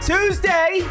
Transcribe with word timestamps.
Tuesday! 0.00 0.88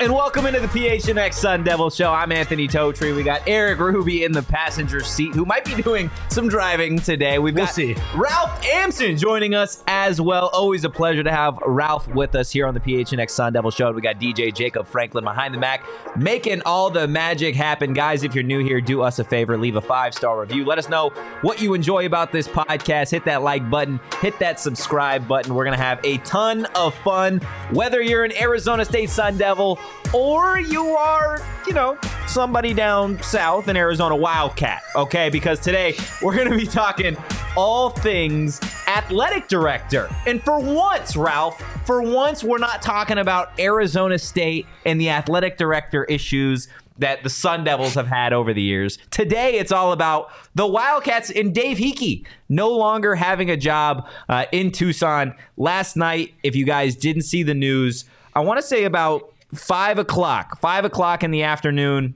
And 0.00 0.14
welcome 0.14 0.46
into 0.46 0.60
the 0.60 0.66
PHNX 0.66 1.34
Sun 1.34 1.62
Devil 1.62 1.90
Show. 1.90 2.10
I'm 2.10 2.32
Anthony 2.32 2.66
Totri. 2.66 3.14
We 3.14 3.22
got 3.22 3.46
Erik 3.46 3.78
Ruby 3.78 4.24
in 4.24 4.32
the 4.32 4.42
passenger 4.42 5.00
seat, 5.00 5.34
who 5.34 5.44
might 5.44 5.62
be 5.62 5.74
doing 5.82 6.10
some 6.30 6.48
driving 6.48 6.98
today. 6.98 7.38
We've 7.38 7.54
We'll 7.54 7.66
got 7.66 7.74
see. 7.74 7.94
Ralph 8.14 8.64
Amsden 8.64 9.18
joining 9.18 9.54
us 9.54 9.84
as 9.86 10.18
well. 10.18 10.48
Always 10.54 10.84
a 10.84 10.88
pleasure 10.88 11.22
to 11.22 11.30
have 11.30 11.58
Ralph 11.66 12.08
with 12.08 12.34
us 12.34 12.50
here 12.50 12.66
on 12.66 12.72
the 12.72 12.80
PHNX 12.80 13.28
Sun 13.28 13.52
Devil 13.52 13.70
Show. 13.70 13.88
And 13.88 13.94
We 13.94 14.00
got 14.00 14.18
DJ 14.18 14.54
Jacob 14.54 14.86
Franklin 14.86 15.22
behind 15.22 15.52
the 15.52 15.58
Mac, 15.58 15.84
making 16.16 16.62
all 16.64 16.88
the 16.88 17.06
magic 17.06 17.54
happen. 17.54 17.92
Guys, 17.92 18.24
if 18.24 18.34
you're 18.34 18.42
new 18.42 18.64
here, 18.64 18.80
do 18.80 19.02
us 19.02 19.18
a 19.18 19.24
favor, 19.24 19.58
leave 19.58 19.76
a 19.76 19.82
five 19.82 20.14
star 20.14 20.40
review. 20.40 20.64
Let 20.64 20.78
us 20.78 20.88
know 20.88 21.10
what 21.42 21.60
you 21.60 21.74
enjoy 21.74 22.06
about 22.06 22.32
this 22.32 22.48
podcast. 22.48 23.10
Hit 23.10 23.26
that 23.26 23.42
like 23.42 23.68
button, 23.68 24.00
hit 24.22 24.38
that 24.38 24.60
subscribe 24.60 25.28
button. 25.28 25.54
We're 25.54 25.66
going 25.66 25.76
to 25.76 25.84
have 25.84 26.00
a 26.04 26.16
ton 26.18 26.64
of 26.74 26.94
fun, 26.94 27.40
whether 27.70 28.00
you're 28.00 28.24
an 28.24 28.32
Arizona 28.40 28.86
State 28.86 29.10
Sun 29.10 29.36
Devil 29.36 29.78
or 30.12 30.58
you 30.58 30.88
are, 30.88 31.40
you 31.66 31.72
know, 31.72 31.98
somebody 32.26 32.74
down 32.74 33.22
south 33.22 33.68
in 33.68 33.76
Arizona 33.76 34.16
Wildcat, 34.16 34.82
okay? 34.94 35.30
Because 35.30 35.60
today 35.60 35.94
we're 36.22 36.34
going 36.34 36.50
to 36.50 36.56
be 36.56 36.66
talking 36.66 37.16
all 37.56 37.90
things 37.90 38.60
athletic 38.86 39.48
director. 39.48 40.08
And 40.26 40.42
for 40.42 40.58
once, 40.58 41.16
Ralph, 41.16 41.60
for 41.86 42.02
once, 42.02 42.42
we're 42.42 42.58
not 42.58 42.82
talking 42.82 43.18
about 43.18 43.58
Arizona 43.58 44.18
State 44.18 44.66
and 44.84 45.00
the 45.00 45.10
athletic 45.10 45.58
director 45.58 46.04
issues 46.04 46.68
that 46.98 47.22
the 47.22 47.30
Sun 47.30 47.64
Devils 47.64 47.94
have 47.94 48.06
had 48.06 48.32
over 48.32 48.52
the 48.52 48.62
years. 48.62 48.98
Today, 49.10 49.58
it's 49.58 49.72
all 49.72 49.92
about 49.92 50.30
the 50.54 50.66
Wildcats 50.66 51.30
and 51.30 51.54
Dave 51.54 51.78
Heeke 51.78 52.26
no 52.48 52.70
longer 52.70 53.14
having 53.14 53.50
a 53.50 53.56
job 53.56 54.06
uh, 54.28 54.44
in 54.52 54.70
Tucson. 54.70 55.34
Last 55.56 55.96
night, 55.96 56.34
if 56.42 56.54
you 56.54 56.64
guys 56.64 56.94
didn't 56.94 57.22
see 57.22 57.42
the 57.42 57.54
news, 57.54 58.04
I 58.34 58.40
want 58.40 58.60
to 58.60 58.62
say 58.62 58.84
about 58.84 59.29
five 59.54 59.98
o'clock, 59.98 60.60
five 60.60 60.84
o'clock 60.84 61.22
in 61.22 61.30
the 61.30 61.42
afternoon, 61.42 62.14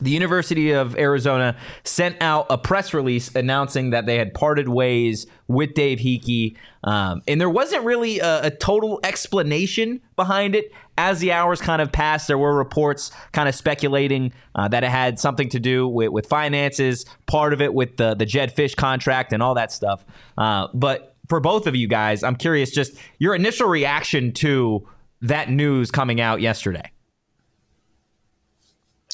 the 0.00 0.10
University 0.10 0.70
of 0.70 0.96
Arizona 0.96 1.56
sent 1.82 2.16
out 2.22 2.46
a 2.50 2.56
press 2.56 2.94
release 2.94 3.34
announcing 3.34 3.90
that 3.90 4.06
they 4.06 4.16
had 4.16 4.32
parted 4.32 4.68
ways 4.68 5.26
with 5.48 5.74
Dave 5.74 5.98
Heeke. 5.98 6.56
Um, 6.84 7.22
and 7.26 7.40
there 7.40 7.50
wasn't 7.50 7.84
really 7.84 8.20
a, 8.20 8.46
a 8.46 8.50
total 8.50 9.00
explanation 9.02 10.00
behind 10.14 10.54
it. 10.54 10.72
As 10.96 11.18
the 11.18 11.32
hours 11.32 11.60
kind 11.60 11.82
of 11.82 11.90
passed, 11.90 12.28
there 12.28 12.38
were 12.38 12.56
reports 12.56 13.10
kind 13.32 13.48
of 13.48 13.56
speculating 13.56 14.32
uh, 14.54 14.68
that 14.68 14.84
it 14.84 14.90
had 14.90 15.18
something 15.18 15.48
to 15.48 15.58
do 15.58 15.88
with, 15.88 16.10
with 16.10 16.26
finances, 16.26 17.04
part 17.26 17.52
of 17.52 17.60
it 17.60 17.74
with 17.74 17.96
the, 17.96 18.14
the 18.14 18.26
Jedd 18.26 18.54
Fisch 18.54 18.76
contract 18.76 19.32
and 19.32 19.42
all 19.42 19.54
that 19.54 19.72
stuff. 19.72 20.04
Uh, 20.36 20.68
but 20.74 21.16
for 21.28 21.40
both 21.40 21.66
of 21.66 21.74
you 21.74 21.88
guys, 21.88 22.22
I'm 22.22 22.36
curious 22.36 22.70
just 22.70 22.96
your 23.18 23.34
initial 23.34 23.68
reaction 23.68 24.32
to 24.34 24.86
that 25.22 25.50
news 25.50 25.90
coming 25.90 26.20
out 26.20 26.40
yesterday. 26.40 26.90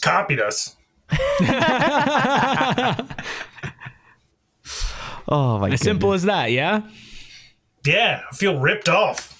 copied 0.02 0.40
us. 0.40 0.76
Oh 5.26 5.58
my 5.58 5.70
As 5.70 5.80
simple 5.80 6.12
as 6.12 6.24
that, 6.24 6.52
yeah? 6.52 6.82
Yeah, 7.84 8.22
I 8.30 8.34
feel 8.34 8.58
ripped 8.58 8.88
off. 8.88 9.30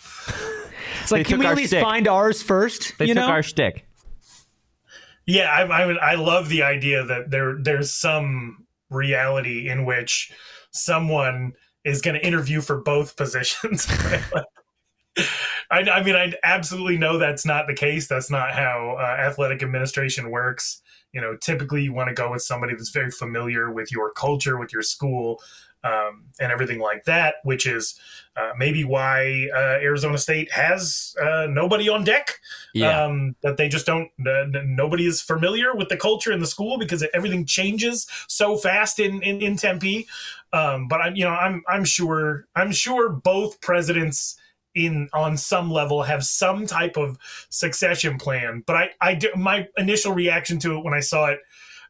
It's 1.03 1.13
like, 1.13 1.27
They 1.27 1.31
can 1.31 1.39
we 1.39 1.47
at 1.47 1.57
least 1.57 1.71
stick. 1.71 1.83
find 1.83 2.09
ours 2.09 2.43
first? 2.43 2.95
They 2.99 3.07
you 3.07 3.15
took 3.15 3.25
know? 3.27 3.29
our 3.29 3.43
shtick. 3.43 3.87
Yeah, 5.27 5.51
I, 5.51 5.63
I 5.65 5.93
I 5.93 6.15
love 6.15 6.49
the 6.49 6.63
idea 6.63 7.05
that 7.05 7.31
there 7.31 7.57
there's 7.61 7.91
some 7.91 8.67
reality 8.91 9.69
in 9.69 9.85
which 9.85 10.33
someone 10.71 11.53
is 11.85 12.01
going 12.01 12.15
to 12.15 12.27
interview 12.27 12.61
for 12.61 12.81
both 12.81 13.17
positions. 13.17 13.87
I, 15.75 15.91
I 15.91 16.03
mean, 16.05 16.15
I 16.15 16.33
absolutely 16.45 16.97
know 16.97 17.19
that's 17.19 17.45
not 17.45 17.67
the 17.67 17.75
case. 17.75 18.07
That's 18.07 18.31
not 18.31 18.53
how 18.53 18.97
uh, 18.99 19.03
athletic 19.03 19.63
administration 19.63 20.31
works. 20.31 20.81
You 21.13 21.21
know, 21.21 21.37
typically 21.37 21.83
you 21.83 21.93
want 21.93 22.09
to 22.09 22.15
go 22.15 22.31
with 22.31 22.43
somebody 22.43 22.75
that's 22.75 22.91
very 22.91 23.11
familiar 23.11 23.73
with 23.73 23.91
your 23.91 24.13
culture, 24.13 24.57
with 24.57 24.73
your 24.73 24.83
school, 24.83 25.41
um, 25.83 26.25
and 26.41 26.53
everything 26.53 26.79
like 26.79 27.05
that. 27.05 27.37
Which 27.43 27.67
is 27.67 27.99
uh, 28.37 28.53
maybe 28.57 28.85
why 28.85 29.49
uh, 29.55 29.79
Arizona 29.83 30.19
State 30.19 30.51
has 30.53 31.15
uh, 31.21 31.47
nobody 31.51 31.89
on 31.89 32.05
deck. 32.05 32.39
Um, 33.05 33.35
that 33.43 33.57
they 33.57 33.69
just 33.69 33.87
don't. 33.87 34.11
Uh, 34.25 34.47
nobody 34.65 35.07
is 35.07 35.21
familiar 35.21 35.75
with 35.75 35.89
the 35.89 35.97
culture 35.97 36.31
in 36.33 36.39
the 36.39 36.47
school 36.47 36.79
because 36.79 37.05
everything 37.15 37.47
changes 37.47 38.07
so 38.29 38.57
fast 38.57 39.01
in 39.01 39.23
in, 39.23 39.41
in 39.41 39.57
Tempe. 39.57 40.07
Um, 40.53 40.87
but 40.87 41.01
I'm, 41.01 41.17
you 41.17 41.25
know, 41.25 41.31
I'm 41.35 41.65
I'm 41.69 41.85
sure 41.85 42.47
I'm 42.55 42.71
sure 42.71 43.09
both 43.09 43.61
presidents 43.61 44.37
in 44.75 45.09
on 45.13 45.37
some 45.37 45.71
level 45.71 46.03
have 46.03 46.25
some 46.25 46.67
type 46.67 46.97
of 46.97 47.19
succession 47.51 48.19
plan. 48.19 48.63
But 48.67 48.77
I 48.77 48.91
I 49.01 49.15
do, 49.15 49.29
my 49.37 49.69
initial 49.77 50.13
reaction 50.13 50.59
to 50.61 50.79
it 50.79 50.85
when 50.85 50.95
I 50.95 51.01
saw 51.01 51.27
it 51.27 51.41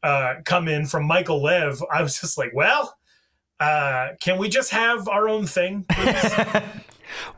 uh, 0.02 0.34
come 0.44 0.68
in 0.68 0.86
from 0.86 1.06
Michael 1.06 1.42
Lev, 1.42 1.82
I 1.92 2.02
was 2.02 2.20
just 2.20 2.38
like, 2.38 2.52
well. 2.54 2.96
Uh, 3.60 4.08
can 4.20 4.36
we 4.36 4.48
just 4.48 4.72
have 4.72 5.08
our 5.08 5.28
own 5.28 5.46
thing? 5.46 5.86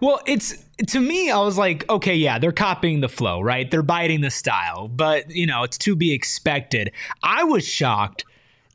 Well, 0.00 0.20
it's 0.26 0.64
to 0.88 1.00
me, 1.00 1.30
I 1.30 1.38
was 1.38 1.58
like, 1.58 1.88
okay, 1.88 2.14
yeah, 2.14 2.38
they're 2.38 2.52
copying 2.52 3.00
the 3.00 3.08
flow, 3.08 3.40
right? 3.40 3.70
They're 3.70 3.82
biting 3.82 4.20
the 4.20 4.30
style, 4.30 4.88
but 4.88 5.30
you 5.30 5.46
know, 5.46 5.62
it's 5.62 5.78
to 5.78 5.96
be 5.96 6.12
expected. 6.12 6.92
I 7.22 7.44
was 7.44 7.66
shocked 7.66 8.24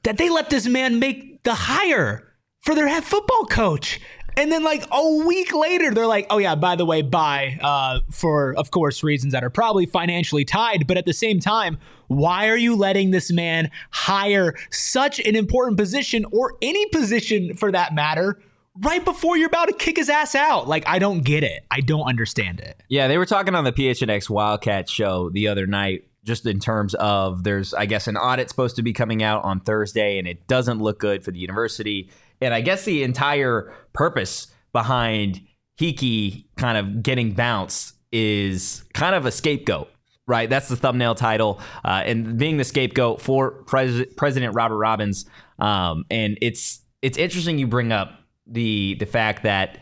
that 0.04 0.18
they 0.18 0.30
let 0.30 0.50
this 0.50 0.68
man 0.68 1.00
make 1.00 1.44
the 1.44 1.54
hire 1.54 2.28
for 2.62 2.76
their 2.76 2.88
head 2.88 3.04
football 3.04 3.46
coach. 3.46 4.00
And 4.38 4.52
then, 4.52 4.64
like 4.64 4.86
a 4.92 5.24
week 5.26 5.54
later, 5.54 5.92
they're 5.92 6.08
like, 6.08 6.28
"Oh 6.30 6.38
yeah, 6.38 6.56
by 6.56 6.76
the 6.76 6.86
way, 6.86 7.02
bye." 7.02 7.60
Uh, 7.62 8.00
for 8.10 8.54
of 8.56 8.72
course 8.72 9.04
reasons 9.04 9.34
that 9.34 9.44
are 9.44 9.50
probably 9.50 9.86
financially 9.86 10.46
tied, 10.46 10.88
but 10.88 10.98
at 10.98 11.06
the 11.06 11.14
same 11.14 11.40
time, 11.40 11.78
why 12.08 12.48
are 12.50 12.58
you 12.58 12.76
letting 12.76 13.12
this 13.12 13.32
man 13.32 13.70
hire 13.92 14.56
such 14.70 15.20
an 15.20 15.36
important 15.36 15.78
position, 15.78 16.26
or 16.32 16.54
any 16.62 16.86
position 16.88 17.56
for 17.56 17.72
that 17.72 17.94
matter, 17.94 18.40
right 18.82 19.04
before 19.04 19.38
you're 19.38 19.48
about 19.48 19.68
to 19.68 19.74
kick 19.74 19.98
his 19.98 20.10
ass 20.10 20.36
out? 20.36 20.68
Like, 20.68 20.88
I 20.88 21.00
don't 21.00 21.24
get 21.24 21.44
it. 21.44 21.66
I 21.70 21.82
don't 21.82 22.08
understand 22.08 22.60
it. 22.60 22.82
Yeah, 22.90 23.08
they 23.08 23.18
were 23.18 23.26
talking 23.26 23.56
on 23.56 23.64
the 23.64 23.74
PHNX 23.74 24.30
Wildcat 24.30 24.90
show 24.90 25.30
the 25.30 25.48
other 25.48 25.68
night, 25.68 26.06
just 26.24 26.46
in 26.46 26.60
terms 26.60 26.94
of 26.96 27.44
there's, 27.44 27.74
I 27.74 27.86
guess, 27.86 28.08
an 28.08 28.18
audit 28.18 28.50
supposed 28.50 28.76
to 28.78 28.84
be 28.84 28.94
coming 28.94 29.24
out 29.24 29.44
on 29.44 29.60
Thursday, 29.60 30.18
and 30.18 30.28
it 30.28 30.48
doesn't 30.48 30.80
look 30.80 31.00
good 31.00 31.24
for 31.24 31.32
the 31.32 31.40
university. 31.40 32.10
And 32.42 32.54
I 32.54 32.62
guess 32.62 32.86
the 32.86 33.04
entire 33.04 33.74
purpose 33.94 34.48
behind 34.74 35.42
Heeke 35.80 36.46
kind 36.58 36.78
of 36.78 37.04
getting 37.04 37.34
bounced 37.34 37.96
is 38.12 38.84
kind 38.94 39.16
of 39.16 39.26
a 39.26 39.32
scapegoat. 39.32 39.90
Right, 40.28 40.50
that's 40.50 40.70
the 40.70 40.78
thumbnail 40.78 41.16
title, 41.16 41.60
uh, 41.84 42.04
and 42.06 42.38
being 42.38 42.56
the 42.56 42.64
scapegoat 42.64 43.22
for 43.22 43.64
Pres- 43.64 44.06
President 44.16 44.56
Robert 44.56 44.78
Robbins. 44.78 45.26
Um, 45.60 46.06
and 46.10 46.38
it's 46.42 46.82
it's 47.02 47.18
interesting 47.18 47.58
you 47.58 47.68
bring 47.68 47.92
up 47.92 48.22
the 48.46 48.96
the 49.00 49.08
fact 49.08 49.44
that 49.44 49.80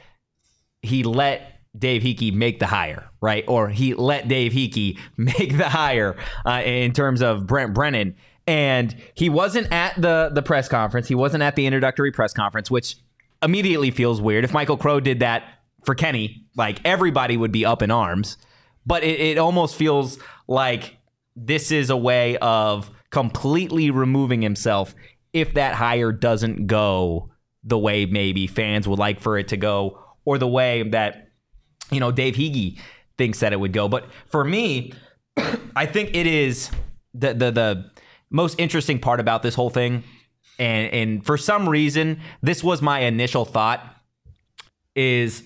he 0.82 1.04
let 1.04 1.60
Dave 1.78 2.02
Heeke 2.02 2.34
make 2.34 2.60
the 2.60 2.66
hire, 2.68 3.10
right? 3.22 3.44
Or 3.48 3.70
he 3.70 3.94
let 3.94 4.28
Dave 4.28 4.54
Heeke 4.54 4.98
make 5.18 5.58
the 5.58 5.70
hire 5.70 6.16
uh, 6.46 6.62
in 6.66 6.94
terms 6.94 7.22
of 7.22 7.46
Brent 7.46 7.74
Brennan. 7.74 8.16
And 8.50 8.96
he 9.14 9.30
wasn't 9.30 9.72
at 9.72 10.02
the 10.02 10.32
the 10.34 10.42
press 10.42 10.68
conference. 10.68 11.08
He 11.08 11.14
wasn't 11.14 11.44
at 11.44 11.56
the 11.56 11.68
introductory 11.68 12.12
press 12.12 12.34
conference, 12.34 12.72
which 12.72 12.96
immediately 13.44 13.92
feels 13.92 14.20
weird. 14.20 14.44
If 14.44 14.52
Michael 14.52 14.76
Crow 14.76 15.00
did 15.00 15.20
that 15.20 15.44
for 15.86 15.94
Kenny, 15.94 16.48
like 16.58 16.82
everybody 16.84 17.38
would 17.38 17.52
be 17.52 17.64
up 17.64 17.84
in 17.84 17.92
arms. 17.92 18.38
But 18.88 19.04
it, 19.04 19.20
it 19.20 19.38
almost 19.38 19.76
feels 19.76 20.18
like 20.48 20.98
this 21.36 21.72
is 21.72 21.92
a 21.92 21.96
way 21.96 22.38
of 22.38 22.90
completely 23.12 23.92
removing 23.92 24.42
himself 24.42 24.96
if 25.32 25.54
that 25.54 25.76
hire 25.76 26.12
doesn't 26.12 26.66
go 26.66 27.30
the 27.64 27.78
way 27.78 28.08
maybe 28.08 28.48
fans 28.48 28.88
would 28.88 28.98
like 28.98 29.20
for 29.20 29.38
it 29.38 29.50
to 29.50 29.58
go 29.58 30.00
or 30.26 30.40
the 30.40 30.48
way 30.48 30.82
that 30.90 31.30
you 31.92 32.00
know 32.00 32.12
Dave 32.12 32.34
Heeke 32.34 32.80
thinks 33.16 33.42
that 33.42 33.54
it 33.54 33.60
would 33.60 33.74
go. 33.74 33.88
But 33.88 34.10
for 34.26 34.44
me, 34.44 34.94
I 35.76 35.86
think 35.86 36.16
it 36.16 36.26
is 36.26 36.72
the 37.14 37.36
the 37.36 37.52
the 37.52 37.99
most 38.30 38.60
interesting 38.60 39.00
part 39.00 39.20
about 39.20 39.44
this 39.44 39.56
whole 39.56 39.70
thing. 39.70 40.04
And 40.58 40.94
and 40.94 41.26
for 41.26 41.38
some 41.38 41.68
reason, 41.68 42.22
this 42.42 42.64
was 42.64 42.82
my 42.82 43.00
initial 43.00 43.46
thought 43.46 43.84
is 44.96 45.44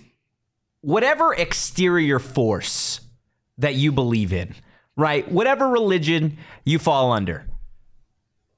whatever 0.82 1.34
exterior 1.34 2.20
force 2.20 3.00
that 3.58 3.76
you 3.76 3.92
believe 3.92 4.34
in, 4.34 4.56
right? 4.96 5.30
Whatever 5.32 5.70
religion 5.70 6.38
you 6.66 6.80
fall 6.80 7.12
under. 7.12 7.46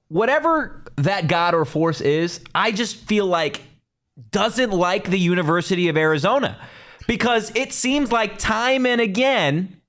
Whatever 0.08 0.84
that 0.98 1.28
god 1.28 1.54
or 1.54 1.66
force 1.66 2.00
is, 2.00 2.40
I 2.54 2.72
just 2.72 2.96
feel 2.96 3.26
like 3.26 3.62
doesn't 4.32 4.72
like 4.72 5.10
the 5.10 5.20
University 5.20 5.90
of 5.90 5.98
Arizona 5.98 6.58
because 7.08 7.54
it 7.56 7.74
seems 7.74 8.12
like 8.12 8.38
time 8.38 8.86
and 8.86 9.02
again 9.02 9.82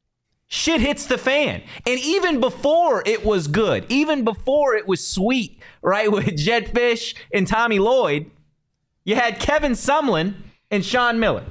shit 0.48 0.80
hits 0.80 1.06
the 1.06 1.18
fan. 1.18 1.62
And 1.86 1.98
even 2.00 2.40
before 2.40 3.02
it 3.06 3.24
was 3.24 3.48
good, 3.48 3.86
even 3.88 4.24
before 4.24 4.74
it 4.74 4.86
was 4.86 5.06
sweet, 5.06 5.60
right, 5.82 6.10
with 6.12 6.36
Jedd 6.36 6.66
Fisch 6.66 7.14
and 7.32 7.46
Tommy 7.46 7.78
Lloyd, 7.78 8.30
you 9.04 9.14
had 9.14 9.38
Kevin 9.38 9.72
Sumlin 9.72 10.34
and 10.70 10.84
Sean 10.84 11.20
Miller, 11.20 11.44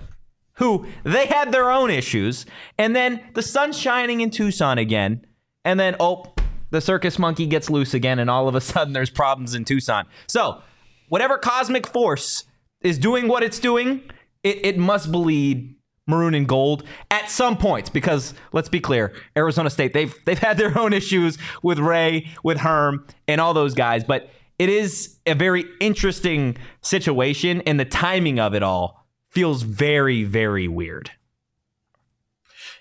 who 0.54 0.86
they 1.04 1.26
had 1.26 1.52
their 1.52 1.72
own 1.72 1.90
issues. 1.90 2.46
And 2.78 2.96
then 2.96 3.22
the 3.34 3.42
sun's 3.42 3.78
shining 3.78 4.22
in 4.22 4.30
Tucson 4.30 4.78
again. 4.78 5.26
And 5.64 5.80
then, 5.80 5.96
oh, 6.00 6.34
the 6.72 6.82
circus 6.82 7.18
monkey 7.18 7.48
gets 7.48 7.70
loose 7.70 7.94
again. 7.94 8.20
And 8.20 8.30
all 8.30 8.48
of 8.48 8.56
a 8.56 8.62
sudden, 8.62 8.94
there's 8.94 9.10
problems 9.10 9.56
in 9.56 9.66
Tucson. 9.66 10.06
So, 10.28 10.62
whatever 11.08 11.38
cosmic 11.38 11.88
force 11.88 12.44
is 12.82 12.98
doing 12.98 13.28
what 13.28 13.42
it's 13.42 13.60
doing, 13.60 14.04
it, 14.44 14.66
it 14.66 14.78
must 14.78 15.12
bleed 15.12 15.76
maroon 16.08 16.36
and 16.36 16.48
gold 16.48 16.84
at 17.10 17.30
some 17.30 17.58
points 17.58 17.90
because 17.90 18.34
let's 18.54 18.70
be 18.70 18.80
clear 18.80 19.12
arizona 19.36 19.70
state 19.70 19.94
they've 19.94 20.16
they've 20.26 20.40
had 20.40 20.58
their 20.58 20.78
own 20.80 20.94
issues 20.94 21.38
with 21.64 21.80
ray 21.80 22.28
with 22.44 22.58
herm 22.60 23.06
and 23.28 23.42
all 23.42 23.54
those 23.54 23.74
guys 23.74 24.04
but 24.04 24.30
it 24.60 24.70
is 24.70 25.18
a 25.26 25.34
very 25.34 25.66
interesting 25.82 26.56
situation 26.82 27.62
and 27.66 27.80
the 27.80 27.86
timing 27.86 28.40
of 28.40 28.54
it 28.54 28.62
all 28.62 29.08
feels 29.32 29.64
very 29.64 30.24
very 30.24 30.68
weird 30.68 31.10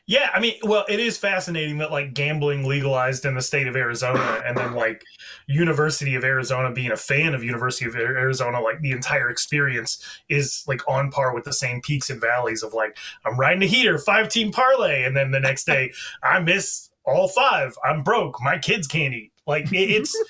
Yeah, 0.06 0.28
I 0.34 0.40
mean, 0.40 0.56
well, 0.62 0.84
it 0.86 1.00
is 1.00 1.16
fascinating 1.16 1.78
that 1.78 1.90
like 1.90 2.12
gambling 2.12 2.68
legalized 2.68 3.24
in 3.24 3.34
the 3.34 3.40
state 3.40 3.66
of 3.66 3.74
Arizona, 3.74 4.42
and 4.44 4.54
then 4.54 4.74
like 4.74 5.02
University 5.46 6.14
of 6.14 6.24
Arizona 6.24 6.70
being 6.72 6.92
a 6.92 6.96
fan 6.96 7.32
of 7.34 7.42
University 7.42 7.86
of 7.86 7.96
Arizona, 7.96 8.60
like 8.60 8.80
the 8.82 8.92
entire 8.92 9.30
experience 9.30 10.04
is 10.28 10.62
like 10.66 10.86
on 10.86 11.10
par 11.10 11.34
with 11.34 11.44
the 11.44 11.54
same 11.54 11.80
peaks 11.80 12.10
and 12.10 12.20
valleys 12.20 12.62
of 12.62 12.74
like 12.74 12.98
I'm 13.24 13.38
riding 13.40 13.62
a 13.62 13.66
heater, 13.66 13.96
five 13.96 14.28
team 14.28 14.52
parlay, 14.52 15.04
and 15.04 15.16
then 15.16 15.30
the 15.30 15.40
next 15.40 15.64
day 15.64 15.90
I 16.22 16.38
miss 16.40 16.90
all 17.06 17.28
five. 17.28 17.74
I'm 17.82 18.02
broke. 18.02 18.42
My 18.42 18.58
kids 18.58 18.86
can't 18.86 19.14
eat. 19.14 19.32
Like 19.46 19.68
it's. 19.72 20.14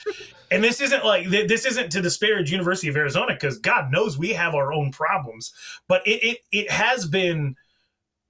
And 0.50 0.62
this 0.62 0.80
isn't 0.80 1.04
like 1.04 1.28
this 1.30 1.64
isn't 1.64 1.90
to 1.90 2.00
disparage 2.00 2.52
University 2.52 2.86
of 2.86 2.94
Arizona 2.94 3.32
because 3.32 3.58
God 3.58 3.90
knows 3.90 4.16
we 4.16 4.34
have 4.34 4.54
our 4.54 4.72
own 4.72 4.92
problems, 4.92 5.52
but 5.88 6.06
it 6.06 6.22
it, 6.22 6.38
it 6.52 6.70
has 6.70 7.06
been 7.08 7.56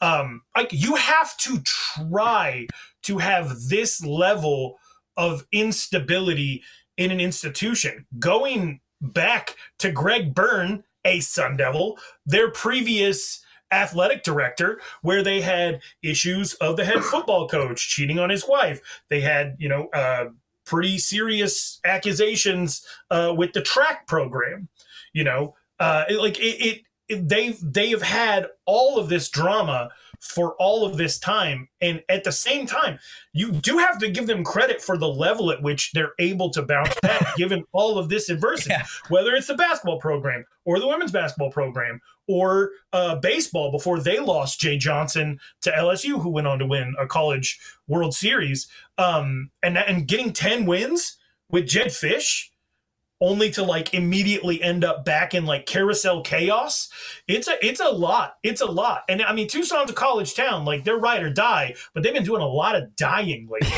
um 0.05 0.43
like 0.57 0.69
you 0.73 0.95
have 0.97 1.37
to 1.39 1.61
try 1.63 2.67
to 3.03 3.19
have 3.19 3.47
this 3.69 4.05
level 4.05 4.79
of 5.17 5.47
instability 5.53 6.63
in 6.97 7.11
an 7.11 7.21
institution. 7.21 8.07
Going 8.19 8.81
back 9.01 9.57
to 9.79 9.91
greg 9.91 10.35
byrne 10.35 10.83
a 11.05 11.21
sun 11.21 11.57
devil 11.57 11.99
their 12.25 12.51
previous 12.51 13.41
athletic 13.71 14.23
director 14.23 14.81
where 15.03 15.23
they 15.23 15.41
had 15.41 15.81
issues 16.03 16.55
of 16.55 16.77
the 16.77 16.85
head 16.85 17.03
football 17.05 17.49
coach 17.49 17.89
cheating 17.89 18.19
on 18.19 18.31
his 18.31 18.45
wife. 18.49 18.81
They 19.11 19.21
had 19.21 19.57
you 19.59 19.69
know 19.69 19.89
uh 19.89 20.27
pretty 20.65 20.99
serious 20.99 21.81
accusations 21.85 22.87
uh 23.11 23.35
with 23.37 23.53
the 23.53 23.61
track 23.63 24.07
program 24.07 24.69
you 25.13 25.25
know? 25.25 25.55
Uh 25.79 26.05
it- 26.09 26.21
like 26.21 26.39
it, 26.39 26.57
it 26.71 26.83
they've 27.09 27.59
they 27.63 27.91
have 27.91 28.03
had 28.03 28.47
all 28.67 28.99
of 28.99 29.09
this 29.09 29.29
drama 29.29 29.91
for 30.21 30.55
all 30.55 30.87
of 30.87 30.97
this 30.97 31.19
time 31.19 31.69
and 31.83 32.03
at 32.09 32.25
the 32.25 32.33
same 32.33 32.67
time 32.67 32.99
you 33.35 33.53
do 33.53 33.77
have 33.77 33.99
to 33.99 34.09
give 34.09 34.27
them 34.27 34.43
credit 34.43 34.81
for 34.81 34.97
the 34.97 35.07
level 35.09 35.51
at 35.51 35.61
which 35.63 35.93
they're 35.93 36.15
able 36.19 36.49
to 36.49 36.63
bounce 36.63 36.95
back 37.03 37.21
given 37.37 37.63
all 37.73 37.99
of 37.99 38.09
this 38.09 38.31
adversity 38.31 38.71
Yeah. 38.71 38.87
whether 39.11 39.35
it's 39.35 39.49
the 39.49 39.55
basketball 39.55 40.01
program 40.01 40.45
or 40.65 40.81
the 40.81 40.89
women's 40.89 41.13
basketball 41.13 41.51
program 41.51 42.01
or 42.27 42.71
uh, 42.95 43.17
baseball 43.17 43.71
before 43.71 44.01
they 44.01 44.19
lost 44.19 44.61
jay 44.61 44.79
johnson 44.79 45.39
to 45.61 45.71
lsu 45.73 46.19
who 46.23 46.31
went 46.31 46.47
on 46.47 46.59
to 46.59 46.67
win 46.67 46.95
a 46.99 47.07
college 47.07 47.61
world 47.87 48.15
series 48.15 48.67
um, 48.97 49.51
and 49.63 49.77
and 49.77 50.09
getting 50.09 50.33
10 50.33 50.65
wins 50.65 51.19
with 51.51 51.67
Jedd 51.67 51.89
Fisch 51.89 52.49
only 53.21 53.51
to 53.51 53.63
like 53.63 53.95
immediately 53.95 54.63
end 54.63 54.85
up 54.85 55.05
back 55.05 55.35
in 55.35 55.47
like 55.47 55.67
carousel 55.67 56.23
chaos. 56.23 56.89
It's 57.29 57.49
a 57.49 57.65
it's 57.65 57.81
a 57.81 57.89
lot. 57.89 58.37
It's 58.43 58.61
a 58.61 58.67
lot. 58.67 59.05
And 59.09 59.23
I 59.23 59.33
mean 59.33 59.49
Tucson's 59.49 59.91
a 59.91 59.95
college 59.95 60.35
town, 60.35 60.65
like 60.65 60.85
they're 60.85 60.99
ride 60.99 61.23
or 61.23 61.31
die, 61.31 61.75
but 61.95 62.03
they've 62.03 62.15
been 62.15 62.25
doing 62.25 62.43
a 62.43 62.49
lot 62.49 62.77
of 62.77 62.95
dying 62.97 63.49
lately. 63.51 63.71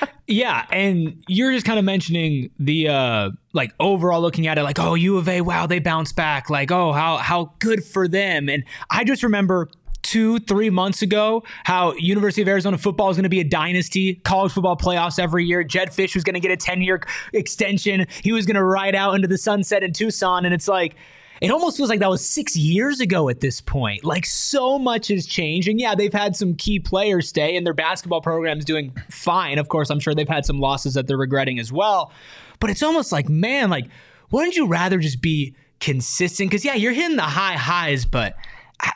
Yeah, 0.28 0.66
and 0.70 1.22
you're 1.28 1.52
just 1.52 1.64
kind 1.64 1.78
of 1.78 1.84
mentioning 1.84 2.50
the 2.58 2.88
uh 2.88 3.30
like 3.52 3.72
overall 3.78 4.20
looking 4.20 4.46
at 4.46 4.58
it 4.58 4.64
like, 4.64 4.78
oh, 4.78 4.94
U 4.94 5.18
of 5.18 5.28
A, 5.28 5.40
wow, 5.40 5.66
they 5.66 5.78
bounce 5.78 6.12
back. 6.12 6.50
Like, 6.50 6.72
oh, 6.72 6.92
how 6.92 7.18
how 7.18 7.54
good 7.60 7.84
for 7.84 8.08
them. 8.08 8.48
And 8.48 8.64
I 8.90 9.04
just 9.04 9.22
remember 9.22 9.68
two, 10.06 10.38
three 10.38 10.70
months 10.70 11.02
ago 11.02 11.42
how 11.64 11.92
University 11.94 12.40
of 12.40 12.48
Arizona 12.48 12.78
football 12.78 13.10
is 13.10 13.16
going 13.16 13.24
to 13.24 13.28
be 13.28 13.40
a 13.40 13.44
dynasty, 13.44 14.14
college 14.14 14.52
football 14.52 14.76
playoffs 14.76 15.18
every 15.18 15.44
year. 15.44 15.64
Jedd 15.64 15.88
Fisch 15.88 16.14
was 16.14 16.22
going 16.22 16.34
to 16.34 16.40
get 16.40 16.52
a 16.52 16.56
10-year 16.56 17.02
extension. 17.32 18.06
He 18.22 18.32
was 18.32 18.46
going 18.46 18.54
to 18.54 18.62
ride 18.62 18.94
out 18.94 19.16
into 19.16 19.26
the 19.26 19.36
sunset 19.36 19.82
in 19.82 19.92
Tucson. 19.92 20.44
And 20.44 20.54
it's 20.54 20.68
like 20.68 20.94
it 21.40 21.50
almost 21.50 21.76
feels 21.76 21.90
like 21.90 21.98
that 22.00 22.08
was 22.08 22.26
six 22.26 22.56
years 22.56 23.00
ago 23.00 23.28
at 23.28 23.40
this 23.40 23.60
point. 23.60 24.04
Like 24.04 24.24
so 24.24 24.78
much 24.78 25.08
has 25.08 25.26
changed. 25.26 25.68
And 25.68 25.80
yeah, 25.80 25.96
they've 25.96 26.12
had 26.12 26.36
some 26.36 26.54
key 26.54 26.78
players 26.78 27.28
stay 27.28 27.56
and 27.56 27.66
their 27.66 27.74
basketball 27.74 28.20
program's 28.20 28.64
doing 28.64 28.94
fine. 29.10 29.58
Of 29.58 29.68
course, 29.68 29.90
I'm 29.90 29.98
sure 29.98 30.14
they've 30.14 30.28
had 30.28 30.46
some 30.46 30.60
losses 30.60 30.94
that 30.94 31.08
they're 31.08 31.18
regretting 31.18 31.58
as 31.58 31.72
well. 31.72 32.12
But 32.60 32.70
it's 32.70 32.82
almost 32.82 33.10
like, 33.10 33.28
man, 33.28 33.70
like, 33.70 33.88
wouldn't 34.30 34.54
you 34.54 34.68
rather 34.68 34.98
just 34.98 35.20
be 35.20 35.54
consistent? 35.80 36.48
Because 36.48 36.64
yeah, 36.64 36.74
you're 36.74 36.92
hitting 36.92 37.16
the 37.16 37.22
high 37.22 37.56
highs, 37.56 38.04
but 38.04 38.36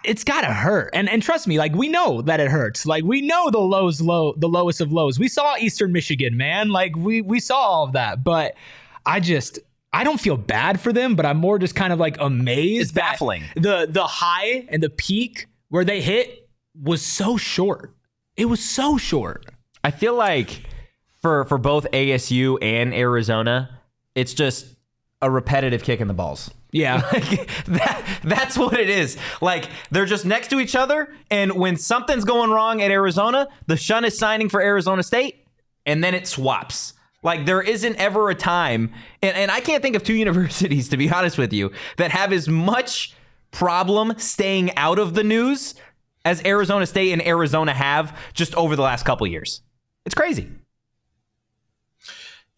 it's 0.04 0.24
gotta 0.24 0.52
hurt. 0.52 0.90
And 0.92 1.08
and 1.08 1.22
trust 1.22 1.46
me, 1.46 1.58
like 1.58 1.74
we 1.74 1.88
know 1.88 2.22
that 2.22 2.40
it 2.40 2.50
hurts. 2.50 2.86
Like 2.86 3.04
we 3.04 3.22
know 3.22 3.50
the 3.50 3.58
lows 3.58 4.00
low, 4.00 4.34
the 4.36 4.48
lowest 4.48 4.80
of 4.80 4.92
lows. 4.92 5.18
We 5.18 5.28
saw 5.28 5.56
Eastern 5.56 5.92
Michigan, 5.92 6.36
man. 6.36 6.68
Like 6.70 6.96
we 6.96 7.22
we 7.22 7.40
saw 7.40 7.56
all 7.56 7.84
of 7.84 7.92
that. 7.92 8.22
But 8.24 8.54
I 9.06 9.20
just 9.20 9.58
I 9.92 10.04
don't 10.04 10.20
feel 10.20 10.36
bad 10.36 10.80
for 10.80 10.92
them, 10.92 11.16
but 11.16 11.26
I'm 11.26 11.38
more 11.38 11.58
just 11.58 11.74
kind 11.74 11.92
of 11.92 11.98
like 11.98 12.16
amazed. 12.20 12.82
It's 12.82 12.92
baffling. 12.92 13.44
The 13.54 13.86
the 13.88 14.04
high 14.04 14.66
and 14.68 14.82
the 14.82 14.90
peak 14.90 15.46
where 15.68 15.84
they 15.84 16.00
hit 16.00 16.48
was 16.80 17.02
so 17.02 17.36
short. 17.36 17.94
It 18.36 18.46
was 18.46 18.62
so 18.62 18.96
short. 18.98 19.46
I 19.82 19.90
feel 19.90 20.14
like 20.14 20.62
for 21.20 21.44
for 21.46 21.58
both 21.58 21.86
ASU 21.92 22.58
and 22.62 22.94
Arizona, 22.94 23.80
it's 24.14 24.34
just 24.34 24.76
a 25.22 25.30
repetitive 25.30 25.82
kick 25.82 26.00
in 26.00 26.08
the 26.08 26.14
balls. 26.14 26.50
Yeah. 26.72 27.02
Like 27.12 27.48
that 27.66 28.04
that's 28.22 28.56
what 28.56 28.78
it 28.78 28.88
is. 28.88 29.16
Like 29.40 29.68
they're 29.90 30.06
just 30.06 30.24
next 30.24 30.48
to 30.48 30.60
each 30.60 30.74
other 30.74 31.12
and 31.30 31.52
when 31.52 31.76
something's 31.76 32.24
going 32.24 32.50
wrong 32.50 32.80
at 32.82 32.90
Arizona, 32.90 33.48
the 33.66 33.76
Shun 33.76 34.04
is 34.04 34.18
signing 34.18 34.48
for 34.48 34.60
Arizona 34.60 35.02
State 35.02 35.46
and 35.86 36.02
then 36.02 36.14
it 36.14 36.26
swaps. 36.26 36.94
Like 37.22 37.46
there 37.46 37.60
isn't 37.60 37.96
ever 37.96 38.30
a 38.30 38.34
time 38.34 38.92
and, 39.22 39.36
and 39.36 39.50
I 39.50 39.60
can't 39.60 39.82
think 39.82 39.96
of 39.96 40.04
two 40.04 40.14
universities 40.26 40.88
to 40.90 40.96
be 40.96 41.10
honest 41.10 41.38
with 41.38 41.52
you 41.52 41.72
that 41.96 42.10
have 42.10 42.32
as 42.32 42.48
much 42.48 43.14
problem 43.50 44.14
staying 44.18 44.74
out 44.76 44.98
of 44.98 45.14
the 45.14 45.24
news 45.24 45.74
as 46.24 46.44
Arizona 46.44 46.86
State 46.86 47.12
and 47.12 47.26
Arizona 47.26 47.74
have 47.74 48.16
just 48.34 48.54
over 48.54 48.76
the 48.76 48.82
last 48.82 49.04
couple 49.04 49.26
years. 49.26 49.62
It's 50.06 50.14
crazy. 50.14 50.48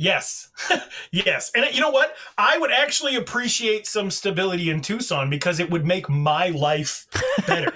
Yes. 0.03 0.51
yes. 1.13 1.53
And 1.55 1.73
you 1.73 1.81
know 1.81 1.91
what? 1.91 2.17
I 2.37 2.59
would 2.59 2.73
actually 2.73 3.15
appreciate 3.15 3.87
some 3.87 4.11
stability 4.11 4.69
in 4.69 4.81
Tucson 4.81 5.31
because 5.31 5.61
it 5.61 5.71
would 5.71 5.87
make 5.87 6.09
my 6.09 6.49
life 6.49 7.07
better. 7.47 7.73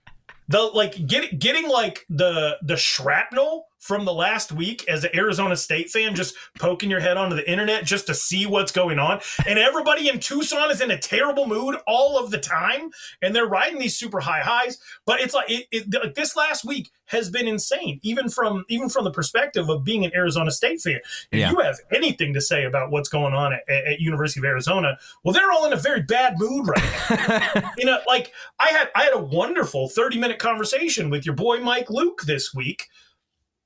the 0.48 0.60
like 0.60 1.06
get, 1.06 1.38
getting 1.38 1.66
like 1.66 2.04
the 2.10 2.58
the 2.60 2.76
shrapnel 2.76 3.66
from 3.80 4.04
the 4.04 4.12
last 4.12 4.52
week 4.52 4.86
as 4.88 5.04
an 5.04 5.10
Arizona 5.14 5.56
State 5.56 5.90
fan, 5.90 6.14
just 6.14 6.34
poking 6.58 6.90
your 6.90 7.00
head 7.00 7.16
onto 7.16 7.34
the 7.34 7.50
internet 7.50 7.84
just 7.84 8.06
to 8.06 8.14
see 8.14 8.44
what's 8.46 8.70
going 8.72 8.98
on. 8.98 9.20
And 9.46 9.58
everybody 9.58 10.08
in 10.08 10.20
Tucson 10.20 10.70
is 10.70 10.80
in 10.82 10.90
a 10.90 10.98
terrible 10.98 11.46
mood 11.46 11.76
all 11.86 12.18
of 12.18 12.30
the 12.30 12.38
time, 12.38 12.90
and 13.22 13.34
they're 13.34 13.46
riding 13.46 13.78
these 13.78 13.96
super 13.96 14.20
high 14.20 14.40
highs. 14.42 14.78
But 15.06 15.20
it's 15.20 15.34
like 15.34 15.50
it, 15.50 15.66
it, 15.72 15.92
like 15.92 16.14
this 16.14 16.36
last 16.36 16.64
week 16.64 16.90
has 17.06 17.30
been 17.30 17.48
insane, 17.48 17.98
even 18.02 18.28
from 18.28 18.64
even 18.68 18.88
from 18.90 19.04
the 19.04 19.10
perspective 19.10 19.68
of 19.70 19.82
being 19.82 20.04
an 20.04 20.14
Arizona 20.14 20.50
State 20.50 20.80
fan. 20.80 21.00
If 21.32 21.38
Yeah. 21.40 21.50
you 21.50 21.58
have 21.60 21.78
anything 21.90 22.34
to 22.34 22.40
say 22.40 22.64
about 22.64 22.90
what's 22.90 23.08
going 23.08 23.32
on 23.34 23.54
at, 23.54 23.62
at 23.68 23.98
University 23.98 24.40
of 24.40 24.44
Arizona, 24.44 24.98
well, 25.24 25.32
they're 25.32 25.50
all 25.50 25.66
in 25.66 25.72
a 25.72 25.76
very 25.76 26.02
bad 26.02 26.34
mood 26.38 26.68
right 26.68 27.50
now. 27.54 27.72
you 27.78 27.86
know, 27.86 27.98
like 28.06 28.30
I 28.58 28.68
had 28.68 28.90
I 28.94 29.04
had 29.04 29.14
a 29.14 29.18
wonderful 29.22 29.88
30 29.88 30.18
minute 30.18 30.38
conversation 30.38 31.08
with 31.08 31.24
your 31.24 31.34
boy 31.34 31.60
Mike 31.60 31.88
Luke 31.88 32.22
this 32.26 32.52
week. 32.54 32.88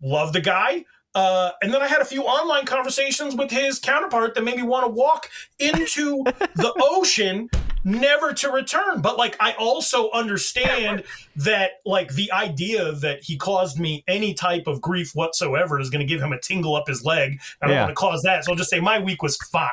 Love 0.03 0.33
the 0.33 0.41
guy. 0.41 0.85
Uh, 1.15 1.53
and 1.63 1.73
then 1.73 1.81
I 1.81 1.87
had 1.87 2.01
a 2.01 2.05
few 2.05 2.23
online 2.23 2.65
conversations 2.67 3.37
with 3.37 3.49
his 3.51 3.79
counterpart 3.79 4.35
that 4.35 4.43
made 4.43 4.57
me 4.57 4.65
want 4.65 4.85
to 4.85 4.91
walk 4.91 5.31
into 5.61 6.25
the 6.57 6.73
ocean, 6.81 7.49
never 7.85 8.33
to 8.33 8.51
return. 8.51 9.01
But 9.01 9.17
like, 9.17 9.37
I 9.39 9.53
also 9.53 10.11
understand 10.11 11.05
that 11.37 11.75
like 11.87 12.15
the 12.15 12.33
idea 12.33 12.91
that 12.95 13.23
he 13.23 13.37
caused 13.37 13.79
me 13.79 14.03
any 14.09 14.35
type 14.35 14.67
of 14.67 14.81
grief 14.81 15.13
whatsoever 15.15 15.79
is 15.79 15.89
going 15.89 16.01
to 16.05 16.05
give 16.13 16.21
him 16.21 16.33
a 16.33 16.41
tingle 16.41 16.75
up 16.75 16.89
his 16.89 17.05
leg. 17.05 17.39
I 17.63 17.67
don't 17.69 17.77
Yeah. 17.77 17.83
want 17.83 17.91
to 17.91 17.95
cause 17.95 18.23
that, 18.23 18.45
so 18.45 18.51
I'll 18.51 18.59
just 18.59 18.71
say 18.71 18.81
my 18.81 18.99
week 18.99 19.23
was 19.23 19.37
fine. 19.37 19.69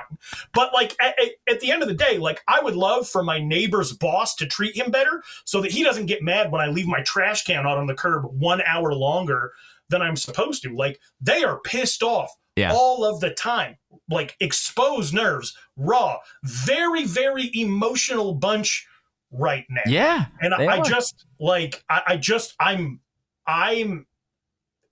But 0.54 0.74
like 0.76 0.96
at, 1.02 1.16
at, 1.20 1.30
at 1.56 1.60
the 1.60 1.72
end 1.72 1.82
of 1.82 1.88
the 1.88 1.96
day, 1.96 2.20
like 2.20 2.44
I 2.48 2.62
would 2.62 2.76
love 2.76 3.08
for 3.08 3.24
my 3.24 3.40
neighbor's 3.40 3.94
boss 3.94 4.36
to 4.36 4.46
treat 4.46 4.76
him 4.78 4.92
better 4.92 5.24
so 5.46 5.60
that 5.62 5.72
he 5.72 5.84
doesn't 5.84 6.06
get 6.06 6.22
mad 6.22 6.52
when 6.52 6.62
I 6.62 6.68
leave 6.68 6.86
my 6.88 7.02
trash 7.02 7.46
can 7.46 7.66
out 7.66 7.80
on 7.80 7.88
the 7.88 7.96
curb 7.96 8.26
one 8.26 8.62
hour 8.62 8.94
longer 8.94 9.54
than 9.92 10.02
I'm 10.02 10.16
supposed 10.16 10.64
to. 10.64 10.76
Like 10.76 11.00
they 11.22 11.44
are 11.44 11.60
pissed 11.60 12.02
off 12.02 12.32
Yeah. 12.56 12.74
all 12.74 13.06
of 13.06 13.20
the 13.20 13.30
time. 13.30 13.78
Like 14.10 14.36
exposed 14.40 15.14
nerves, 15.14 15.56
raw, 15.78 16.18
very, 16.44 17.06
very 17.06 17.52
emotional 17.54 18.34
bunch 18.34 18.88
right 19.32 19.66
now. 19.70 19.84
Yeah. 19.86 20.26
And 20.42 20.54
I, 20.54 20.66
I 20.78 20.82
just 20.82 21.26
like 21.40 21.84
I, 21.90 22.02
I 22.08 22.18
just 22.18 22.56
I'm 22.60 23.00
I'm 23.46 24.08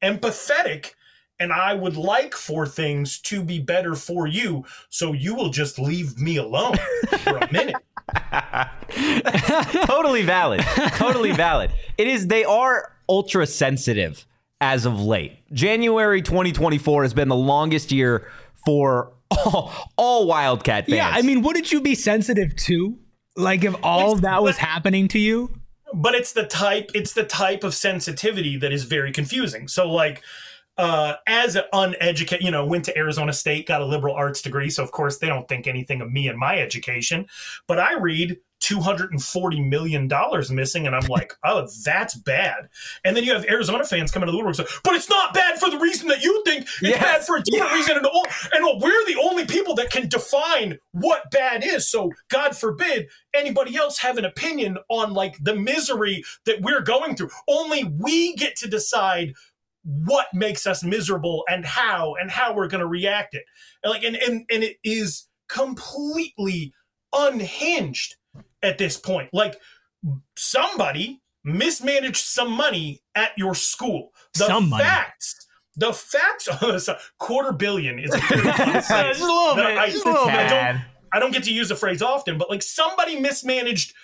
empathetic 0.03 0.91
and 1.39 1.51
I 1.53 1.73
would 1.73 1.95
like 1.97 2.33
for 2.35 2.65
things 2.67 3.19
to 3.21 3.43
be 3.43 3.59
better 3.59 3.95
for 3.95 4.27
you. 4.27 4.65
So 4.89 5.13
you 5.13 5.35
will 5.35 5.49
just 5.49 5.79
leave 5.79 6.17
me 6.19 6.37
alone 6.37 6.75
for 7.19 7.37
a 7.37 7.51
minute. 7.51 7.75
totally 9.85 10.23
valid. 10.23 10.61
Totally 10.95 11.31
valid. 11.31 11.71
It 11.97 12.07
is. 12.07 12.27
They 12.27 12.43
are 12.43 12.95
ultra 13.07 13.45
sensitive 13.47 14.25
as 14.61 14.85
of 14.85 15.01
late. 15.01 15.37
January 15.53 16.21
2024 16.21 17.03
has 17.03 17.13
been 17.13 17.27
the 17.27 17.35
longest 17.35 17.91
year 17.91 18.27
for 18.65 19.13
all, 19.31 19.73
all 19.97 20.27
Wildcat 20.27 20.85
fans. 20.85 20.95
Yeah, 20.95 21.09
I 21.09 21.21
mean, 21.21 21.41
wouldn't 21.41 21.71
you 21.71 21.81
be 21.81 21.95
sensitive 21.95 22.55
to? 22.57 22.97
Like 23.35 23.63
if 23.63 23.75
all 23.83 24.11
of 24.11 24.21
that 24.21 24.43
was 24.43 24.57
happening 24.57 25.07
to 25.09 25.19
you? 25.19 25.59
but 25.93 26.15
it's 26.15 26.33
the 26.33 26.45
type 26.45 26.91
it's 26.93 27.13
the 27.13 27.23
type 27.23 27.63
of 27.63 27.73
sensitivity 27.73 28.57
that 28.57 28.71
is 28.71 28.83
very 28.83 29.11
confusing 29.11 29.67
so 29.67 29.89
like 29.89 30.21
uh 30.77 31.15
as 31.27 31.55
an 31.55 31.63
uneducated 31.73 32.43
you 32.43 32.51
know 32.51 32.65
went 32.65 32.85
to 32.85 32.97
arizona 32.97 33.33
state 33.33 33.67
got 33.67 33.81
a 33.81 33.85
liberal 33.85 34.15
arts 34.15 34.41
degree 34.41 34.69
so 34.69 34.83
of 34.83 34.91
course 34.91 35.17
they 35.17 35.27
don't 35.27 35.47
think 35.47 35.67
anything 35.67 36.01
of 36.01 36.11
me 36.11 36.27
and 36.27 36.37
my 36.37 36.57
education 36.59 37.25
but 37.67 37.79
i 37.79 37.93
read 37.93 38.37
240 38.59 39.61
million 39.61 40.07
dollars 40.07 40.51
missing 40.51 40.85
and 40.85 40.95
i'm 40.95 41.05
like 41.09 41.33
oh 41.43 41.67
that's 41.85 42.15
bad. 42.15 42.69
And 43.03 43.15
then 43.15 43.23
you 43.23 43.33
have 43.33 43.45
arizona 43.45 43.83
fans 43.85 44.11
coming 44.11 44.27
to 44.27 44.31
the 44.31 44.37
woodwork 44.37 44.59
and 44.59 44.67
say 44.67 44.73
but 44.83 44.95
it's 44.95 45.09
not 45.09 45.33
bad 45.33 45.59
for 45.59 45.69
the 45.69 45.77
reason 45.79 46.07
that 46.09 46.23
you 46.23 46.43
think. 46.45 46.63
It's 46.63 46.81
Yes. 46.81 47.01
bad 47.01 47.25
for 47.25 47.37
a 47.37 47.41
different 47.43 47.73
reason 47.73 47.97
and, 47.97 48.05
all, 48.05 48.25
and 48.53 48.81
we're 48.81 49.05
the 49.05 49.19
only 49.21 49.45
people 49.45 49.75
that 49.75 49.91
can 49.91 50.07
define 50.09 50.77
what 50.91 51.29
bad 51.31 51.63
is. 51.65 51.89
So 51.89 52.11
god 52.29 52.55
forbid 52.55 53.07
anybody 53.33 53.75
else 53.75 53.97
have 53.99 54.17
an 54.17 54.25
opinion 54.25 54.77
on 54.89 55.13
like 55.13 55.37
the 55.41 55.55
misery 55.55 56.23
that 56.45 56.61
we're 56.61 56.81
going 56.81 57.15
through. 57.15 57.29
Only 57.47 57.83
we 57.83 58.35
get 58.35 58.55
to 58.57 58.67
decide 58.67 59.33
what 59.83 60.27
makes 60.33 60.67
us 60.67 60.83
miserable 60.83 61.45
and 61.49 61.65
how 61.65 62.15
and 62.19 62.29
how 62.29 62.53
we're 62.53 62.67
going 62.67 62.81
to 62.81 62.87
react 62.87 63.33
it. 63.33 63.43
And 63.83 63.91
like 63.91 64.03
and, 64.03 64.15
and 64.17 64.45
and 64.51 64.63
it 64.63 64.77
is 64.83 65.27
completely 65.47 66.73
unhinged 67.13 68.15
at 68.63 68.77
this 68.77 68.97
point 68.97 69.29
like 69.33 69.55
somebody 70.37 71.21
mismanaged 71.43 72.17
some 72.23 72.51
money 72.51 73.01
at 73.15 73.31
your 73.37 73.55
school 73.55 74.11
the 74.33 74.45
Some 74.45 74.69
money. 74.69 74.83
facts 74.83 75.35
the 75.75 75.93
facts 75.93 76.47
oh, 76.61 76.77
a 76.87 76.97
quarter 77.19 77.53
billion 77.53 77.99
is 77.99 78.13
a 78.13 78.17
very 78.29 78.41
Just 78.43 78.89
a 78.91 79.25
little 79.25 79.55
that 79.55 79.67
bit, 79.67 79.77
I- 79.77 79.89
just 79.89 80.05
a 80.05 80.09
little 80.09 80.27
I 80.27 80.35
bit. 80.35 80.49
don't- 80.49 80.81
I 81.11 81.17
don't 81.17 81.31
get 81.33 81.43
to 81.45 81.51
use 81.51 81.69
the 81.69 81.75
phrase 81.75 82.03
often, 82.03 82.37
but 82.37 82.51
like 82.51 82.61
somebody 82.61 83.19
mismanaged 83.19 83.95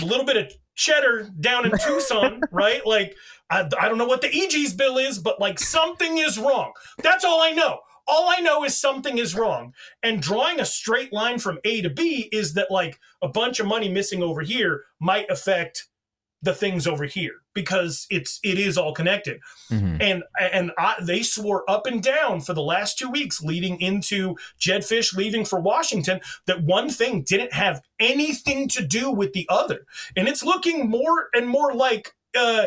a 0.00 0.04
little 0.04 0.24
bit 0.24 0.36
of 0.36 0.52
cheddar 0.76 1.28
down 1.40 1.64
in 1.64 1.72
Tucson, 1.84 2.40
right? 2.52 2.80
Like 2.86 3.16
I, 3.50 3.68
I 3.80 3.88
don't 3.88 3.98
know 3.98 4.04
what 4.06 4.20
the 4.20 4.28
EG's 4.28 4.72
bill 4.72 4.96
is, 4.98 5.18
but 5.18 5.40
like 5.40 5.58
something 5.58 6.16
is 6.18 6.38
wrong. 6.38 6.70
That's 7.02 7.24
all 7.24 7.42
I 7.42 7.50
know. 7.50 7.80
All 8.06 8.28
I 8.28 8.40
know 8.40 8.64
is 8.64 8.76
something 8.76 9.18
is 9.18 9.34
wrong. 9.34 9.72
And 10.02 10.20
drawing 10.20 10.60
a 10.60 10.64
straight 10.64 11.12
line 11.12 11.38
from 11.38 11.58
A 11.64 11.80
to 11.82 11.90
B 11.90 12.28
is 12.32 12.54
that 12.54 12.70
like 12.70 12.98
a 13.22 13.28
bunch 13.28 13.60
of 13.60 13.66
money 13.66 13.88
missing 13.88 14.22
over 14.22 14.42
here 14.42 14.84
might 15.00 15.30
affect 15.30 15.86
the 16.42 16.54
things 16.54 16.86
over 16.86 17.06
here 17.06 17.36
because 17.54 18.06
it's 18.10 18.38
it 18.44 18.58
is 18.58 18.76
all 18.76 18.92
connected 18.92 19.40
Mhm. 19.70 19.96
and 20.02 20.22
and 20.38 20.72
I, 20.76 20.96
they 21.00 21.22
swore 21.22 21.64
up 21.70 21.86
and 21.86 22.02
down 22.02 22.42
for 22.42 22.52
the 22.52 22.60
last 22.60 22.98
two 22.98 23.08
weeks 23.08 23.40
leading 23.40 23.80
into 23.80 24.36
Jedd 24.58 24.82
Fisch 24.82 25.16
leaving 25.16 25.46
for 25.46 25.58
Washington 25.58 26.20
that 26.44 26.62
one 26.62 26.90
thing 26.90 27.22
didn't 27.22 27.54
have 27.54 27.80
anything 27.98 28.68
to 28.68 28.86
do 28.86 29.10
with 29.10 29.32
the 29.32 29.46
other, 29.48 29.86
and 30.16 30.28
it's 30.28 30.44
looking 30.44 30.90
more 30.90 31.30
and 31.32 31.48
more 31.48 31.72
like. 31.74 32.12
Uh, 32.36 32.66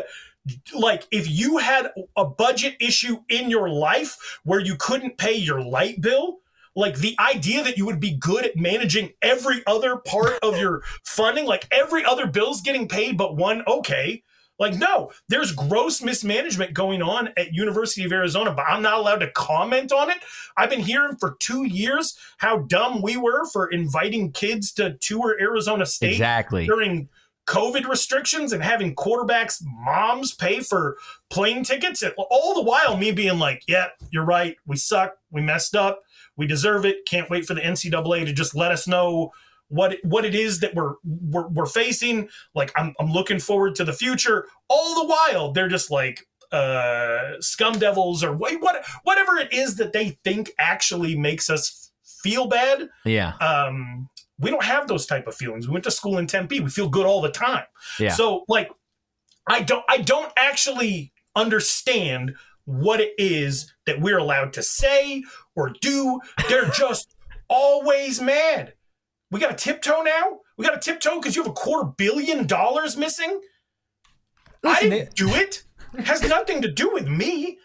like 0.74 1.06
if 1.10 1.28
you 1.28 1.58
had 1.58 1.90
a 2.16 2.24
budget 2.24 2.76
issue 2.80 3.18
in 3.28 3.50
your 3.50 3.68
life 3.68 4.16
where 4.44 4.60
you 4.60 4.76
couldn't 4.76 5.18
pay 5.18 5.34
your 5.34 5.62
light 5.62 6.00
bill 6.00 6.38
like 6.76 6.96
the 6.98 7.16
idea 7.18 7.64
that 7.64 7.76
you 7.76 7.84
would 7.86 8.00
be 8.00 8.16
good 8.16 8.44
at 8.44 8.56
managing 8.56 9.10
every 9.20 9.62
other 9.66 9.96
part 9.96 10.38
of 10.42 10.58
your 10.58 10.82
funding 11.04 11.44
like 11.44 11.66
every 11.70 12.04
other 12.04 12.26
bill's 12.26 12.60
getting 12.60 12.88
paid 12.88 13.16
but 13.16 13.36
one 13.36 13.62
okay 13.66 14.22
like 14.58 14.74
no 14.74 15.10
there's 15.28 15.52
gross 15.52 16.02
mismanagement 16.02 16.74
going 16.74 17.02
on 17.02 17.28
at 17.36 17.52
university 17.52 18.04
of 18.04 18.12
arizona 18.12 18.52
but 18.52 18.64
i'm 18.68 18.82
not 18.82 18.98
allowed 18.98 19.18
to 19.18 19.30
comment 19.32 19.92
on 19.92 20.10
it 20.10 20.18
i've 20.56 20.70
been 20.70 20.80
hearing 20.80 21.16
for 21.16 21.36
two 21.40 21.64
years 21.64 22.16
how 22.38 22.58
dumb 22.58 23.02
we 23.02 23.16
were 23.16 23.44
for 23.46 23.70
inviting 23.70 24.30
kids 24.32 24.72
to 24.72 24.94
tour 24.98 25.36
arizona 25.40 25.86
state 25.86 26.12
Exactly. 26.12 26.66
during 26.66 27.08
COVID 27.48 27.88
restrictions 27.88 28.52
and 28.52 28.62
having 28.62 28.94
quarterbacks' 28.94 29.62
moms 29.64 30.34
pay 30.34 30.60
for 30.60 30.98
plane 31.30 31.64
tickets, 31.64 32.02
and 32.02 32.12
all 32.30 32.54
the 32.54 32.62
while 32.62 32.96
me 32.96 33.10
being 33.10 33.38
like, 33.38 33.62
"Yeah, 33.66 33.88
you're 34.10 34.24
right. 34.24 34.56
We 34.66 34.76
suck. 34.76 35.14
We 35.30 35.40
messed 35.40 35.74
up. 35.74 36.02
We 36.36 36.46
deserve 36.46 36.84
it. 36.84 37.06
Can't 37.06 37.30
wait 37.30 37.46
for 37.46 37.54
the 37.54 37.62
NCAA 37.62 38.24
to 38.26 38.32
just 38.32 38.54
let 38.54 38.70
us 38.70 38.86
know 38.86 39.32
what 39.68 39.96
what 40.02 40.24
it 40.24 40.34
is 40.34 40.60
that 40.60 40.74
we're 40.74 40.94
we're, 41.04 41.48
we're 41.48 41.66
facing. 41.66 42.28
Like, 42.54 42.70
I'm 42.76 42.94
I'm 43.00 43.10
looking 43.12 43.38
forward 43.40 43.74
to 43.76 43.84
the 43.84 43.92
future. 43.92 44.46
All 44.68 44.94
the 45.02 45.08
while, 45.08 45.52
they're 45.52 45.68
just 45.68 45.90
like." 45.90 46.26
uh 46.50 47.38
scum 47.40 47.78
devils 47.78 48.24
or 48.24 48.32
what, 48.32 48.58
what 48.62 48.82
whatever 49.02 49.36
it 49.36 49.52
is 49.52 49.76
that 49.76 49.92
they 49.92 50.16
think 50.24 50.50
actually 50.58 51.14
makes 51.14 51.50
us 51.50 51.90
feel 52.22 52.46
bad 52.46 52.88
Yeah. 53.04 53.34
um, 53.36 54.08
we 54.38 54.50
don't 54.50 54.64
have 54.64 54.88
those 54.88 55.06
type 55.06 55.26
of 55.26 55.34
feelings. 55.34 55.66
We 55.66 55.72
went 55.72 55.84
to 55.84 55.90
school 55.90 56.18
in 56.18 56.26
Tempe. 56.26 56.60
We 56.60 56.70
feel 56.70 56.88
good 56.88 57.06
all 57.06 57.20
the 57.20 57.30
time. 57.30 57.64
Yeah. 57.98 58.12
So 58.12 58.44
like, 58.48 58.70
I 59.48 59.62
don't, 59.62 59.84
I 59.88 59.98
don't 59.98 60.32
actually 60.36 61.12
understand 61.34 62.34
what 62.64 63.00
it 63.00 63.12
is 63.18 63.72
that 63.86 64.00
we're 64.00 64.18
allowed 64.18 64.52
to 64.54 64.62
say 64.62 65.24
or 65.56 65.72
do. 65.80 66.20
They're 66.48 66.70
just 66.70 67.14
always 67.48 68.20
mad. 68.20 68.74
We 69.30 69.40
got 69.40 69.52
a 69.52 69.56
tiptoe 69.56 70.02
now. 70.02 70.40
We 70.56 70.64
got 70.64 70.76
a 70.76 70.80
tiptoe 70.80 71.16
because 71.16 71.36
you 71.36 71.42
have 71.42 71.50
a 71.50 71.54
quarter 71.54 71.90
billion 71.96 72.46
dollars 72.46 72.96
missing. 72.96 73.40
I 74.64 74.80
didn't 74.80 75.14
do 75.14 75.28
it. 75.30 75.64
It 75.94 76.06
has 76.06 76.22
nothing 76.28 76.62
to 76.62 76.70
do 76.70 76.92
with 76.92 77.08
me. 77.08 77.58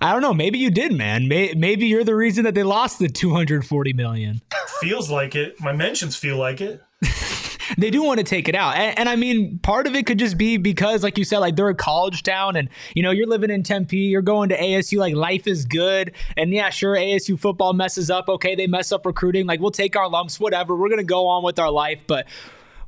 I 0.00 0.12
don't 0.12 0.22
know. 0.22 0.34
Maybe 0.34 0.58
you 0.58 0.70
did, 0.70 0.92
man. 0.92 1.28
May- 1.28 1.54
Maybe 1.54 1.86
you're 1.86 2.04
the 2.04 2.14
reason 2.16 2.44
that 2.44 2.54
they 2.54 2.62
lost 2.62 2.98
the 2.98 3.08
240 3.08 3.92
million. 3.92 4.40
Feels 4.80 5.10
like 5.10 5.34
it. 5.34 5.60
My 5.60 5.72
mentions 5.72 6.16
feel 6.16 6.36
like 6.36 6.60
it. 6.60 6.82
They 7.78 7.90
do 7.90 8.02
want 8.02 8.18
to 8.18 8.24
take 8.24 8.48
it 8.48 8.56
out, 8.56 8.74
and, 8.74 8.98
and 8.98 9.08
I 9.08 9.14
mean, 9.14 9.60
part 9.60 9.86
of 9.86 9.94
it 9.94 10.04
could 10.04 10.18
just 10.18 10.36
be 10.36 10.56
because, 10.56 11.04
like 11.04 11.16
you 11.16 11.24
said, 11.24 11.38
like 11.38 11.54
they're 11.54 11.68
a 11.68 11.74
college 11.74 12.24
town, 12.24 12.56
and 12.56 12.68
you 12.96 13.02
know 13.02 13.12
you're 13.12 13.28
living 13.28 13.48
in 13.48 13.62
Tempe, 13.62 13.96
you're 13.96 14.22
going 14.22 14.48
to 14.48 14.58
ASU, 14.58 14.98
like 14.98 15.14
life 15.14 15.46
is 15.46 15.66
good, 15.66 16.12
and 16.36 16.52
yeah, 16.52 16.70
sure, 16.70 16.96
ASU 16.96 17.38
football 17.38 17.72
messes 17.72 18.10
up. 18.10 18.28
Okay, 18.28 18.56
they 18.56 18.66
mess 18.66 18.90
up 18.90 19.06
recruiting. 19.06 19.46
Like 19.46 19.60
we'll 19.60 19.70
take 19.70 19.94
our 19.94 20.08
lumps, 20.08 20.40
whatever. 20.40 20.74
We're 20.76 20.88
gonna 20.90 21.04
go 21.04 21.28
on 21.28 21.44
with 21.44 21.60
our 21.60 21.70
life, 21.70 22.02
but 22.08 22.26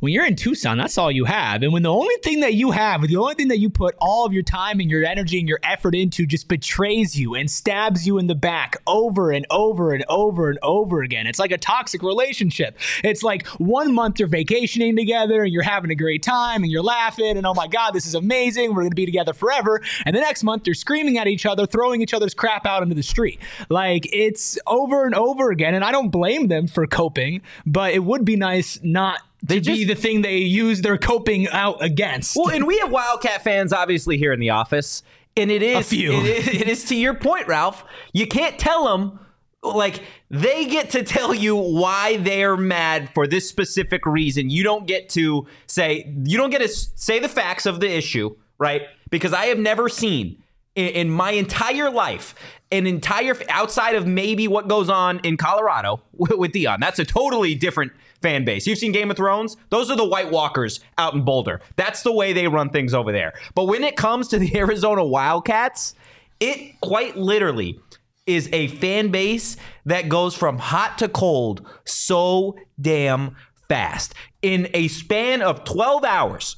when 0.02 0.12
you're 0.12 0.26
in 0.26 0.34
Tucson, 0.34 0.78
that's 0.78 0.98
all 0.98 1.12
you 1.12 1.24
have. 1.26 1.62
And 1.62 1.72
when 1.72 1.84
the 1.84 1.92
only 1.92 2.16
thing 2.24 2.40
that 2.40 2.54
you 2.54 2.72
have, 2.72 3.02
the 3.02 3.18
only 3.18 3.36
thing 3.36 3.46
that 3.48 3.60
you 3.60 3.70
put 3.70 3.94
all 4.00 4.26
of 4.26 4.32
your 4.32 4.42
time 4.42 4.80
and 4.80 4.90
your 4.90 5.04
energy 5.04 5.38
and 5.38 5.46
your 5.46 5.60
effort 5.62 5.94
into 5.94 6.26
just 6.26 6.48
betrays 6.48 7.16
you 7.16 7.36
and 7.36 7.48
stabs 7.48 8.04
you 8.04 8.18
in 8.18 8.26
the 8.26 8.34
back 8.34 8.74
over 8.88 9.30
and 9.30 9.46
over 9.48 9.92
and 9.92 10.04
over 10.08 10.50
and 10.50 10.58
over 10.60 11.02
again. 11.02 11.28
It's 11.28 11.38
like 11.38 11.52
a 11.52 11.56
toxic 11.56 12.02
relationship. 12.02 12.80
It's 13.04 13.22
like 13.22 13.46
one 13.58 13.94
month 13.94 14.18
you're 14.18 14.26
vacationing 14.26 14.96
together 14.96 15.44
and 15.44 15.52
you're 15.52 15.62
having 15.62 15.92
a 15.92 15.94
great 15.94 16.24
time 16.24 16.64
and 16.64 16.72
you're 16.72 16.82
laughing 16.82 17.36
and 17.36 17.46
oh 17.46 17.54
my 17.54 17.68
God, 17.68 17.92
this 17.92 18.04
is 18.04 18.16
amazing. 18.16 18.70
We're 18.70 18.82
going 18.82 18.90
to 18.90 18.96
be 18.96 19.06
together 19.06 19.32
forever. 19.32 19.82
And 20.04 20.16
the 20.16 20.20
next 20.20 20.42
month 20.42 20.66
you're 20.66 20.74
screaming 20.74 21.16
at 21.18 21.28
each 21.28 21.46
other, 21.46 21.64
throwing 21.64 22.02
each 22.02 22.12
other's 22.12 22.34
crap 22.34 22.66
out 22.66 22.82
into 22.82 22.96
the 22.96 23.04
street. 23.04 23.38
Like 23.68 24.08
it's 24.12 24.58
over 24.66 25.04
and 25.04 25.14
over 25.14 25.52
again. 25.52 25.76
And 25.76 25.84
I 25.84 25.92
don't 25.92 26.10
blame 26.10 26.48
them 26.48 26.66
for 26.66 26.88
coping, 26.88 27.40
but 27.64 27.92
it 27.92 28.02
would 28.02 28.24
be 28.24 28.34
nice 28.34 28.80
not 28.82 29.20
they 29.42 29.56
to 29.56 29.60
just, 29.60 29.78
be 29.78 29.84
the 29.84 29.94
thing 29.94 30.22
they 30.22 30.38
use 30.38 30.82
their 30.82 30.98
coping 30.98 31.48
out 31.48 31.82
against. 31.82 32.36
Well, 32.36 32.50
and 32.50 32.66
we 32.66 32.78
have 32.78 32.90
Wildcat 32.90 33.42
fans 33.42 33.72
obviously 33.72 34.16
here 34.18 34.32
in 34.32 34.40
the 34.40 34.50
office, 34.50 35.02
and 35.36 35.50
it 35.50 35.62
is, 35.62 35.78
a 35.78 35.82
few. 35.82 36.12
It 36.12 36.26
is, 36.26 36.48
it 36.48 36.68
is 36.68 36.84
to 36.86 36.94
your 36.94 37.14
point, 37.14 37.48
Ralph. 37.48 37.84
You 38.12 38.26
can't 38.26 38.58
tell 38.58 38.84
them 38.84 39.18
like 39.62 40.02
they 40.30 40.66
get 40.66 40.90
to 40.90 41.02
tell 41.02 41.34
you 41.34 41.56
why 41.56 42.16
they're 42.16 42.56
mad 42.56 43.10
for 43.14 43.26
this 43.26 43.48
specific 43.48 44.04
reason. 44.06 44.50
You 44.50 44.62
don't 44.62 44.86
get 44.86 45.08
to 45.10 45.46
say 45.66 46.12
you 46.24 46.36
don't 46.36 46.50
get 46.50 46.60
to 46.60 46.68
say 46.68 47.18
the 47.18 47.28
facts 47.28 47.66
of 47.66 47.80
the 47.80 47.90
issue, 47.90 48.36
right? 48.58 48.82
Because 49.10 49.32
I 49.32 49.46
have 49.46 49.58
never 49.58 49.88
seen 49.88 50.41
in, 50.74 50.88
in 50.88 51.10
my 51.10 51.32
entire 51.32 51.90
life 51.90 52.34
an 52.72 52.86
entire 52.86 53.36
outside 53.50 53.94
of 53.94 54.06
maybe 54.06 54.48
what 54.48 54.66
goes 54.66 54.88
on 54.88 55.20
in 55.20 55.36
Colorado 55.36 56.02
with, 56.12 56.32
with 56.32 56.52
Deion. 56.52 56.80
That's 56.80 56.98
a 56.98 57.04
totally 57.04 57.54
different 57.54 57.92
fan 58.22 58.44
base. 58.44 58.66
You've 58.66 58.78
seen 58.78 58.92
Game 58.92 59.10
of 59.10 59.16
Thrones? 59.16 59.56
Those 59.68 59.90
are 59.90 59.96
the 59.96 60.08
White 60.08 60.30
Walkers 60.30 60.80
out 60.96 61.14
in 61.14 61.22
Boulder. 61.22 61.60
That's 61.76 62.02
the 62.02 62.12
way 62.12 62.32
they 62.32 62.48
run 62.48 62.70
things 62.70 62.94
over 62.94 63.12
there. 63.12 63.34
But 63.54 63.64
when 63.64 63.84
it 63.84 63.96
comes 63.96 64.28
to 64.28 64.38
the 64.38 64.56
Arizona 64.56 65.04
Wildcats, 65.04 65.94
it 66.40 66.80
quite 66.80 67.16
literally 67.16 67.78
is 68.26 68.48
a 68.52 68.68
fan 68.68 69.08
base 69.10 69.56
that 69.84 70.08
goes 70.08 70.34
from 70.34 70.58
hot 70.58 70.98
to 70.98 71.08
cold 71.08 71.66
so 71.84 72.56
damn 72.80 73.36
fast. 73.68 74.14
In 74.42 74.68
a 74.74 74.88
span 74.88 75.42
of 75.42 75.64
12 75.64 76.04
hours, 76.04 76.56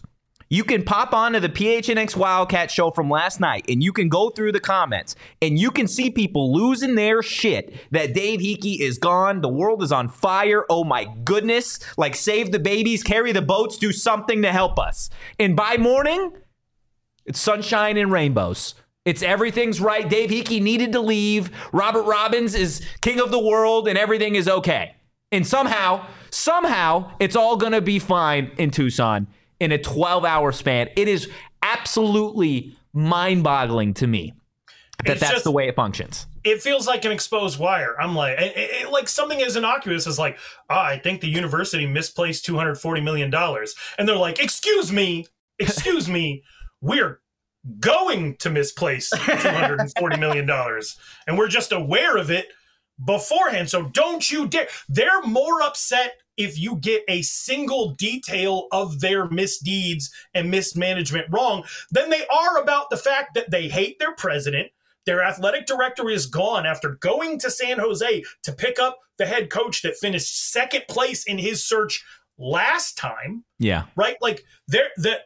you 0.48 0.64
can 0.64 0.82
pop 0.82 1.12
onto 1.12 1.40
the 1.40 1.48
PHNX 1.48 2.16
Wildcat 2.16 2.70
show 2.70 2.90
from 2.90 3.10
last 3.10 3.40
night 3.40 3.64
and 3.68 3.82
you 3.82 3.92
can 3.92 4.08
go 4.08 4.30
through 4.30 4.52
the 4.52 4.60
comments 4.60 5.16
and 5.40 5.58
you 5.58 5.70
can 5.70 5.88
see 5.88 6.10
people 6.10 6.52
losing 6.52 6.94
their 6.94 7.22
shit 7.22 7.74
that 7.90 8.14
Dave 8.14 8.40
Heeke 8.40 8.80
is 8.80 8.98
gone. 8.98 9.40
The 9.40 9.48
world 9.48 9.82
is 9.82 9.92
on 9.92 10.08
fire. 10.08 10.64
Oh 10.68 10.84
my 10.84 11.06
goodness. 11.24 11.80
Like, 11.96 12.14
save 12.14 12.52
the 12.52 12.58
babies, 12.58 13.02
carry 13.02 13.32
the 13.32 13.42
boats, 13.42 13.78
do 13.78 13.92
something 13.92 14.42
to 14.42 14.52
help 14.52 14.78
us. 14.78 15.10
And 15.38 15.56
by 15.56 15.76
morning, 15.76 16.32
it's 17.24 17.40
sunshine 17.40 17.96
and 17.96 18.12
rainbows. 18.12 18.74
It's 19.04 19.22
everything's 19.22 19.80
right. 19.80 20.08
Dave 20.08 20.30
Heeke 20.30 20.62
needed 20.62 20.92
to 20.92 21.00
leave. 21.00 21.50
Robert 21.72 22.02
Robbins 22.02 22.54
is 22.54 22.86
king 23.00 23.20
of 23.20 23.30
the 23.30 23.38
world 23.38 23.88
and 23.88 23.98
everything 23.98 24.34
is 24.34 24.48
okay. 24.48 24.94
And 25.30 25.46
somehow, 25.46 26.06
somehow, 26.30 27.10
it's 27.18 27.34
all 27.34 27.56
going 27.56 27.72
to 27.72 27.80
be 27.80 27.98
fine 27.98 28.52
in 28.56 28.70
Tucson 28.70 29.26
in 29.64 29.72
a 29.72 29.78
12 29.78 30.24
hour 30.24 30.52
span. 30.52 30.88
It 30.94 31.08
is 31.08 31.28
absolutely 31.62 32.76
mind 32.92 33.42
boggling 33.42 33.94
to 33.94 34.06
me 34.06 34.34
that 35.04 35.12
it's 35.12 35.20
that's 35.20 35.32
just, 35.32 35.44
the 35.44 35.50
way 35.50 35.68
it 35.68 35.74
functions. 35.74 36.26
It 36.44 36.62
feels 36.62 36.86
like 36.86 37.04
an 37.04 37.12
exposed 37.12 37.58
wire. 37.58 38.00
I'm 38.00 38.14
like, 38.14 38.38
it, 38.38 38.52
it, 38.56 38.90
like 38.90 39.08
something 39.08 39.42
as 39.42 39.56
innocuous 39.56 40.06
as 40.06 40.18
like, 40.18 40.38
oh, 40.70 40.78
I 40.78 40.98
think 40.98 41.20
the 41.20 41.28
university 41.28 41.86
misplaced 41.86 42.44
240 42.44 43.00
million 43.00 43.30
dollars, 43.30 43.74
and 43.98 44.08
they're 44.08 44.16
like, 44.16 44.38
excuse 44.38 44.92
me, 44.92 45.26
excuse 45.58 46.08
me, 46.08 46.44
we're 46.80 47.20
going 47.80 48.36
to 48.36 48.50
misplace 48.50 49.10
240 49.10 50.18
million 50.18 50.46
dollars, 50.46 50.96
and 51.26 51.38
we're 51.38 51.48
just 51.48 51.72
aware 51.72 52.16
of 52.16 52.30
it 52.30 52.48
beforehand. 53.02 53.70
So 53.70 53.84
don't 53.84 54.30
you 54.30 54.46
dare. 54.46 54.68
They're 54.88 55.22
more 55.22 55.62
upset 55.62 56.20
if 56.36 56.58
you 56.58 56.76
get 56.76 57.02
a 57.08 57.22
single 57.22 57.90
detail 57.94 58.68
of 58.72 59.00
their 59.00 59.28
misdeeds 59.28 60.12
and 60.34 60.50
mismanagement 60.50 61.26
wrong 61.30 61.64
than 61.90 62.10
they 62.10 62.26
are 62.26 62.58
about 62.60 62.90
the 62.90 62.96
fact 62.96 63.34
that 63.34 63.50
they 63.50 63.68
hate 63.68 63.98
their 63.98 64.14
president. 64.14 64.70
Their 65.06 65.22
athletic 65.22 65.66
director 65.66 66.08
is 66.08 66.26
gone 66.26 66.64
after 66.64 66.96
going 67.00 67.38
to 67.40 67.50
San 67.50 67.78
Jose 67.78 68.22
to 68.42 68.52
pick 68.52 68.78
up 68.78 68.98
the 69.18 69.26
head 69.26 69.50
coach 69.50 69.82
that 69.82 69.96
finished 69.96 70.50
second 70.50 70.84
place 70.88 71.24
in 71.24 71.36
his 71.36 71.62
search 71.62 72.02
last 72.38 72.96
time. 72.96 73.44
Yeah. 73.58 73.84
Right? 73.96 74.16
Like 74.22 74.44
they're 74.66 74.88
that 74.98 75.22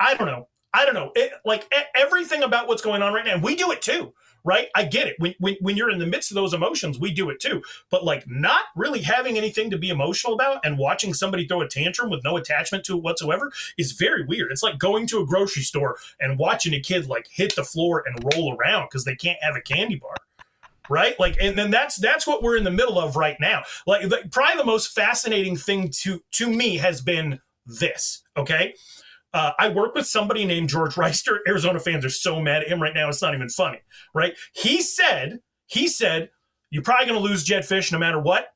I 0.00 0.14
don't 0.14 0.26
know. 0.26 0.48
I 0.74 0.84
don't 0.84 0.94
know. 0.94 1.12
It, 1.14 1.32
like 1.44 1.72
everything 1.94 2.42
about 2.42 2.68
what's 2.68 2.82
going 2.82 3.00
on 3.00 3.14
right 3.14 3.24
now. 3.24 3.38
We 3.38 3.54
do 3.54 3.70
it 3.70 3.80
too 3.80 4.12
right? 4.46 4.68
I 4.76 4.84
get 4.84 5.08
it. 5.08 5.16
When, 5.18 5.34
when, 5.40 5.56
when 5.60 5.76
you're 5.76 5.90
in 5.90 5.98
the 5.98 6.06
midst 6.06 6.30
of 6.30 6.36
those 6.36 6.54
emotions, 6.54 6.98
we 6.98 7.12
do 7.12 7.28
it 7.30 7.40
too. 7.40 7.62
But 7.90 8.04
like 8.04 8.24
not 8.28 8.62
really 8.76 9.02
having 9.02 9.36
anything 9.36 9.68
to 9.70 9.76
be 9.76 9.90
emotional 9.90 10.34
about 10.34 10.64
and 10.64 10.78
watching 10.78 11.12
somebody 11.12 11.46
throw 11.46 11.60
a 11.62 11.68
tantrum 11.68 12.08
with 12.08 12.24
no 12.24 12.36
attachment 12.36 12.84
to 12.84 12.96
it 12.96 13.02
whatsoever 13.02 13.52
is 13.76 13.92
very 13.92 14.24
weird. 14.24 14.52
It's 14.52 14.62
like 14.62 14.78
going 14.78 15.08
to 15.08 15.18
a 15.18 15.26
grocery 15.26 15.62
store 15.62 15.96
and 16.20 16.38
watching 16.38 16.72
a 16.74 16.80
kid 16.80 17.08
like 17.08 17.26
hit 17.28 17.56
the 17.56 17.64
floor 17.64 18.04
and 18.06 18.24
roll 18.32 18.56
around 18.56 18.86
because 18.86 19.04
they 19.04 19.16
can't 19.16 19.42
have 19.42 19.56
a 19.56 19.60
candy 19.60 19.96
bar 19.96 20.14
right 20.88 21.18
like 21.18 21.36
and 21.40 21.58
then 21.58 21.68
that's 21.72 21.96
that's 21.96 22.28
what 22.28 22.44
we're 22.44 22.56
in 22.56 22.62
the 22.62 22.70
middle 22.70 22.96
of 22.96 23.16
right 23.16 23.38
now 23.40 23.60
like 23.88 24.08
the, 24.08 24.22
probably 24.30 24.56
the 24.56 24.64
most 24.64 24.94
fascinating 24.94 25.56
thing 25.56 25.88
to 25.90 26.22
to 26.30 26.48
me 26.48 26.76
has 26.76 27.00
been 27.00 27.40
this 27.66 28.22
okay 28.36 28.72
uh, 29.34 29.52
I 29.58 29.68
work 29.68 29.94
with 29.94 30.06
somebody 30.06 30.44
named 30.44 30.68
George 30.68 30.94
Reister. 30.94 31.38
Arizona 31.46 31.80
fans 31.80 32.04
are 32.04 32.10
so 32.10 32.40
mad 32.40 32.62
at 32.62 32.68
him 32.68 32.82
right 32.82 32.94
now; 32.94 33.08
it's 33.08 33.22
not 33.22 33.34
even 33.34 33.48
funny, 33.48 33.80
right? 34.14 34.34
He 34.52 34.82
said, 34.82 35.40
he 35.66 35.88
said, 35.88 36.30
you're 36.70 36.82
probably 36.82 37.06
going 37.06 37.18
to 37.18 37.28
lose 37.28 37.44
Jedd 37.44 37.62
Fisch 37.62 37.92
no 37.92 37.98
matter 37.98 38.20
what. 38.20 38.48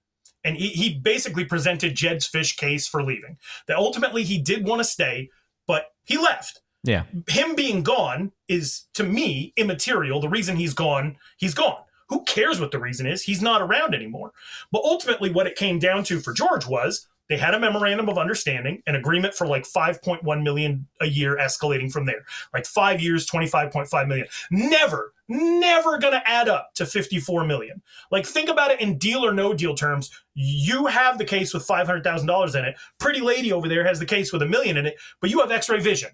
And 0.45 0.57
he, 0.57 0.69
he 0.69 0.99
basically 0.99 1.45
presented 1.45 1.95
Jed's 1.95 2.27
Fish 2.27 2.57
case 2.57 2.89
for 2.89 3.03
leaving. 3.03 3.37
That 3.69 3.77
ultimately 3.77 4.25
he 4.25 4.39
did 4.41 4.65
want 4.65 4.81
to 4.81 4.85
stay, 4.85 5.31
but 5.67 5.87
he 6.05 6.17
left. 6.17 6.63
Yeah. 6.83 7.05
Him 7.29 7.55
being 7.55 7.83
gone 7.83 8.33
is 8.49 8.85
to 8.95 9.05
me 9.05 9.53
immaterial. 9.57 10.21
The 10.21 10.31
reason 10.31 10.57
he's 10.57 10.73
gone, 10.73 11.17
he's 11.37 11.55
gone. 11.55 11.83
Who 12.09 12.25
cares 12.25 12.59
what 12.59 12.71
the 12.71 12.81
reason 12.81 13.07
is? 13.07 13.23
He's 13.23 13.43
not 13.43 13.61
around 13.61 13.95
anymore. 13.95 14.33
But 14.73 14.83
ultimately, 14.83 15.31
what 15.31 15.47
it 15.47 15.57
came 15.57 15.79
down 15.79 16.05
to 16.05 16.21
for 16.21 16.33
George 16.33 16.67
was 16.67 17.07
they 17.31 17.37
had 17.37 17.55
a 17.55 17.61
memorandum 17.61 18.09
of 18.09 18.19
understanding, 18.19 18.83
an 18.89 18.97
agreement 18.97 19.35
for 19.35 19.47
like 19.47 19.63
5.1 19.63 20.43
million 20.43 20.89
a 21.01 21.07
year, 21.07 21.39
escalating 21.41 21.91
from 21.91 22.05
there. 22.05 22.25
Like 22.53 22.67
five 22.67 23.01
years, 23.01 23.25
25.5 23.25 24.09
million. 24.09 24.27
Never, 24.51 25.15
never 25.29 25.97
going 25.99 26.13
to 26.13 26.29
add 26.29 26.49
up 26.49 26.75
to 26.75 26.85
54 26.85 27.45
million. 27.45 27.83
Like 28.11 28.27
think 28.27 28.49
about 28.49 28.73
it 28.73 28.81
in 28.81 28.99
deal 28.99 29.25
or 29.25 29.33
no 29.33 29.55
deal 29.55 29.77
terms. 29.77 30.11
You 30.35 30.87
have 30.87 31.19
the 31.19 31.25
case 31.25 31.55
with 31.55 31.65
$500,000 31.65 32.59
in 32.59 32.65
it. 32.65 32.75
Pretty 32.99 33.21
lady 33.21 33.53
over 33.53 33.69
there 33.69 33.85
has 33.85 34.01
the 34.01 34.07
case 34.07 34.33
with 34.33 34.43
a 34.43 34.47
million 34.47 34.77
in 34.77 34.87
it, 34.87 34.97
but 35.21 35.31
you 35.31 35.39
have 35.39 35.53
X-ray 35.53 35.79
vision. 35.79 36.11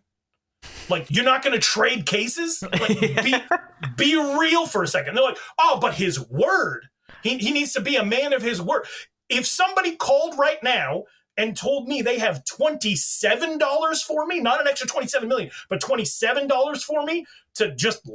Like 0.91 1.07
you're 1.09 1.25
not 1.25 1.43
going 1.43 1.55
to 1.55 1.61
trade 1.61 2.05
cases. 2.05 2.63
Like 2.63 3.01
be, 3.25 3.35
be 3.97 4.37
real 4.39 4.67
for 4.67 4.83
a 4.83 4.87
second. 4.87 5.15
They're 5.15 5.25
like, 5.25 5.39
oh, 5.59 5.79
but 5.81 5.95
his 5.95 6.21
word. 6.29 6.89
He, 7.23 7.39
he 7.39 7.53
needs 7.53 7.73
to 7.73 7.81
be 7.81 7.97
a 7.97 8.05
man 8.05 8.35
of 8.35 8.43
his 8.43 8.61
word. 8.61 8.85
If 9.29 9.47
somebody 9.47 9.97
called 9.97 10.39
right 10.39 10.63
now 10.63 11.05
and 11.37 11.57
told 11.57 11.89
me 11.89 12.01
they 12.03 12.19
have 12.19 12.45
$27 12.45 14.03
for 14.03 14.27
me, 14.27 14.41
not 14.41 14.61
an 14.61 14.69
extra 14.69 14.89
27 14.89 15.29
million, 15.29 15.51
but 15.69 15.81
$27 15.81 16.83
for 16.83 17.05
me 17.05 17.27
to 17.55 17.75
just 17.75 18.09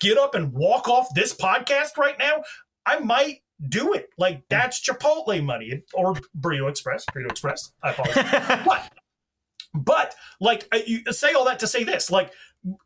get 0.00 0.16
up 0.16 0.34
and 0.34 0.52
walk 0.52 0.88
off 0.88 1.08
this 1.14 1.34
podcast 1.34 1.96
right 1.96 2.18
now, 2.18 2.42
I 2.86 2.98
might 3.00 3.42
do 3.68 3.92
it. 3.92 4.10
Like 4.18 4.42
that's 4.48 4.80
Chipotle 4.80 5.42
money 5.44 5.82
or 5.94 6.14
Burrito 6.38 6.68
Express, 6.68 7.04
Burrito 7.14 7.30
Express. 7.30 7.72
I 7.82 7.90
apologize. 7.90 8.62
but, 8.66 8.92
but 9.74 10.14
like 10.40 10.66
uh, 10.72 10.78
you 10.86 11.00
say 11.12 11.32
all 11.32 11.44
that 11.44 11.58
to 11.60 11.66
say 11.66 11.84
this, 11.84 12.10
like 12.10 12.32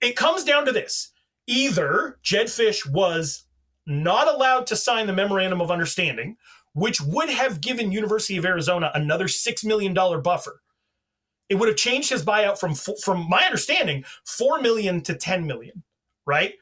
it 0.00 0.16
comes 0.16 0.44
down 0.44 0.66
to 0.66 0.72
this. 0.72 1.12
Either 1.46 2.18
Jedd 2.22 2.46
Fisch 2.46 2.88
was 2.90 3.44
not 3.86 4.26
allowed 4.26 4.66
to 4.66 4.76
sign 4.76 5.06
the 5.06 5.12
memorandum 5.12 5.60
of 5.60 5.70
understanding 5.70 6.36
which 6.76 7.00
would 7.00 7.30
have 7.30 7.62
given 7.62 7.90
University 7.90 8.36
of 8.36 8.44
Arizona 8.44 8.90
another 8.94 9.24
$6 9.24 9.64
million 9.64 9.94
buffer. 9.94 10.60
It 11.48 11.54
would 11.54 11.68
have 11.68 11.76
changed 11.78 12.10
his 12.10 12.22
buyout 12.22 12.58
from, 12.58 12.74
from 12.74 13.26
my 13.30 13.42
understanding, 13.44 14.04
4 14.26 14.60
million 14.60 15.00
to 15.02 15.14
10 15.14 15.46
million, 15.46 15.82
right? 16.26 16.52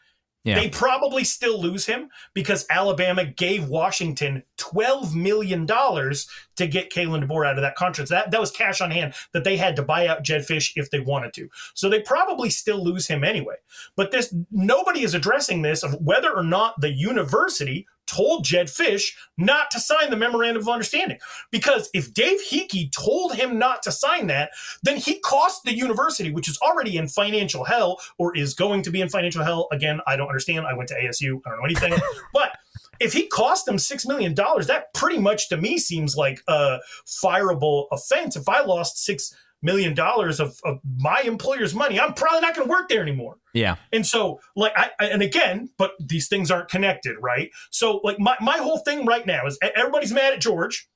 Yeah. 0.44 0.61
They 0.61 0.68
probably 0.68 1.24
still 1.24 1.61
lose 1.61 1.87
him 1.87 2.11
because 2.33 2.64
Alabama 2.70 3.24
gave 3.24 3.66
Washington 3.66 4.44
$12 4.59 5.14
million 5.14 5.66
to 5.66 6.66
get 6.68 6.92
Kalen 6.92 7.27
DeBoer 7.27 7.48
out 7.48 7.57
of 7.57 7.62
that 7.62 7.74
contract. 7.74 8.11
That, 8.11 8.31
that 8.31 8.40
was 8.40 8.50
cash 8.53 8.81
on 8.81 8.92
hand 8.92 9.14
that 9.33 9.42
they 9.42 9.57
had 9.57 9.74
to 9.77 9.83
buy 9.83 10.07
out 10.07 10.22
Jedd 10.22 10.42
Fisch 10.42 10.72
if 10.77 10.90
they 10.90 11.00
wanted 11.00 11.33
to. 11.35 11.48
So 11.72 11.88
they 11.88 12.03
probably 12.03 12.50
still 12.50 12.85
lose 12.85 13.09
him 13.09 13.24
anyway. 13.24 13.57
But 13.96 14.12
this 14.12 14.33
nobody 14.53 15.03
is 15.03 15.14
addressing 15.14 15.62
this 15.62 15.83
of 15.83 15.94
whether 15.94 16.31
or 16.31 16.44
not 16.44 16.81
the 16.81 16.92
university 16.92 17.87
told 18.07 18.45
Jedd 18.45 18.67
Fisch 18.67 19.12
not 19.37 19.71
to 19.71 19.81
sign 19.81 20.11
the 20.11 20.17
memorandum 20.17 20.62
of 20.62 20.69
understanding. 20.69 21.19
Because 21.51 21.90
if 21.95 22.12
Dave 22.12 22.40
Heeke 22.51 22.93
told 22.93 23.35
him 23.35 23.59
not 23.59 23.83
to 23.83 23.93
sign 23.93 24.27
that, 24.29 24.51
then 24.83 24.97
he 24.97 25.19
cost 25.21 25.64
the 25.64 25.75
university, 25.75 26.31
which 26.31 26.49
is 26.49 26.59
already 26.62 26.97
in 26.97 27.09
financial 27.09 27.64
hell 27.64 28.01
or 28.19 28.37
is 28.37 28.55
going 28.55 28.83
to 28.83 28.90
be 28.90 29.01
in 29.01 29.09
financial 29.09 29.45
hell. 29.45 29.69
Again, 29.73 30.01
I 30.07 30.17
don't 30.17 30.29
understand. 30.29 30.67
I 30.67 30.75
went 30.75 30.88
to 30.90 30.95
ASU, 30.95 31.40
I 31.47 31.51
don't 31.51 31.59
know 31.59 31.64
anything. 31.64 31.95
but 32.33 32.57
if 33.01 33.12
he 33.12 33.27
cost 33.27 33.67
them 33.67 33.77
$6 33.77 34.07
million, 34.07 34.35
that 34.35 34.95
pretty 34.95 35.19
much 35.19 35.49
to 35.49 35.57
me 35.57 35.79
seems 35.79 36.17
like 36.17 36.43
a 36.49 36.79
fireable 37.07 37.87
offense. 37.90 38.37
If 38.37 38.49
I 38.49 38.62
lost 38.62 39.03
six 39.03 39.35
million 39.64 39.94
dollars 39.94 40.38
of, 40.38 40.61
of 40.64 40.79
my 40.98 41.22
employer's 41.22 41.74
money, 41.74 41.98
I'm 41.98 42.12
probably 42.12 42.40
not 42.40 42.55
going 42.55 42.68
to 42.68 42.70
work 42.70 42.88
there 42.88 43.03
anymore. 43.03 43.38
Yeah. 43.55 43.77
And 43.92 44.07
so, 44.07 44.40
like, 44.55 44.72
I, 44.77 44.90
and 45.00 45.22
again, 45.22 45.70
but 45.79 45.92
these 45.98 46.29
things 46.29 46.50
aren't 46.50 46.68
connected, 46.68 47.16
right? 47.20 47.50
So, 47.70 48.00
like, 48.05 48.20
my, 48.20 48.37
my 48.40 48.59
whole 48.59 48.79
thing 48.79 49.07
right 49.07 49.27
now 49.27 49.46
is 49.46 49.59
everybody's 49.74 50.12
mad 50.12 50.35
at 50.35 50.40
George 50.40 50.87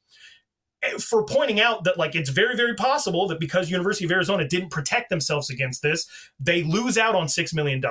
eh, 0.82 0.98
for 0.98 1.24
pointing 1.24 1.60
out 1.60 1.84
that, 1.84 1.96
like, 1.96 2.14
it's 2.14 2.30
very, 2.30 2.56
very 2.56 2.74
possible 2.74 3.26
that 3.28 3.40
because 3.40 3.70
University 3.70 4.04
of 4.04 4.12
Arizona 4.12 4.46
didn't 4.46 4.70
protect 4.70 5.08
themselves 5.08 5.50
against 5.50 5.82
this, 5.82 6.06
they 6.38 6.62
lose 6.62 6.98
out 6.98 7.14
on 7.14 7.26
$6 7.26 7.54
million. 7.54 7.82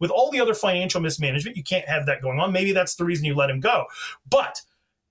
With 0.00 0.10
all 0.10 0.30
the 0.30 0.40
other 0.40 0.54
financial 0.54 1.00
mismanagement, 1.00 1.56
you 1.56 1.64
can't 1.64 1.88
have 1.88 2.06
that 2.06 2.20
going 2.20 2.38
on. 2.38 2.52
Maybe 2.52 2.72
that's 2.72 2.96
the 2.96 3.04
reason 3.04 3.24
you 3.24 3.34
let 3.34 3.50
him 3.50 3.60
go. 3.60 3.86
But 4.28 4.60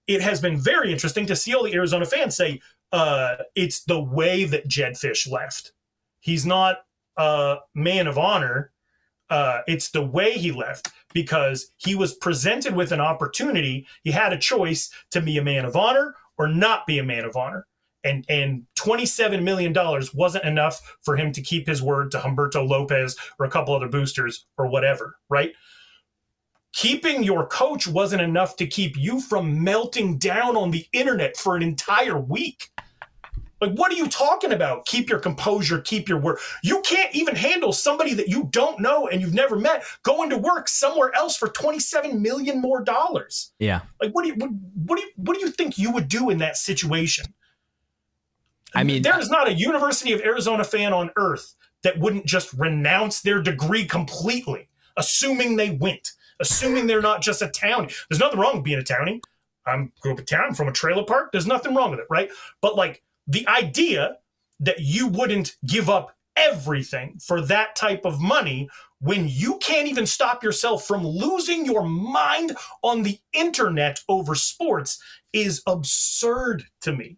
it 0.07 0.21
has 0.21 0.39
been 0.39 0.57
very 0.57 0.91
interesting 0.91 1.25
to 1.25 1.35
see 1.35 1.55
all 1.55 1.63
the 1.63 1.73
Arizona 1.73 2.05
fans 2.05 2.35
say, 2.35 2.61
uh, 2.91 3.35
it's 3.55 3.83
the 3.83 4.01
way 4.01 4.45
that 4.45 4.67
Jedd 4.67 4.93
Fisch 4.93 5.29
left. 5.29 5.73
He's 6.19 6.45
not 6.45 6.77
a 7.17 7.57
man 7.73 8.07
of 8.07 8.17
honor. 8.17 8.71
Uh, 9.29 9.61
it's 9.67 9.89
the 9.89 10.05
way 10.05 10.33
he 10.33 10.51
left 10.51 10.89
because 11.13 11.71
he 11.77 11.95
was 11.95 12.13
presented 12.13 12.75
with 12.75 12.91
an 12.91 13.01
opportunity. 13.01 13.87
He 14.03 14.11
had 14.11 14.33
a 14.33 14.37
choice 14.37 14.89
to 15.11 15.21
be 15.21 15.37
a 15.37 15.43
man 15.43 15.65
of 15.65 15.75
honor 15.75 16.15
or 16.37 16.47
not 16.47 16.85
be 16.85 16.99
a 16.99 17.03
man 17.03 17.25
of 17.25 17.35
honor. 17.35 17.67
And, 18.03 18.23
and 18.29 18.63
$27 18.77 19.41
million 19.41 19.73
wasn't 20.13 20.45
enough 20.45 20.97
for 21.01 21.15
him 21.15 21.31
to 21.31 21.41
keep 21.41 21.67
his 21.67 21.81
word 21.81 22.11
to 22.11 22.19
Humberto 22.19 22.67
Lopez 22.67 23.17
or 23.39 23.47
a 23.47 23.49
couple 23.49 23.73
other 23.73 23.87
boosters 23.87 24.45
or 24.59 24.67
whatever, 24.67 25.15
right? 25.27 25.53
Keeping 26.75 27.23
your 27.23 27.47
coach 27.47 27.87
wasn't 27.87 28.21
enough 28.21 28.57
to 28.57 28.67
keep 28.67 28.97
you 28.97 29.21
from 29.21 29.63
melting 29.63 30.17
down 30.17 30.57
on 30.57 30.71
the 30.71 30.85
internet 30.91 31.37
for 31.37 31.55
an 31.55 31.63
entire 31.63 32.19
week. 32.19 32.69
Like, 33.61 33.71
what 33.75 33.93
are 33.93 33.95
you 33.95 34.09
talking 34.09 34.51
about? 34.51 34.85
Keep 34.85 35.07
your 35.07 35.19
composure, 35.19 35.79
keep 35.79 36.09
your 36.09 36.19
work. 36.19 36.41
You 36.63 36.81
can't 36.81 37.15
even 37.15 37.33
handle 37.33 37.71
somebody 37.71 38.13
that 38.15 38.27
you 38.27 38.49
don't 38.51 38.81
know 38.81 39.07
and 39.07 39.21
you've 39.21 39.33
never 39.33 39.55
met 39.55 39.85
going 40.03 40.29
to 40.31 40.37
work 40.37 40.67
somewhere 40.67 41.15
else 41.15 41.37
for 41.37 41.47
27 41.47 42.21
million 42.21 42.59
more 42.59 42.83
dollars. 42.83 43.53
Yeah. 43.57 43.79
Like, 44.01 44.11
what 44.11 44.23
do 44.23 44.27
you 44.27 44.35
what, 44.35 44.49
what 44.85 44.97
do 44.97 45.03
you 45.03 45.11
what 45.15 45.35
do 45.35 45.45
you 45.45 45.51
think 45.51 45.77
you 45.77 45.91
would 45.91 46.09
do 46.09 46.29
in 46.29 46.39
that 46.39 46.57
situation? 46.57 47.33
I 48.73 48.83
mean, 48.83 49.01
there 49.01 49.17
is 49.17 49.29
not 49.29 49.47
a 49.47 49.53
University 49.53 50.11
of 50.11 50.19
Arizona 50.19 50.65
fan 50.65 50.91
on 50.91 51.09
earth 51.15 51.55
that 51.83 51.97
wouldn't 51.99 52.25
just 52.25 52.51
renounce 52.51 53.21
their 53.21 53.41
degree 53.41 53.85
completely, 53.85 54.67
assuming 54.97 55.55
they 55.55 55.69
went, 55.69 56.11
assuming 56.39 56.87
they're 56.87 57.01
not 57.01 57.21
just 57.21 57.41
a 57.41 57.47
townie. 57.47 57.93
There's 58.09 58.19
nothing 58.19 58.39
wrong 58.39 58.55
with 58.55 58.63
being 58.63 58.79
a 58.79 58.83
townie. 58.83 59.21
I'm 59.65 59.91
grew 59.99 60.13
up 60.13 60.19
in 60.19 60.25
town 60.25 60.53
from 60.53 60.67
a 60.67 60.71
trailer 60.71 61.03
park. 61.03 61.31
There's 61.31 61.47
nothing 61.47 61.73
wrong 61.75 61.91
with 61.91 61.99
it, 61.99 62.07
right? 62.09 62.29
But 62.61 62.75
like 62.75 63.01
the 63.27 63.47
idea 63.47 64.17
that 64.59 64.79
you 64.79 65.07
wouldn't 65.07 65.55
give 65.65 65.89
up 65.89 66.15
everything 66.35 67.17
for 67.19 67.41
that 67.41 67.75
type 67.75 68.05
of 68.05 68.21
money 68.21 68.69
when 68.99 69.27
you 69.27 69.57
can't 69.59 69.87
even 69.87 70.05
stop 70.05 70.43
yourself 70.43 70.85
from 70.85 71.05
losing 71.05 71.65
your 71.65 71.83
mind 71.83 72.55
on 72.81 73.03
the 73.03 73.19
internet 73.33 73.99
over 74.07 74.35
sports 74.35 75.01
is 75.33 75.61
absurd 75.67 76.63
to 76.81 76.93
me. 76.93 77.17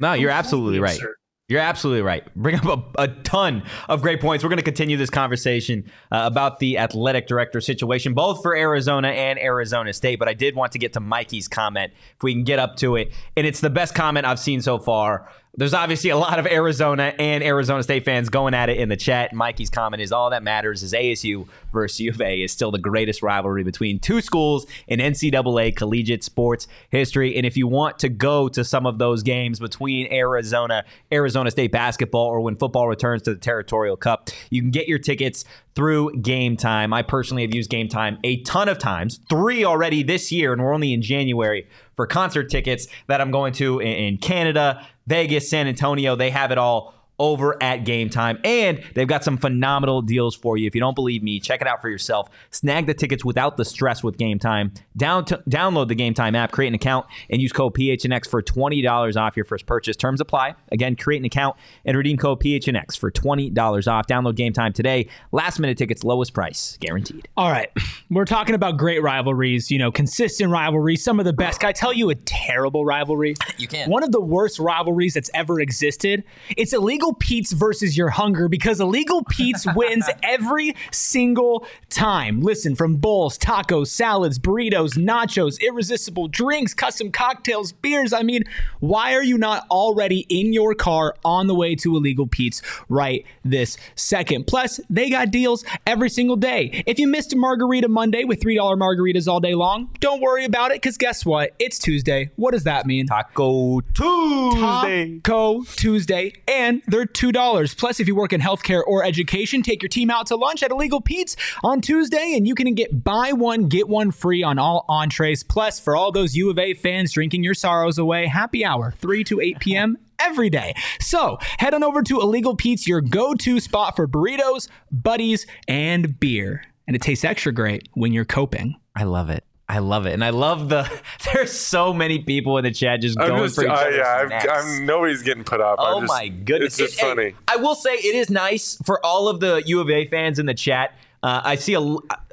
No, 0.00 0.12
you're 0.12 0.30
absolutely 0.30 0.80
right. 0.80 1.00
You're 1.48 1.60
absolutely 1.60 2.02
right. 2.02 2.22
Bring 2.36 2.56
up 2.56 2.66
a, 2.98 3.02
a, 3.04 3.08
ton 3.08 3.62
of 3.88 4.02
great 4.02 4.20
points. 4.20 4.44
We're 4.44 4.50
going 4.50 4.58
to 4.58 4.62
continue 4.62 4.98
this 4.98 5.08
conversation 5.08 5.90
uh, 6.12 6.20
about 6.24 6.58
the 6.58 6.76
athletic 6.76 7.26
director 7.26 7.62
situation, 7.62 8.12
both 8.12 8.42
for 8.42 8.54
Arizona 8.54 9.08
and 9.08 9.38
Arizona 9.38 9.94
State. 9.94 10.18
But 10.18 10.28
I 10.28 10.34
did 10.34 10.54
want 10.54 10.72
to 10.72 10.78
get 10.78 10.92
to 10.92 11.00
Mikey's 11.00 11.48
comment, 11.48 11.94
if 12.16 12.22
we 12.22 12.34
can 12.34 12.44
get 12.44 12.58
up 12.58 12.76
to 12.76 12.96
it. 12.96 13.14
And 13.34 13.46
it's 13.46 13.60
the 13.60 13.70
best 13.70 13.94
comment 13.94 14.26
I've 14.26 14.38
seen 14.38 14.60
so 14.60 14.78
far 14.78 15.30
there's 15.56 15.74
obviously 15.74 16.10
a 16.10 16.16
lot 16.16 16.38
of 16.38 16.46
Arizona 16.46 17.14
and 17.18 17.42
Arizona 17.42 17.82
State 17.82 18.04
fans 18.04 18.28
going 18.28 18.54
at 18.54 18.68
it 18.68 18.78
in 18.78 18.88
the 18.88 18.96
chat. 18.96 19.32
Mikey's 19.32 19.70
comment 19.70 20.00
is 20.00 20.12
all 20.12 20.30
that 20.30 20.42
matters 20.42 20.82
is 20.82 20.92
ASU 20.92 21.48
versus 21.72 22.00
U 22.00 22.10
of 22.10 22.20
A 22.20 22.42
is 22.42 22.52
still 22.52 22.70
the 22.70 22.78
greatest 22.78 23.22
rivalry 23.22 23.64
between 23.64 23.98
two 23.98 24.20
schools 24.20 24.66
in 24.86 25.00
NCAA 25.00 25.74
collegiate 25.74 26.22
sports 26.22 26.68
history. 26.90 27.36
And 27.36 27.44
if 27.44 27.56
you 27.56 27.66
want 27.66 27.98
to 28.00 28.08
go 28.08 28.48
to 28.48 28.64
some 28.64 28.86
of 28.86 28.98
those 28.98 29.22
games 29.22 29.58
between 29.58 30.12
Arizona, 30.12 30.84
Arizona 31.10 31.50
State 31.50 31.72
basketball, 31.72 32.26
or 32.26 32.40
when 32.40 32.56
football 32.56 32.88
returns 32.88 33.22
to 33.22 33.34
the 33.34 33.40
Territorial 33.40 33.96
Cup, 33.96 34.30
you 34.50 34.60
can 34.60 34.70
get 34.70 34.86
your 34.86 34.98
tickets 34.98 35.44
through 35.74 36.12
Game 36.16 36.56
Time. 36.56 36.92
I 36.92 37.02
personally 37.02 37.42
have 37.42 37.54
used 37.54 37.70
Game 37.70 37.88
Time 37.88 38.18
a 38.24 38.42
ton 38.42 38.68
of 38.68 38.78
times, 38.78 39.20
three 39.28 39.64
already 39.64 40.02
this 40.02 40.30
year, 40.32 40.52
and 40.52 40.62
we're 40.62 40.74
only 40.74 40.92
in 40.92 41.02
January 41.02 41.68
for 41.98 42.06
concert 42.06 42.48
tickets 42.48 42.86
that 43.08 43.20
I'm 43.20 43.32
going 43.32 43.52
to 43.54 43.80
in 43.80 44.18
Canada, 44.18 44.86
Vegas, 45.08 45.50
San 45.50 45.66
Antonio. 45.66 46.14
They 46.14 46.30
have 46.30 46.52
it 46.52 46.56
all 46.56 46.94
over 47.18 47.60
at 47.62 47.84
Game 47.84 48.10
Time. 48.10 48.38
And 48.44 48.82
they've 48.94 49.08
got 49.08 49.24
some 49.24 49.36
phenomenal 49.36 50.02
deals 50.02 50.34
for 50.34 50.56
you. 50.56 50.66
If 50.66 50.74
you 50.74 50.80
don't 50.80 50.94
believe 50.94 51.22
me, 51.22 51.40
check 51.40 51.60
it 51.60 51.66
out 51.66 51.80
for 51.80 51.88
yourself. 51.88 52.28
Snag 52.50 52.86
the 52.86 52.94
tickets 52.94 53.24
without 53.24 53.56
the 53.56 53.64
stress 53.64 54.02
with 54.02 54.16
Game 54.16 54.38
Time. 54.38 54.72
Down 54.96 55.24
to, 55.26 55.42
download 55.48 55.88
the 55.88 55.94
Game 55.94 56.14
Time 56.14 56.34
app, 56.34 56.52
create 56.52 56.68
an 56.68 56.74
account, 56.74 57.06
and 57.30 57.40
use 57.40 57.52
code 57.52 57.74
PHNX 57.74 58.28
for 58.28 58.42
$20 58.42 59.16
off 59.16 59.36
your 59.36 59.44
first 59.44 59.66
purchase. 59.66 59.96
Terms 59.96 60.20
apply. 60.20 60.54
Again, 60.70 60.96
create 60.96 61.18
an 61.18 61.24
account 61.24 61.56
and 61.84 61.96
redeem 61.96 62.16
code 62.16 62.40
PHNX 62.40 62.98
for 62.98 63.10
$20 63.10 63.88
off. 63.92 64.06
Download 64.06 64.34
Game 64.34 64.52
Time 64.52 64.72
today. 64.72 65.08
Last 65.32 65.58
minute 65.58 65.78
tickets, 65.78 66.04
lowest 66.04 66.34
price, 66.34 66.78
guaranteed. 66.80 67.28
All 67.36 67.50
right. 67.50 67.70
We're 68.10 68.24
talking 68.24 68.54
about 68.54 68.76
great 68.78 69.02
rivalries, 69.02 69.70
you 69.70 69.78
know, 69.78 69.90
consistent 69.90 70.50
rivalries, 70.50 71.02
some 71.02 71.18
of 71.18 71.24
the 71.26 71.32
best. 71.32 71.60
Can 71.60 71.68
I 71.68 71.72
tell 71.72 71.92
you 71.92 72.10
a 72.10 72.14
terrible 72.14 72.84
rivalry? 72.84 73.34
You 73.58 73.66
can. 73.66 73.90
One 73.90 74.04
of 74.04 74.12
the 74.12 74.20
worst 74.20 74.60
rivalries 74.60 75.14
that's 75.14 75.30
ever 75.34 75.58
existed. 75.58 76.22
It's 76.56 76.72
illegal 76.72 77.07
illegal 77.08 77.18
Pete's 77.18 77.52
versus 77.52 77.96
your 77.96 78.10
hunger 78.10 78.48
because 78.48 78.80
illegal 78.80 79.22
Pete's 79.24 79.66
wins 79.74 80.06
every 80.22 80.74
single 80.90 81.66
time. 81.88 82.40
Listen, 82.40 82.74
from 82.74 82.96
bowls, 82.96 83.38
tacos, 83.38 83.88
salads, 83.88 84.38
burritos, 84.38 84.98
nachos, 84.98 85.58
irresistible 85.60 86.28
drinks, 86.28 86.74
custom 86.74 87.10
cocktails, 87.10 87.72
beers. 87.72 88.12
I 88.12 88.22
mean, 88.22 88.44
why 88.80 89.14
are 89.14 89.22
you 89.22 89.38
not 89.38 89.66
already 89.70 90.26
in 90.28 90.52
your 90.52 90.74
car 90.74 91.14
on 91.24 91.46
the 91.46 91.54
way 91.54 91.74
to 91.76 91.96
illegal 91.96 92.26
Pete's 92.26 92.60
right 92.88 93.24
this 93.42 93.78
second? 93.94 94.46
Plus, 94.46 94.80
they 94.90 95.08
got 95.08 95.30
deals 95.30 95.64
every 95.86 96.10
single 96.10 96.36
day. 96.36 96.82
If 96.86 96.98
you 96.98 97.08
missed 97.08 97.32
a 97.32 97.36
margarita 97.36 97.88
Monday 97.88 98.24
with 98.24 98.40
$3 98.40 98.58
margaritas 98.76 99.28
all 99.28 99.40
day 99.40 99.54
long, 99.54 99.88
don't 100.00 100.20
worry 100.20 100.44
about 100.44 100.72
it 100.72 100.82
because 100.82 100.98
guess 100.98 101.24
what? 101.24 101.54
It's 101.58 101.78
Tuesday. 101.78 102.30
What 102.36 102.52
does 102.52 102.64
that 102.64 102.86
mean? 102.86 103.06
Taco 103.06 103.80
Tuesday. 103.94 105.20
Taco 105.20 105.62
Tuesday. 105.62 106.32
And 106.46 106.82
they're 106.98 107.32
$2. 107.32 107.76
Plus, 107.76 108.00
if 108.00 108.08
you 108.08 108.16
work 108.16 108.32
in 108.32 108.40
healthcare 108.40 108.82
or 108.86 109.04
education, 109.04 109.62
take 109.62 109.82
your 109.82 109.88
team 109.88 110.10
out 110.10 110.26
to 110.26 110.36
lunch 110.36 110.62
at 110.62 110.70
Illegal 110.70 111.00
Pete's 111.00 111.36
on 111.62 111.80
Tuesday, 111.80 112.34
and 112.36 112.46
you 112.46 112.54
can 112.54 112.74
get 112.74 113.04
buy 113.04 113.32
one, 113.32 113.68
get 113.68 113.88
one 113.88 114.10
free 114.10 114.42
on 114.42 114.58
all 114.58 114.84
entrees. 114.88 115.42
Plus, 115.44 115.78
for 115.78 115.94
all 115.94 116.10
those 116.10 116.34
U 116.34 116.50
of 116.50 116.58
A 116.58 116.74
fans 116.74 117.12
drinking 117.12 117.44
your 117.44 117.54
sorrows 117.54 117.98
away, 117.98 118.26
happy 118.26 118.64
hour, 118.64 118.92
3 118.98 119.24
to 119.24 119.40
8 119.40 119.60
p.m. 119.60 119.98
every 120.18 120.50
day. 120.50 120.74
So 121.00 121.38
head 121.58 121.74
on 121.74 121.84
over 121.84 122.02
to 122.02 122.20
Illegal 122.20 122.56
Pete's, 122.56 122.86
your 122.86 123.00
go 123.00 123.34
to 123.34 123.60
spot 123.60 123.94
for 123.94 124.08
burritos, 124.08 124.68
buddies, 124.90 125.46
and 125.68 126.18
beer. 126.18 126.64
And 126.86 126.96
it 126.96 127.02
tastes 127.02 127.24
extra 127.24 127.52
great 127.52 127.88
when 127.94 128.12
you're 128.12 128.24
coping. 128.24 128.74
I 128.96 129.04
love 129.04 129.30
it. 129.30 129.44
I 129.70 129.80
love 129.80 130.06
it, 130.06 130.14
and 130.14 130.24
I 130.24 130.30
love 130.30 130.70
the. 130.70 130.90
There's 131.32 131.52
so 131.52 131.92
many 131.92 132.20
people 132.20 132.56
in 132.56 132.64
the 132.64 132.70
chat 132.70 133.02
just 133.02 133.18
going 133.18 133.42
just, 133.42 133.56
for 133.56 133.64
each 133.64 133.68
uh, 133.68 133.74
other. 133.74 133.96
Yeah, 133.96 134.28
I'm, 134.50 134.50
I'm, 134.50 134.86
nobody's 134.86 135.22
getting 135.22 135.44
put 135.44 135.60
off. 135.60 135.76
Oh 135.78 136.00
just, 136.00 136.08
my 136.08 136.28
goodness, 136.28 136.78
it's 136.78 136.92
just 136.94 137.02
it, 137.02 137.06
funny. 137.06 137.26
It, 137.26 137.36
I 137.48 137.56
will 137.56 137.74
say 137.74 137.92
it 137.92 138.14
is 138.14 138.30
nice 138.30 138.78
for 138.84 139.04
all 139.04 139.28
of 139.28 139.40
the 139.40 139.62
U 139.66 139.80
of 139.80 139.90
A 139.90 140.06
fans 140.06 140.38
in 140.38 140.46
the 140.46 140.54
chat. 140.54 140.94
Uh, 141.22 141.42
I 141.44 141.56
see 141.56 141.74
a, 141.74 141.80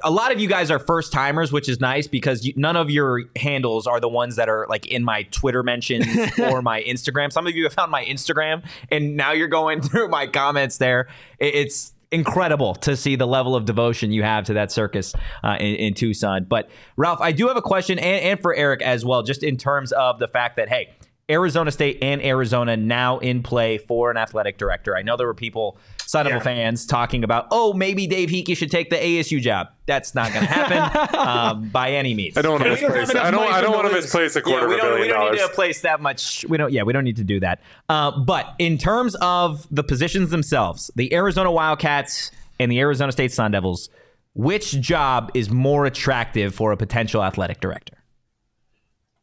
a 0.04 0.10
lot 0.10 0.30
of 0.30 0.38
you 0.38 0.48
guys 0.48 0.70
are 0.70 0.78
first 0.78 1.12
timers, 1.12 1.50
which 1.50 1.68
is 1.68 1.80
nice 1.80 2.06
because 2.06 2.46
you, 2.46 2.52
none 2.56 2.76
of 2.76 2.88
your 2.88 3.24
handles 3.34 3.86
are 3.86 3.98
the 3.98 4.08
ones 4.08 4.36
that 4.36 4.48
are 4.48 4.64
like 4.68 4.86
in 4.86 5.02
my 5.02 5.24
Twitter 5.24 5.64
mentions 5.64 6.06
or 6.38 6.62
my 6.62 6.82
Instagram. 6.84 7.32
Some 7.32 7.48
of 7.48 7.56
you 7.56 7.64
have 7.64 7.72
found 7.72 7.90
my 7.90 8.04
Instagram, 8.04 8.64
and 8.90 9.16
now 9.16 9.32
you're 9.32 9.48
going 9.48 9.80
through 9.82 10.08
my 10.08 10.28
comments 10.28 10.78
there. 10.78 11.08
It, 11.38 11.54
it's 11.54 11.92
incredible 12.12 12.74
to 12.74 12.96
see 12.96 13.16
the 13.16 13.26
level 13.26 13.54
of 13.54 13.64
devotion 13.64 14.12
you 14.12 14.22
have 14.22 14.44
to 14.44 14.54
that 14.54 14.70
circus 14.70 15.14
uh, 15.42 15.56
in, 15.58 15.74
in, 15.76 15.94
Tucson. 15.94 16.44
But 16.44 16.70
Ralph, 16.96 17.20
I 17.20 17.32
do 17.32 17.48
have 17.48 17.56
a 17.56 17.62
question, 17.62 17.98
and, 17.98 18.24
and 18.24 18.40
for 18.40 18.54
Eric 18.54 18.82
as 18.82 19.04
well, 19.04 19.22
just 19.22 19.42
in 19.42 19.56
terms 19.56 19.92
of 19.92 20.18
the 20.18 20.28
fact 20.28 20.56
that 20.56 20.68
hey, 20.68 20.94
Arizona 21.28 21.72
State 21.72 21.98
and 22.02 22.22
Arizona 22.22 22.76
now 22.76 23.18
in 23.18 23.42
play 23.42 23.78
for 23.78 24.10
an 24.10 24.16
athletic 24.16 24.58
director. 24.58 24.96
I 24.96 25.02
know 25.02 25.16
there 25.16 25.26
were 25.26 25.34
people, 25.34 25.78
Sun 26.16 26.26
Devil 26.26 26.38
Yeah. 26.38 26.42
fans, 26.42 26.86
talking 26.86 27.24
about, 27.24 27.46
oh, 27.50 27.72
maybe 27.72 28.06
Dave 28.06 28.28
Heeke 28.30 28.56
should 28.56 28.70
take 28.70 28.90
the 28.90 28.96
ASU 28.96 29.40
job. 29.40 29.68
That's 29.86 30.14
not 30.14 30.32
going 30.32 30.46
to 30.46 30.52
happen 30.52 31.18
um, 31.18 31.68
by 31.68 31.90
any 31.92 32.14
means. 32.14 32.36
I 32.36 32.42
don't 32.42 32.52
want 32.52 32.64
to 32.64 32.70
We 32.70 32.76
don't 32.76 32.90
have 32.90 32.98
misplace. 33.00 33.22
I 33.24 33.30
don't. 33.30 33.52
I 33.52 33.60
don't 33.60 33.72
want 33.72 33.86
to 33.88 33.92
misplace 33.94 34.36
a 34.36 34.38
Yeah, 34.38 34.42
quarter 34.44 34.68
we 34.68 34.74
of 34.74 34.80
a 34.80 34.82
don't, 34.82 35.00
we 35.00 35.08
don't 35.08 35.32
need 35.32 35.38
to 35.38 35.48
place 35.48 35.80
that 35.82 36.00
much. 36.00 36.44
We 36.48 36.56
don't. 36.56 36.72
Yeah, 36.72 36.82
we 36.82 36.92
don't 36.92 37.04
need 37.04 37.16
to 37.16 37.24
do 37.24 37.40
that. 37.40 37.60
Uh, 37.88 38.18
but 38.18 38.54
in 38.58 38.78
terms 38.78 39.14
of 39.20 39.66
the 39.70 39.84
positions 39.84 40.30
themselves, 40.30 40.90
the 40.96 41.12
Arizona 41.14 41.50
Wildcats 41.52 42.30
and 42.58 42.70
the 42.72 42.80
Arizona 42.80 43.12
State 43.12 43.32
Sun 43.32 43.50
Devils, 43.52 43.88
which 44.34 44.80
job 44.80 45.30
is 45.34 45.50
more 45.50 45.86
attractive 45.86 46.54
for 46.54 46.72
a 46.72 46.76
potential 46.76 47.22
athletic 47.22 47.60
director? 47.60 47.94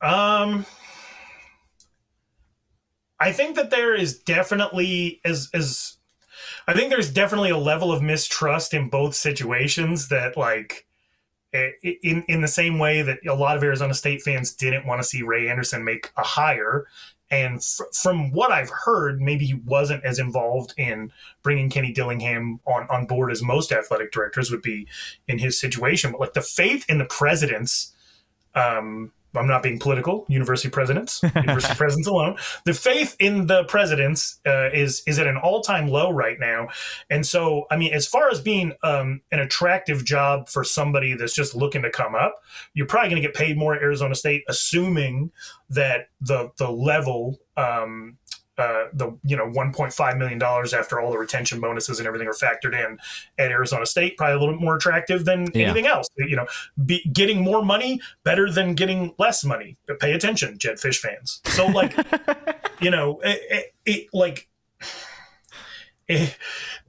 Um, 0.02 0.66
I 3.20 3.32
think 3.32 3.56
that 3.56 3.70
there 3.70 3.96
is 3.96 4.20
definitely 4.20 5.22
as 5.24 5.50
as 5.54 5.98
I 6.68 6.74
think 6.74 6.90
there's 6.90 7.12
definitely 7.12 7.50
a 7.50 7.58
level 7.58 7.92
of 7.92 8.02
mistrust 8.02 8.74
in 8.74 8.90
both 8.90 9.16
situations 9.16 10.10
that 10.10 10.38
like 10.38 10.86
in 11.54 12.24
in 12.28 12.42
the 12.42 12.48
same 12.48 12.80
way 12.80 13.02
that 13.02 13.20
a 13.26 13.34
lot 13.34 13.58
of 13.58 13.64
Arizona 13.64 13.94
State 13.94 14.22
fans 14.22 14.54
didn't 14.54 14.88
want 14.88 15.02
to 15.02 15.08
see 15.08 15.22
Ray 15.22 15.50
Anderson 15.50 15.84
make 15.84 16.12
a 16.18 16.24
hire. 16.24 16.88
And 17.30 17.58
f- 17.58 17.88
from 17.94 18.32
what 18.32 18.52
I've 18.52 18.70
heard 18.70 19.22
maybe 19.22 19.46
he 19.46 19.54
wasn't 19.54 20.04
as 20.04 20.20
involved 20.20 20.74
in 20.78 21.12
bringing 21.42 21.70
Kenny 21.70 21.94
Dillingham 21.94 22.60
on 22.66 22.88
on 22.90 23.06
board 23.06 23.32
as 23.32 23.44
most 23.44 23.72
athletic 23.72 24.12
directors 24.12 24.50
would 24.52 24.62
be 24.62 24.88
in 25.28 25.40
his 25.40 25.60
situation. 25.60 26.12
But 26.12 26.22
like 26.22 26.34
the 26.34 26.42
faith 26.42 26.86
in 26.90 26.98
the 26.98 27.06
presidents 27.06 27.94
um, 28.56 29.12
I'm 29.36 29.48
not 29.48 29.64
being 29.64 29.80
political. 29.80 30.26
University 30.28 30.70
presidents, 30.70 31.22
university 31.36 31.76
presidents 31.76 32.08
alone. 32.08 32.38
The 32.66 32.74
faith 32.74 33.16
in 33.20 33.48
the 33.48 33.64
presidents 33.66 34.40
uh, 34.46 34.70
is 34.74 35.04
is 35.08 35.20
at 35.20 35.28
an 35.28 35.38
all 35.38 35.62
time 35.62 35.88
low 35.88 36.12
right 36.12 36.40
now, 36.40 36.70
and 37.10 37.26
so 37.26 37.66
I 37.72 37.78
mean, 37.78 37.94
as 37.94 38.08
far 38.08 38.30
as 38.30 38.42
being 38.42 38.74
um, 38.84 39.22
an 39.32 39.40
attractive 39.40 40.06
job 40.06 40.50
for 40.50 40.64
somebody 40.64 41.14
that's 41.14 41.36
just 41.36 41.56
looking 41.56 41.82
to 41.84 41.90
come 41.90 42.16
up, 42.16 42.36
you're 42.74 42.88
probably 42.88 43.10
going 43.10 43.22
to 43.22 43.28
get 43.28 43.36
paid 43.36 43.58
more 43.58 43.76
at 43.76 43.82
Arizona 43.82 44.16
State, 44.16 44.44
assuming 44.48 45.32
that 45.70 46.10
the 46.22 46.52
the 46.58 46.70
level. 46.70 47.40
Um, 47.56 48.18
uh, 48.58 48.86
the 48.94 49.18
you 49.24 49.36
know 49.36 49.48
1.5 49.50 50.18
million 50.18 50.38
dollars 50.40 50.74
after 50.74 51.00
all 51.00 51.12
the 51.12 51.18
retention 51.18 51.60
bonuses 51.60 52.00
and 52.00 52.08
everything 52.08 52.28
are 52.28 52.34
factored 52.34 52.74
in 52.74 52.98
at 53.40 53.52
Arizona 53.52 53.86
State 53.86 54.16
probably 54.18 54.36
a 54.36 54.40
little 54.40 54.54
bit 54.56 54.62
more 54.64 54.76
attractive 54.76 55.26
than 55.26 55.48
Yeah. 55.54 55.66
anything 55.66 55.88
else 55.88 56.08
you 56.18 56.36
know 56.36 56.46
be, 56.86 57.04
getting 57.12 57.42
more 57.42 57.64
money 57.64 58.00
better 58.24 58.52
than 58.52 58.76
getting 58.76 59.14
less 59.18 59.44
money. 59.44 59.78
But 59.88 60.00
pay 60.00 60.14
attention, 60.14 60.58
Jedd 60.60 60.76
Fisch 60.78 60.98
fans. 60.98 61.42
So 61.46 61.66
like, 61.68 61.96
you 62.82 62.92
know, 62.92 63.20
it, 63.24 63.42
it, 63.50 63.74
it 63.86 64.08
like 64.14 64.48
it, 66.08 66.36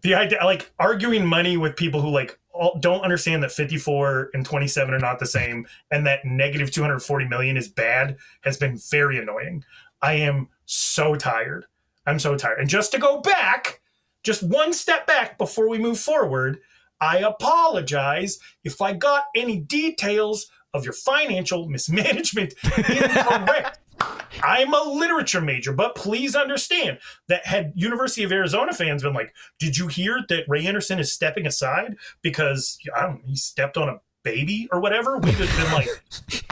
the 0.03 0.15
idea, 0.15 0.39
like 0.45 0.73
arguing 0.79 1.27
money 1.27 1.57
with 1.57 1.77
people 1.77 2.01
who 2.01 2.11
like 2.11 2.39
all, 2.53 2.79
don't 2.81 3.01
understand 3.01 3.43
that 3.43 3.53
54 3.53 4.31
and 4.35 4.45
27 4.45 4.93
are 4.95 4.99
not 4.99 5.19
the 5.19 5.27
same, 5.27 5.67
and 5.91 6.07
that 6.07 6.25
negative 6.25 6.71
240 6.71 7.27
million 7.29 7.57
is 7.57 7.69
bad, 7.69 8.17
has 8.43 8.57
been 8.57 8.79
very 8.91 9.19
annoying. 9.19 9.65
I 10.03 10.15
am 10.15 10.49
so 10.67 11.15
tired. 11.17 11.67
I'm 12.07 12.19
so 12.19 12.37
tired. 12.37 12.59
And 12.59 12.69
just 12.69 12.93
to 12.93 12.99
go 12.99 13.21
back, 13.21 13.81
just 14.23 14.43
one 14.43 14.73
step 14.73 15.07
back 15.07 15.39
before 15.39 15.69
we 15.69 15.79
move 15.79 15.99
forward, 15.99 16.61
I 17.01 17.19
apologize 17.19 18.39
if 18.63 18.81
I 18.81 18.93
got 18.93 19.25
any 19.35 19.61
details 19.61 20.51
of 20.73 20.85
your 20.85 20.93
financial 20.93 21.69
mismanagement 21.69 22.55
incorrect. 22.77 23.79
I'm 24.43 24.75
a 24.75 24.83
literature 24.83 25.41
major, 25.41 25.73
but 25.73 25.95
please 25.95 26.35
understand 26.35 26.99
that 27.29 27.47
had 27.47 27.73
University 27.77 28.25
of 28.25 28.33
Arizona 28.33 28.73
fans 28.73 29.03
been 29.03 29.15
like, 29.15 29.33
"Did 29.61 29.79
you 29.79 29.87
hear 29.87 30.21
that 30.29 30.45
Ray 30.49 30.67
Anderson 30.67 30.99
is 30.99 31.13
stepping 31.13 31.47
aside 31.47 31.97
because 32.21 32.77
I 32.95 33.03
don't, 33.03 33.25
he 33.25 33.37
stepped 33.37 33.77
on 33.77 33.89
a 33.89 34.01
baby 34.25 34.69
or 34.73 34.81
whatever?" 34.81 35.19
We'd 35.19 35.35
have 35.35 35.57
been 35.57 35.73
like, 35.73 35.89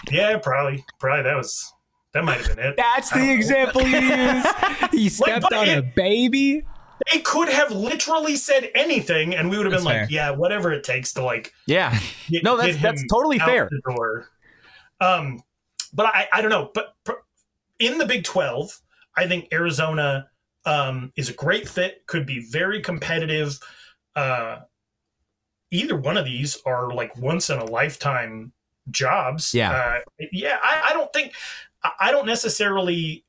"Yeah, 0.13 0.39
probably, 0.39 0.85
probably 1.01 1.25
that 1.25 1.37
was 1.37 1.73
that 2.15 2.25
might 2.25 2.39
have 2.41 2.57
been 2.57 2.65
it." 2.67 2.77
That's 2.77 3.11
the 3.11 3.19
know. 3.19 3.33
example 3.33 3.83
you 3.83 3.99
use. 3.99 4.47
He 4.93 5.09
stepped 5.09 5.43
but 5.43 5.53
on 5.55 5.69
a 5.69 5.83
baby. 5.83 6.65
They 7.13 7.19
could 7.21 7.49
have 7.49 7.73
literally 7.73 8.37
said 8.37 8.71
anything, 8.75 9.35
and 9.35 9.51
we 9.51 9.57
would 9.57 9.67
have 9.67 9.73
been 9.73 9.85
That's 9.85 9.87
like, 9.87 9.97
fair. 10.03 10.07
"Yeah, 10.11 10.31
whatever 10.31 10.73
it 10.73 10.85
takes 10.85 11.13
to 11.15 11.25
like 11.25 11.53
Yeah. 11.67 11.99
get, 12.31 12.43
No, 12.45 12.57
that's- 12.57 12.81
that's 12.81 13.05
totally 13.09 13.39
fair. 13.41 13.69
Um, 15.01 15.43
but 15.93 16.07
I, 16.07 16.29
I 16.33 16.41
don't 16.41 16.51
know. 16.51 16.71
But 16.73 16.95
pr- 17.05 17.13
in 17.79 17.99
the 17.99 18.07
Big 18.07 18.25
Twelve, 18.25 18.79
I 19.17 19.27
think 19.27 19.49
Arizona 19.53 20.29
um, 20.65 21.13
is 21.17 21.29
a 21.29 21.33
great 21.33 21.69
fit. 21.69 22.07
Could 22.07 22.25
be 22.27 22.41
very 22.49 22.81
competitive. 22.81 23.59
Uh, 24.15 24.61
either 25.71 25.97
one 25.97 26.17
of 26.17 26.25
these 26.25 26.59
are 26.67 26.93
like 26.93 27.17
once 27.17 27.51
in 27.51 27.59
a 27.59 27.65
lifetime 27.65 28.53
jobs. 28.91 29.53
Yeah. 29.55 29.73
uh, 29.73 30.27
yeah. 30.31 30.59
I, 30.63 30.91
I 30.91 30.93
don't 30.93 31.13
think 31.13 31.33
I 32.01 32.11
don't 32.11 32.27
necessarily 32.27 33.25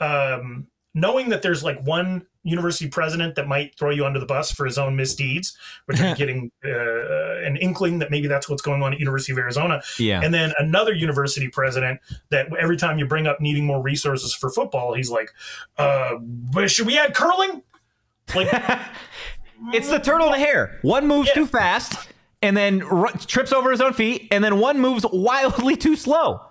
um, 0.00 0.66
knowing 0.94 1.28
that 1.30 1.42
there's 1.42 1.62
like 1.64 1.82
one 1.84 2.26
university 2.46 2.88
president 2.90 3.36
that 3.36 3.48
might 3.48 3.74
throw 3.78 3.88
you 3.90 4.04
under 4.04 4.20
the 4.20 4.26
bus 4.26 4.52
for 4.52 4.66
his 4.66 4.76
own 4.76 4.94
misdeeds, 4.96 5.56
which 5.86 5.98
I'm 6.00 6.14
getting 6.18 6.50
uh, 6.64 7.36
an 7.42 7.56
inkling 7.56 8.00
that 8.00 8.10
maybe 8.10 8.28
that's 8.28 8.48
what's 8.48 8.60
going 8.60 8.82
on 8.82 8.92
at 8.92 8.98
University 8.98 9.32
of 9.32 9.38
Arizona. 9.38 9.82
Yeah. 9.98 10.20
And 10.22 10.34
then 10.34 10.52
another 10.58 10.92
university 10.92 11.48
president 11.48 12.00
that 12.28 12.48
every 12.58 12.76
time 12.76 12.98
you 12.98 13.06
bring 13.06 13.26
up 13.26 13.40
needing 13.40 13.64
more 13.64 13.80
resources 13.80 14.34
for 14.34 14.50
football, 14.50 14.92
he's 14.92 15.10
like, 15.10 15.30
uh, 15.78 16.16
should 16.66 16.86
we 16.86 16.98
add 16.98 17.14
curling? 17.14 17.62
Like, 18.34 18.52
It's 19.72 19.88
the 19.88 19.98
turtle 19.98 20.26
and 20.26 20.34
the 20.34 20.38
hare. 20.38 20.78
One 20.82 21.06
moves 21.06 21.28
Yeah. 21.28 21.34
too 21.34 21.46
fast 21.46 22.08
and 22.42 22.54
then 22.54 22.82
r- 22.82 23.10
trips 23.12 23.52
over 23.52 23.70
his 23.70 23.80
own 23.80 23.94
feet, 23.94 24.28
and 24.30 24.44
then 24.44 24.58
one 24.58 24.78
moves 24.78 25.06
wildly 25.10 25.76
too 25.76 25.96
slow. 25.96 26.42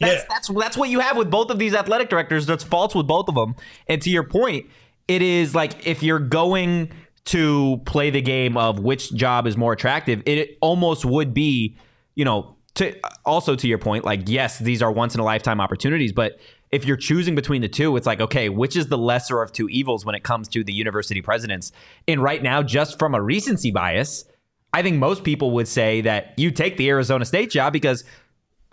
That's, 0.00 0.22
Yeah. 0.22 0.24
that's 0.28 0.48
that's 0.48 0.76
what 0.76 0.90
you 0.90 1.00
have 1.00 1.16
with 1.16 1.30
both 1.30 1.50
of 1.50 1.58
these 1.58 1.74
athletic 1.74 2.08
directors. 2.08 2.46
That's 2.46 2.64
faults 2.64 2.94
with 2.94 3.06
both 3.06 3.28
of 3.28 3.34
them. 3.34 3.54
And 3.88 4.00
to 4.02 4.10
your 4.10 4.24
point, 4.24 4.66
it 5.08 5.22
is 5.22 5.54
like 5.54 5.86
if 5.86 6.02
you're 6.02 6.18
going 6.18 6.92
to 7.26 7.80
play 7.84 8.10
the 8.10 8.22
game 8.22 8.56
of 8.56 8.78
which 8.78 9.12
job 9.14 9.46
is 9.46 9.56
more 9.56 9.72
attractive, 9.72 10.22
it 10.24 10.56
almost 10.60 11.04
would 11.04 11.34
be, 11.34 11.76
you 12.14 12.24
know, 12.24 12.56
to 12.76 12.94
also 13.24 13.56
to 13.56 13.66
your 13.66 13.78
point, 13.78 14.04
like 14.04 14.22
yes, 14.28 14.58
these 14.58 14.82
are 14.82 14.92
once 14.92 15.14
in 15.14 15.20
a 15.20 15.24
lifetime 15.24 15.60
opportunities, 15.60 16.12
but 16.12 16.38
if 16.70 16.84
you're 16.84 16.98
choosing 16.98 17.34
between 17.34 17.62
the 17.62 17.68
two, 17.68 17.96
it's 17.96 18.06
like 18.06 18.20
okay, 18.20 18.48
which 18.50 18.76
is 18.76 18.88
the 18.88 18.98
lesser 18.98 19.42
of 19.42 19.52
two 19.52 19.68
evils 19.68 20.04
when 20.04 20.14
it 20.14 20.22
comes 20.22 20.48
to 20.48 20.62
the 20.62 20.72
university 20.72 21.20
presidents? 21.22 21.72
And 22.06 22.22
right 22.22 22.42
now, 22.42 22.62
just 22.62 22.98
from 22.98 23.14
a 23.14 23.20
recency 23.22 23.70
bias, 23.70 24.24
I 24.72 24.82
think 24.82 24.98
most 24.98 25.24
people 25.24 25.50
would 25.52 25.66
say 25.66 26.02
that 26.02 26.34
you 26.36 26.50
take 26.50 26.76
the 26.76 26.88
Arizona 26.90 27.24
State 27.24 27.50
job 27.50 27.72
because 27.72 28.04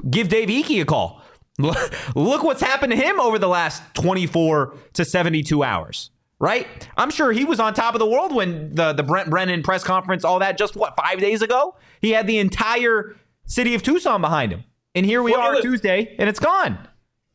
give 0.10 0.28
Dave 0.30 0.50
Heeke 0.50 0.82
a 0.82 0.86
call. 0.86 1.22
Look 1.60 2.44
what's 2.44 2.62
happened 2.62 2.92
to 2.92 2.98
him 2.98 3.20
over 3.20 3.40
the 3.40 3.48
last 3.48 3.82
24 3.96 4.76
to 4.94 5.06
72 5.06 5.64
hours, 5.64 6.12
right? 6.40 6.68
I'm 6.98 7.10
sure 7.10 7.32
he 7.32 7.46
was 7.46 7.60
on 7.62 7.74
top 7.74 7.96
of 7.96 8.00
the 8.00 8.06
world 8.06 8.36
when 8.36 8.76
the, 8.76 8.92
the 8.94 9.04
Brent 9.04 9.30
Brennan 9.30 9.64
press 9.64 9.84
conference, 9.84 10.26
all 10.26 10.40
that, 10.40 10.58
just 10.58 10.76
what, 10.76 10.96
five 10.98 11.20
days 11.20 11.42
ago? 11.42 11.76
He 12.02 12.12
had 12.12 12.28
the 12.28 12.40
entire 12.40 13.16
city 13.46 13.74
of 13.74 13.84
Tucson 13.84 14.20
behind 14.22 14.52
him. 14.52 14.66
And 14.96 15.06
here 15.06 15.24
we 15.24 15.32
Well, 15.32 15.42
are 15.42 15.52
was- 15.54 15.62
Tuesday, 15.62 16.16
and 16.20 16.28
it's 16.30 16.40
gone. 16.40 16.78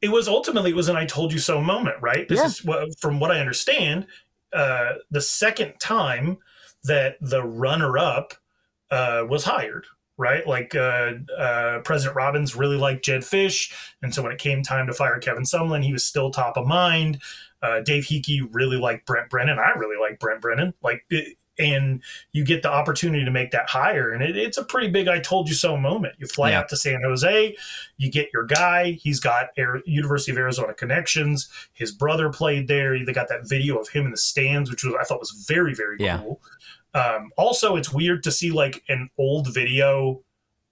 it 0.02 0.08
was 0.10 0.28
ultimately 0.28 0.70
it 0.70 0.76
was 0.76 0.88
an 0.88 0.96
I 0.96 1.06
told 1.06 1.32
you 1.32 1.38
so 1.38 1.60
moment, 1.60 1.96
right? 2.02 2.28
This 2.28 2.40
Yeah. 2.40 2.46
is 2.46 2.64
what, 2.64 2.88
from 3.00 3.20
what 3.20 3.30
I 3.30 3.38
understand, 3.40 4.06
uh, 4.52 4.94
the 5.10 5.20
second 5.22 5.74
time 5.80 6.38
that 6.84 7.16
the 7.20 7.42
runner 7.42 7.96
up 7.98 8.34
uh, 8.90 9.24
was 9.28 9.44
hired, 9.44 9.86
right? 10.20 10.46
Like 10.46 10.74
uh, 10.76 11.12
uh, 11.36 11.78
President 11.80 12.14
Robbins 12.14 12.54
really 12.54 12.76
liked 12.76 13.04
Jedd 13.04 13.22
Fisch, 13.22 13.72
and 14.02 14.14
so 14.14 14.22
when 14.22 14.30
it 14.32 14.38
came 14.38 14.62
time 14.62 14.86
to 14.86 14.92
fire 14.92 15.18
Kevin 15.18 15.44
Sumlin, 15.44 15.82
he 15.82 15.92
was 15.92 16.04
still 16.04 16.30
top 16.30 16.56
of 16.56 16.66
mind. 16.66 17.20
Uh, 17.62 17.80
Dave 17.80 18.04
Heeke 18.04 18.46
really 18.52 18.76
liked 18.76 19.06
Brent 19.06 19.30
Brennan. 19.30 19.58
I 19.58 19.70
really 19.76 19.96
like 20.00 20.18
Brent 20.20 20.40
Brennan. 20.40 20.72
Like, 20.82 21.04
it, 21.10 21.36
and 21.58 22.02
you 22.32 22.42
get 22.42 22.62
the 22.62 22.70
opportunity 22.70 23.22
to 23.22 23.30
make 23.30 23.50
that 23.50 23.68
hire, 23.68 24.12
and 24.12 24.22
it, 24.22 24.34
it's 24.34 24.56
a 24.56 24.64
pretty 24.64 24.88
big 24.88 25.08
"I 25.08 25.18
told 25.20 25.46
you 25.48 25.54
so" 25.54 25.76
moment. 25.76 26.14
You 26.18 26.26
fly 26.26 26.50
Yeah. 26.50 26.60
out 26.60 26.68
to 26.70 26.76
San 26.76 27.02
Jose, 27.04 27.54
you 27.98 28.10
get 28.10 28.28
your 28.32 28.44
guy. 28.46 28.92
He's 28.92 29.20
got 29.20 29.48
Air, 29.58 29.82
University 29.84 30.32
of 30.32 30.38
Arizona 30.38 30.72
connections. 30.72 31.50
His 31.74 31.92
brother 31.92 32.30
played 32.30 32.66
there. 32.68 33.04
They 33.04 33.12
got 33.12 33.28
that 33.28 33.46
video 33.46 33.76
of 33.76 33.88
him 33.88 34.06
in 34.06 34.10
the 34.10 34.16
stands, 34.16 34.70
which 34.70 34.84
was 34.84 34.94
I 34.98 35.04
thought 35.04 35.20
was 35.20 35.32
very 35.46 35.74
very 35.74 35.96
Yeah. 36.00 36.18
cool. 36.18 36.40
Um, 36.94 37.30
also, 37.36 37.76
it's 37.76 37.92
weird 37.92 38.22
to 38.24 38.32
see 38.32 38.50
like 38.50 38.82
an 38.88 39.10
old 39.18 39.52
video 39.52 40.22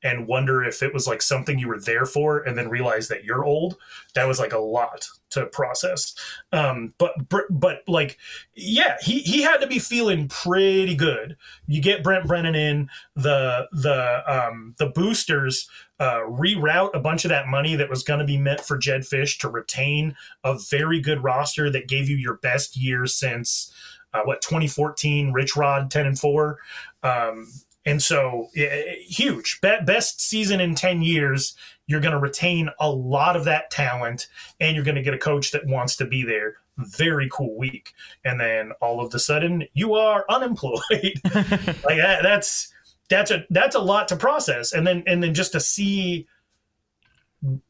and 0.03 0.29
wonder 0.29 0.63
if 0.63 0.83
it 0.83 0.95
was 0.95 1.07
like 1.07 1.21
something 1.21 1.59
you 1.59 1.69
were 1.69 1.81
there 1.81 2.07
for 2.07 2.39
and 2.41 2.57
then 2.57 2.69
realize 2.69 3.09
that 3.09 3.25
you're 3.25 3.45
old. 3.45 3.77
That 4.15 4.29
was 4.29 4.39
like 4.39 4.53
a 4.53 4.59
lot 4.59 5.09
to 5.31 5.47
process. 5.47 6.15
Um 6.53 6.95
but 6.99 7.15
but 7.51 7.83
like 7.89 8.17
yeah 8.55 8.97
he 9.03 9.19
he 9.21 9.43
had 9.43 9.59
to 9.59 9.67
be 9.67 9.81
feeling 9.81 10.29
pretty 10.29 10.95
good. 10.95 11.37
You 11.67 11.83
get 11.83 12.05
brent 12.05 12.27
brennan 12.27 12.55
in 12.55 12.89
the 13.17 13.69
the 13.73 14.23
um 14.27 14.75
the 14.79 14.87
boosters 14.87 15.69
uh, 16.01 16.21
reroute 16.29 16.95
a 16.95 17.01
bunch 17.01 17.25
of 17.25 17.31
that 17.31 17.49
money 17.49 17.75
that 17.75 17.91
was 17.91 18.05
going 18.05 18.21
to 18.21 18.25
be 18.25 18.39
meant 18.39 18.61
for 18.61 18.79
Jedd 18.79 19.03
Fisch 19.03 19.37
to 19.41 19.49
retain 19.49 20.15
a 20.45 20.57
very 20.71 21.01
good 21.01 21.25
roster 21.25 21.71
that 21.71 21.89
gave 21.89 22.09
you 22.09 22.17
your 22.17 22.35
best 22.35 22.77
year 22.77 23.05
since 23.05 23.73
uh, 24.15 24.23
what 24.25 24.43
2014 24.43 25.33
Rich 25.33 25.57
Rod 25.57 25.91
10 25.91 26.07
and 26.07 26.19
4 26.19 26.59
um, 27.03 27.49
and 27.89 28.03
so, 28.03 28.51
huge. 28.55 29.61
Best 29.63 30.21
season 30.21 30.61
in 30.61 30.75
10 30.75 31.01
years. 31.01 31.57
You're 31.87 32.03
going 32.03 32.13
to 32.13 32.19
retain 32.19 32.69
a 32.79 32.91
lot 32.91 33.35
of 33.35 33.47
that 33.47 33.71
talent, 33.71 34.27
and 34.61 34.77
you're 34.77 34.85
going 34.85 34.97
to 34.97 35.03
get 35.03 35.15
a 35.15 35.19
coach 35.19 35.53
that 35.53 35.67
wants 35.67 35.97
to 35.97 36.05
be 36.05 36.23
there. 36.23 36.57
Very 36.77 37.31
cool 37.33 37.57
week. 37.57 37.95
And 38.27 38.39
then 38.39 38.73
all 38.83 39.01
of 39.01 39.15
a 39.15 39.19
sudden, 39.19 39.65
you 39.73 39.95
are 39.95 40.27
unemployed. 40.29 40.83
like 41.25 41.97
that, 41.97 42.19
that's 42.23 42.71
that's 43.09 43.31
a 43.31 43.47
that's 43.49 43.75
a 43.75 43.81
lot 43.81 44.07
to 44.09 44.17
process. 44.17 44.75
And 44.75 44.87
then 44.87 45.03
and 45.07 45.23
then 45.23 45.33
just 45.33 45.53
to 45.53 45.61
see 45.61 46.27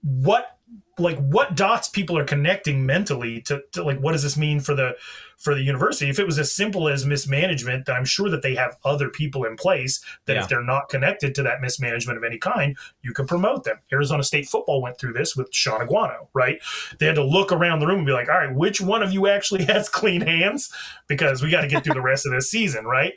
what 0.03 0.58
like 0.99 1.19
what 1.19 1.55
dots 1.55 1.89
people 1.89 2.19
are 2.19 2.25
connecting 2.25 2.85
mentally 2.85 3.41
to, 3.43 3.63
to, 3.73 3.83
like 3.83 3.99
what 4.01 4.13
does 4.13 4.23
this 4.23 4.37
mean 4.37 4.61
for 4.61 4.75
the 4.75 4.97
for 5.37 5.55
the 5.55 5.63
university? 5.63 6.11
If 6.11 6.19
it 6.19 6.27
was 6.27 6.39
as 6.39 6.53
simple 6.53 6.89
as 6.89 7.07
mismanagement 7.07 7.87
then 7.87 7.95
i'm 7.97 8.05
sure 8.05 8.29
that 8.31 8.43
they 8.43 8.55
have 8.55 8.77
other 8.85 9.09
people 9.09 9.45
in 9.45 9.57
place 9.57 10.01
that 10.27 10.35
yeah. 10.35 10.43
if 10.43 10.49
they're 10.49 10.63
not 10.63 10.89
connected 10.89 11.35
to 11.37 11.43
that 11.45 11.61
mismanagement 11.61 12.19
of 12.19 12.25
any 12.25 12.39
kind 12.39 12.77
you 13.03 13.13
can 13.13 13.27
promote 13.27 13.65
them. 13.65 13.79
Arizona 13.93 14.23
state 14.23 14.49
football 14.49 14.83
went 14.83 14.99
through 14.99 15.13
this 15.13 15.37
with 15.37 15.53
Shaun 15.53 15.87
Aguano 15.87 16.29
right? 16.35 16.61
They 16.99 17.07
had 17.07 17.15
to 17.15 17.25
look 17.25 17.53
around 17.53 17.81
the 17.81 17.87
room 17.87 17.99
and 17.99 18.07
be 18.07 18.13
like 18.13 18.29
all 18.29 18.39
right 18.39 18.55
which 18.55 18.81
one 18.81 19.03
of 19.03 19.13
you 19.13 19.29
actually 19.29 19.65
has 19.67 19.89
clean 19.89 20.21
hands? 20.21 20.73
Because 21.07 21.43
we 21.43 21.51
got 21.51 21.63
to 21.63 21.69
get 21.69 21.85
through 21.85 21.95
the 21.95 22.03
rest 22.03 22.27
of 22.27 22.33
this 22.33 22.51
season 22.51 22.85
right? 22.85 23.15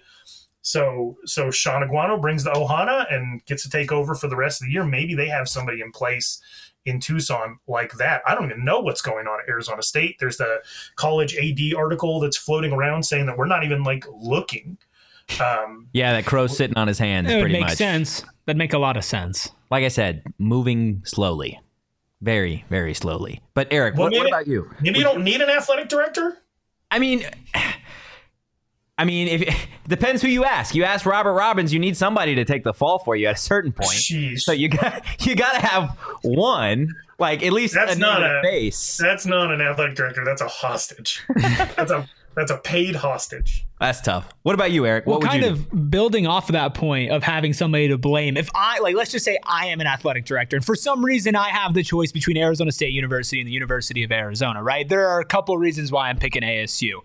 So 0.62 1.18
so 1.26 1.50
Shaun 1.50 1.82
Aguano 1.88 2.22
brings 2.22 2.44
the 2.44 2.52
Ohana 2.52 3.12
and 3.12 3.44
gets 3.46 3.64
to 3.64 3.70
take 3.70 3.92
over 3.92 4.14
for 4.14 4.28
the 4.28 4.36
rest 4.36 4.62
of 4.62 4.68
the 4.68 4.74
year. 4.74 4.86
Maybe 4.86 5.16
they 5.16 5.28
have 5.28 5.50
somebody 5.50 5.82
in 5.82 5.92
place 5.92 6.40
in 6.86 7.00
Tucson 7.00 7.60
like 7.68 7.94
that. 7.94 8.22
I 8.26 8.36
don't 8.36 8.50
even 8.50 8.66
know 8.66 8.80
what's 8.80 9.02
going 9.02 9.28
on 9.28 9.40
at 9.40 9.50
Arizona 9.50 9.84
State. 9.84 10.18
There's 10.20 10.38
the 10.38 10.62
college 10.96 11.36
AD 11.36 11.76
article 11.78 12.20
that's 12.20 12.38
floating 12.38 12.72
around 12.72 13.04
saying 13.04 13.28
that 13.28 13.38
we're 13.38 13.46
not 13.46 13.64
even 13.64 13.84
like 13.84 14.06
looking. 14.14 14.78
Um, 15.40 15.88
yeah, 15.94 16.14
that 16.14 16.26
crow's 16.26 16.56
sitting 16.56 16.78
on 16.78 16.88
his 16.88 17.00
hands. 17.00 17.30
It 17.30 17.42
would 17.42 17.52
make 17.52 17.62
much. 17.62 17.78
sense. 17.78 18.24
That'd 18.46 18.58
make 18.58 18.74
a 18.74 18.80
lot 18.80 18.98
of 18.98 19.06
sense. 19.06 19.50
Like 19.70 19.84
I 19.84 19.88
said, 19.88 20.24
moving 20.38 21.02
slowly, 21.06 21.60
very, 22.22 22.66
very 22.70 22.94
slowly. 22.94 23.42
But 23.54 23.72
Erik, 23.72 23.96
well, 23.96 24.06
what, 24.06 24.12
maybe, 24.12 24.20
what 24.20 24.28
about 24.28 24.48
you? 24.48 24.70
Maybe 24.82 25.00
you 25.00 25.06
don't 25.06 25.24
need 25.24 25.42
an 25.42 25.50
athletic 25.50 25.88
director. 25.88 26.40
I 26.90 27.00
mean, 27.00 27.24
I 29.02 29.04
mean, 29.04 29.28
if 29.28 29.42
it 29.42 29.68
depends 29.88 30.22
who 30.22 30.28
you 30.28 30.46
ask. 30.46 30.76
You 30.76 30.84
ask 30.84 31.08
Robert 31.08 31.34
Robbins, 31.34 31.74
you 31.74 31.80
need 31.80 31.98
somebody 31.98 32.36
to 32.36 32.46
take 32.46 32.64
the 32.64 32.74
fall 32.74 33.00
for 33.00 33.16
you 33.16 33.28
at 33.28 33.36
a 33.36 33.40
certain 33.40 33.72
point. 33.72 33.98
Jeez. 33.98 34.42
So 34.42 34.52
you 34.52 34.70
got 34.70 35.04
you 35.26 35.36
got 35.36 35.54
to 35.54 35.66
have 35.66 35.90
one, 36.22 36.88
like 37.18 37.44
at 37.44 37.52
least 37.52 37.74
that's 37.74 37.96
a 37.96 38.00
not 38.00 38.22
a 38.22 38.42
face. 38.44 38.98
That's 38.98 39.26
not 39.26 39.52
an 39.52 39.60
athletic 39.60 39.96
director. 39.96 40.24
That's 40.24 40.42
a 40.42 40.48
hostage. 40.48 41.24
that's 41.36 41.90
a 41.90 42.08
that's 42.36 42.52
a 42.52 42.58
paid 42.58 42.96
hostage. 42.96 43.66
That's 43.80 44.02
tough. 44.02 44.32
What 44.44 44.54
about 44.54 44.72
you, 44.72 44.86
Erik? 44.86 45.08
What 45.08 45.22
well, 45.22 45.32
kind 45.32 45.46
of 45.46 45.68
do? 45.72 45.78
building 45.78 46.28
off 46.28 46.48
of 46.50 46.54
that 46.54 46.76
point 46.76 47.12
of 47.12 47.24
having 47.24 47.52
somebody 47.52 47.88
to 47.88 47.98
blame. 47.98 48.38
If 48.38 48.52
I 48.54 48.78
like, 48.82 48.96
let's 48.96 49.12
just 49.12 49.26
say 49.26 49.40
I 49.48 49.66
am 49.66 49.82
an 49.82 49.88
athletic 49.88 50.26
director, 50.26 50.58
and 50.58 50.64
for 50.64 50.76
some 50.76 51.04
reason 51.04 51.36
I 51.36 51.50
have 51.50 51.74
the 51.74 51.82
choice 51.82 52.12
between 52.12 52.38
Arizona 52.38 52.72
State 52.72 52.94
University 52.94 53.40
and 53.40 53.48
the 53.48 53.52
University 53.52 54.04
of 54.04 54.12
Arizona. 54.12 54.62
Right? 54.62 54.88
There 54.88 55.08
are 55.08 55.20
a 55.20 55.26
couple 55.26 55.58
reasons 55.58 55.92
why 55.92 56.10
I'm 56.10 56.20
picking 56.20 56.44
ASU. 56.44 57.02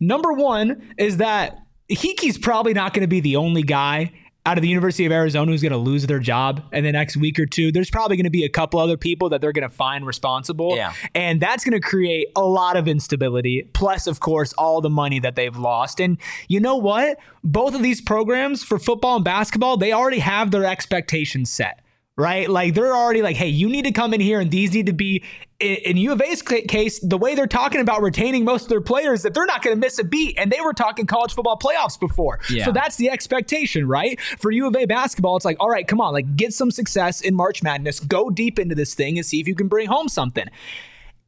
Number 0.00 0.32
one 0.32 0.94
is 0.98 1.18
that 1.18 1.58
Heeke's 1.88 2.38
probably 2.38 2.74
not 2.74 2.94
going 2.94 3.02
to 3.02 3.08
be 3.08 3.20
the 3.20 3.36
only 3.36 3.62
guy 3.62 4.12
out 4.48 4.56
of 4.56 4.62
the 4.62 4.68
University 4.68 5.04
of 5.04 5.12
Arizona 5.12 5.50
who's 5.50 5.60
going 5.60 5.72
to 5.72 5.78
lose 5.78 6.06
their 6.06 6.18
job 6.18 6.62
in 6.72 6.82
the 6.82 6.90
next 6.90 7.18
week 7.18 7.38
or 7.38 7.44
two. 7.44 7.70
There's 7.70 7.90
probably 7.90 8.16
going 8.16 8.24
to 8.24 8.30
be 8.30 8.44
a 8.44 8.48
couple 8.48 8.80
other 8.80 8.96
people 8.96 9.28
that 9.28 9.42
they're 9.42 9.52
going 9.52 9.68
to 9.68 9.74
find 9.74 10.06
responsible. 10.06 10.74
Yeah. 10.74 10.94
And 11.14 11.38
that's 11.38 11.64
going 11.64 11.78
to 11.78 11.86
create 11.86 12.28
a 12.34 12.40
lot 12.40 12.76
of 12.78 12.88
instability, 12.88 13.68
plus, 13.74 14.06
of 14.06 14.20
course, 14.20 14.54
all 14.54 14.80
the 14.80 14.88
money 14.88 15.18
that 15.18 15.36
they've 15.36 15.56
lost. 15.56 16.00
And 16.00 16.16
you 16.48 16.60
know 16.60 16.76
what? 16.76 17.18
Both 17.44 17.74
of 17.74 17.82
these 17.82 18.00
programs 18.00 18.64
for 18.64 18.78
football 18.78 19.16
and 19.16 19.24
basketball, 19.24 19.76
they 19.76 19.92
already 19.92 20.20
have 20.20 20.50
their 20.50 20.64
expectations 20.64 21.50
set 21.50 21.82
right? 22.18 22.50
Like 22.50 22.74
they're 22.74 22.96
already 22.96 23.22
like, 23.22 23.36
hey, 23.36 23.46
you 23.46 23.68
need 23.68 23.84
to 23.84 23.92
come 23.92 24.12
in 24.12 24.20
here 24.20 24.40
and 24.40 24.50
these 24.50 24.74
need 24.74 24.86
to 24.86 24.92
be 24.92 25.22
in, 25.60 25.96
U 25.96 26.12
of 26.12 26.22
A's 26.22 26.40
case, 26.40 27.00
the 27.00 27.18
way 27.18 27.34
they're 27.34 27.46
talking 27.46 27.80
about 27.80 28.00
retaining 28.02 28.44
most 28.44 28.64
of 28.64 28.68
their 28.68 28.80
players, 28.80 29.22
that 29.22 29.34
they're 29.34 29.46
not 29.46 29.62
going 29.62 29.74
to 29.74 29.80
miss 29.80 29.98
a 29.98 30.04
beat. 30.04 30.38
And 30.38 30.52
they 30.52 30.60
were 30.60 30.72
talking 30.72 31.06
college 31.06 31.34
football 31.34 31.58
playoffs 31.58 31.98
before. 31.98 32.38
Yeah. 32.48 32.64
So 32.64 32.72
that's 32.72 32.96
the 32.96 33.10
expectation, 33.10 33.88
right? 33.88 34.20
For 34.20 34.50
U 34.50 34.66
of 34.66 34.76
A 34.76 34.86
basketball, 34.86 35.36
it's 35.36 35.44
like, 35.44 35.56
all 35.58 35.68
right, 35.68 35.86
come 35.86 36.00
on, 36.00 36.12
like 36.12 36.36
get 36.36 36.54
some 36.54 36.70
success 36.70 37.20
in 37.20 37.34
March 37.34 37.62
Madness, 37.62 37.98
go 38.00 38.30
deep 38.30 38.58
into 38.58 38.74
this 38.74 38.94
thing 38.94 39.18
and 39.18 39.26
see 39.26 39.40
if 39.40 39.48
you 39.48 39.54
can 39.54 39.68
bring 39.68 39.88
home 39.88 40.08
something. 40.08 40.46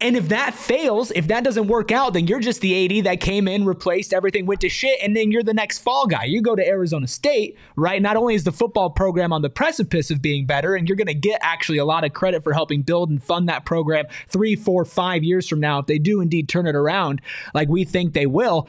And 0.03 0.17
if 0.17 0.31
that 0.31 0.55
fails, 0.55 1.11
if 1.11 1.29
that 1.29 1.45
doesn't 1.45 1.69
work 1.69 1.93
out, 1.93 2.15
then 2.15 2.27
you're 2.27 2.41
just 2.41 2.63
the 2.63 2.99
AD 3.01 3.05
that 3.05 3.21
came 3.21 3.47
in, 3.47 3.67
replaced 3.67 4.15
everything, 4.15 4.47
went 4.47 4.63
to 4.63 4.69
shit, 4.71 4.99
and 5.03 5.15
then 5.15 5.31
you're 5.31 5.43
the 5.43 5.53
next 5.53 5.81
fall 5.81 6.07
guy. 6.07 6.25
You 6.25 6.41
go 6.41 6.57
to 6.57 6.67
Arizona 6.67 7.07
State, 7.07 7.59
right? 7.77 8.01
Not 8.01 8.17
only 8.17 8.35
is 8.35 8.45
the 8.45 8.53
football 8.53 8.89
program 8.89 9.31
on 9.31 9.43
the 9.43 9.51
precipice 9.51 10.11
of 10.11 10.23
being 10.23 10.47
better, 10.47 10.75
and 10.75 10.89
you're 10.89 10.97
going 10.97 11.07
to 11.07 11.15
get 11.15 11.39
actually 11.43 11.77
a 11.77 11.85
lot 11.85 12.05
of 12.05 12.15
credit 12.15 12.43
for 12.43 12.55
helping 12.55 12.81
build 12.81 13.11
and 13.11 13.23
fund 13.23 13.47
that 13.51 13.67
program 13.67 14.07
three, 14.27 14.57
four, 14.57 14.87
five 14.87 15.23
years 15.23 15.47
from 15.47 15.61
now, 15.61 15.81
if 15.81 15.87
they 15.87 15.99
do 15.99 16.23
indeed 16.23 16.49
turn 16.49 16.67
it 16.67 16.75
around 16.75 17.21
like 17.53 17.69
we 17.69 17.85
think 17.85 18.15
they 18.15 18.27
will. 18.27 18.69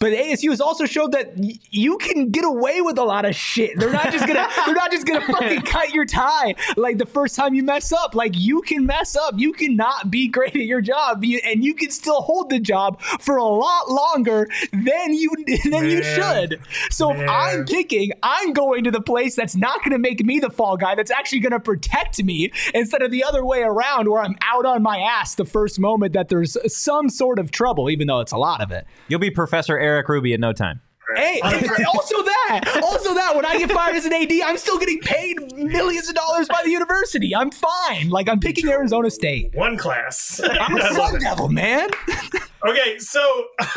But 0.00 0.14
ASU 0.14 0.48
has 0.48 0.62
also 0.62 0.86
showed 0.86 1.12
that 1.12 1.36
y- 1.36 1.58
you 1.70 1.98
can 1.98 2.30
get 2.30 2.46
away 2.46 2.80
with 2.80 2.96
a 2.96 3.04
lot 3.04 3.26
of 3.26 3.34
shit. 3.34 3.78
They're 3.78 3.92
not 3.92 4.10
just 4.10 4.26
gonna 4.26 4.48
they're 4.64 4.74
not 4.74 4.90
just 4.90 5.06
gonna 5.06 5.20
fucking 5.26 5.60
cut 5.66 5.90
your 5.92 6.06
tie 6.06 6.54
like 6.78 6.96
the 6.96 7.04
first 7.04 7.36
time 7.36 7.52
you 7.52 7.62
mess 7.62 7.92
up. 7.92 8.14
Like 8.14 8.32
you 8.34 8.62
can 8.62 8.86
mess 8.86 9.14
up. 9.14 9.34
You 9.36 9.52
cannot 9.52 10.10
be 10.10 10.26
great 10.28 10.56
at 10.56 10.62
your 10.62 10.80
job, 10.80 11.22
and 11.22 11.62
you 11.62 11.74
can 11.74 11.90
still 11.90 12.22
hold 12.22 12.48
the 12.48 12.58
job 12.58 12.98
for 13.20 13.36
a 13.36 13.44
lot 13.44 13.90
longer 13.90 14.48
than 14.72 15.12
you 15.12 15.32
than 15.64 15.70
Man. 15.70 15.90
you 15.90 16.02
should. 16.02 16.60
So 16.90 17.12
Man. 17.12 17.24
if 17.24 17.30
I'm 17.30 17.64
picking, 17.66 18.12
I'm 18.22 18.54
going 18.54 18.84
to 18.84 18.90
the 18.90 19.02
place 19.02 19.36
that's 19.36 19.54
not 19.54 19.84
gonna 19.84 19.98
make 19.98 20.24
me 20.24 20.38
the 20.38 20.48
fall 20.48 20.78
guy. 20.78 20.94
That's 20.94 21.10
actually 21.10 21.40
gonna 21.40 21.60
protect 21.60 22.24
me 22.24 22.50
instead 22.72 23.02
of 23.02 23.10
the 23.10 23.22
other 23.22 23.44
way 23.44 23.60
around, 23.60 24.08
where 24.08 24.22
I'm 24.22 24.38
out 24.40 24.64
on 24.64 24.82
my 24.82 24.96
ass 24.96 25.34
the 25.34 25.44
first 25.44 25.78
moment 25.78 26.14
that 26.14 26.30
there's 26.30 26.56
some 26.74 27.10
sort 27.10 27.38
of 27.38 27.50
trouble, 27.50 27.90
even 27.90 28.06
though 28.06 28.20
it's 28.20 28.32
a 28.32 28.38
lot 28.38 28.62
of 28.62 28.70
it. 28.70 28.86
You'll 29.08 29.20
be 29.20 29.30
Professor 29.30 29.78
Erik 29.78 29.89
Erik 29.90 30.08
Ruby 30.08 30.32
in 30.32 30.40
no 30.40 30.52
time. 30.52 30.80
Hey, 31.16 31.40
also 31.40 32.22
that, 32.22 32.80
also 32.82 33.14
that. 33.14 33.34
When 33.34 33.44
I 33.44 33.58
get 33.58 33.70
fired 33.72 33.96
as 33.96 34.06
an 34.06 34.12
AD, 34.12 34.30
I'm 34.44 34.56
still 34.56 34.78
getting 34.78 35.00
paid 35.00 35.52
millions 35.56 36.08
of 36.08 36.14
dollars 36.14 36.48
by 36.48 36.60
the 36.64 36.70
university. 36.70 37.34
I'm 37.34 37.50
fine. 37.50 38.10
Like 38.10 38.28
I'm 38.28 38.38
picking 38.38 38.68
Arizona 38.68 39.10
State. 39.10 39.50
One 39.54 39.76
class. 39.76 40.40
I'm 40.60 40.76
a 40.76 40.94
Sun 40.94 41.20
Devil, 41.20 41.48
man. 41.48 41.90
okay, 42.66 42.98
so 42.98 43.44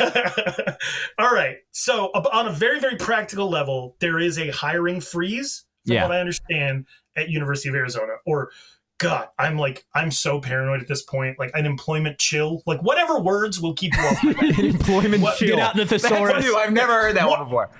all 1.18 1.32
right. 1.32 1.56
So 1.72 2.06
on 2.06 2.46
a 2.46 2.52
very 2.52 2.78
very 2.78 2.96
practical 2.96 3.48
level, 3.48 3.96
there 4.00 4.18
is 4.18 4.38
a 4.38 4.50
hiring 4.50 5.00
freeze, 5.00 5.64
from 5.86 5.94
yeah. 5.94 6.02
what 6.02 6.12
I 6.12 6.20
understand, 6.20 6.86
at 7.16 7.30
University 7.30 7.68
of 7.68 7.74
Arizona, 7.74 8.12
or 8.26 8.50
God, 8.98 9.28
I'm 9.38 9.58
like, 9.58 9.84
I'm 9.94 10.10
so 10.10 10.40
paranoid 10.40 10.80
at 10.80 10.88
this 10.88 11.02
point. 11.02 11.38
Like 11.38 11.50
an 11.54 11.66
employment 11.66 12.18
chill, 12.18 12.62
like 12.64 12.80
whatever 12.82 13.18
words 13.18 13.60
will 13.60 13.74
keep 13.74 13.92
you 13.96 14.02
off. 14.02 14.24
employment 14.58 15.22
what, 15.22 15.36
chill. 15.36 15.56
Get 15.56 15.58
out 15.58 15.76
the 15.76 15.86
thesaurus. 15.86 16.46
I've 16.56 16.72
never 16.72 16.92
heard 16.92 17.16
that 17.16 17.28
what, 17.28 17.40
one 17.40 17.48
before. 17.48 17.70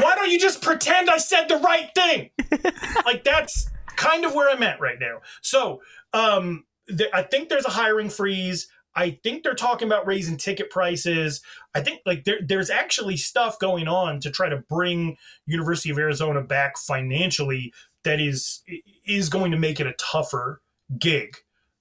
why 0.00 0.14
don't 0.14 0.30
you 0.30 0.38
just 0.38 0.62
pretend 0.62 1.10
I 1.10 1.18
said 1.18 1.48
the 1.48 1.56
right 1.56 1.90
thing? 1.94 2.30
like 3.04 3.24
that's 3.24 3.68
kind 3.96 4.24
of 4.24 4.34
where 4.34 4.50
I'm 4.50 4.62
at 4.62 4.80
right 4.80 4.98
now. 5.00 5.20
So, 5.40 5.82
um, 6.12 6.64
th- 6.88 7.10
I 7.12 7.22
think 7.22 7.48
there's 7.48 7.64
a 7.64 7.70
hiring 7.70 8.08
freeze. 8.08 8.68
I 8.94 9.18
think 9.22 9.42
they're 9.42 9.54
talking 9.54 9.88
about 9.88 10.06
raising 10.06 10.36
ticket 10.36 10.70
prices. 10.70 11.42
I 11.74 11.80
think 11.80 12.02
like 12.04 12.24
there, 12.24 12.38
there's 12.44 12.70
actually 12.70 13.16
stuff 13.16 13.58
going 13.58 13.88
on 13.88 14.20
to 14.20 14.30
try 14.30 14.48
to 14.48 14.58
bring 14.58 15.16
University 15.46 15.90
of 15.90 15.98
Arizona 15.98 16.42
back 16.42 16.78
financially 16.78 17.72
that 18.04 18.20
is 18.20 18.62
is 19.04 19.28
going 19.28 19.50
to 19.50 19.58
make 19.58 19.80
it 19.80 19.86
a 19.86 19.94
tougher 19.94 20.60
gig 20.98 21.36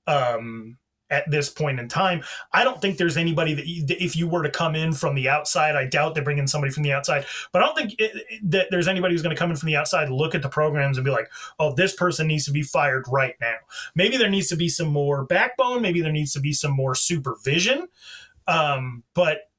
um, 0.07 0.77
at 1.09 1.29
this 1.29 1.49
point 1.49 1.79
in 1.79 1.87
time. 1.87 2.23
I 2.53 2.63
don't 2.63 2.81
think 2.81 2.97
there's 2.97 3.17
anybody 3.17 3.53
that 3.53 4.03
if 4.03 4.15
you 4.15 4.27
were 4.27 4.43
to 4.43 4.49
come 4.49 4.75
in 4.75 4.93
from 4.93 5.13
the 5.15 5.29
outside, 5.29 5.75
I 5.75 5.85
doubt 5.85 6.15
they 6.15 6.21
bring 6.21 6.37
in 6.37 6.47
somebody 6.47 6.71
from 6.71 6.83
the 6.83 6.93
outside. 6.93 7.25
But 7.51 7.61
I 7.61 7.65
don't 7.65 7.77
think 7.77 7.95
it, 7.99 8.41
that 8.43 8.67
there's 8.71 8.87
anybody 8.87 9.13
who's 9.13 9.21
going 9.21 9.35
to 9.35 9.39
come 9.39 9.51
in 9.51 9.57
from 9.57 9.67
the 9.67 9.75
outside, 9.75 10.09
look 10.09 10.33
at 10.33 10.41
the 10.41 10.49
programs, 10.49 10.97
and 10.97 11.05
be 11.05 11.11
like, 11.11 11.29
"Oh, 11.59 11.75
this 11.75 11.95
person 11.95 12.27
needs 12.27 12.45
to 12.45 12.51
be 12.51 12.63
fired 12.63 13.05
right 13.09 13.35
now." 13.41 13.57
Maybe 13.93 14.17
there 14.17 14.29
needs 14.29 14.47
to 14.47 14.55
be 14.55 14.69
some 14.69 14.87
more 14.87 15.25
backbone. 15.25 15.81
Maybe 15.81 16.01
there 16.01 16.11
needs 16.11 16.33
to 16.33 16.39
be 16.39 16.53
some 16.53 16.71
more 16.71 16.95
supervision. 16.95 17.87
Um, 18.47 19.03
but 19.13 19.49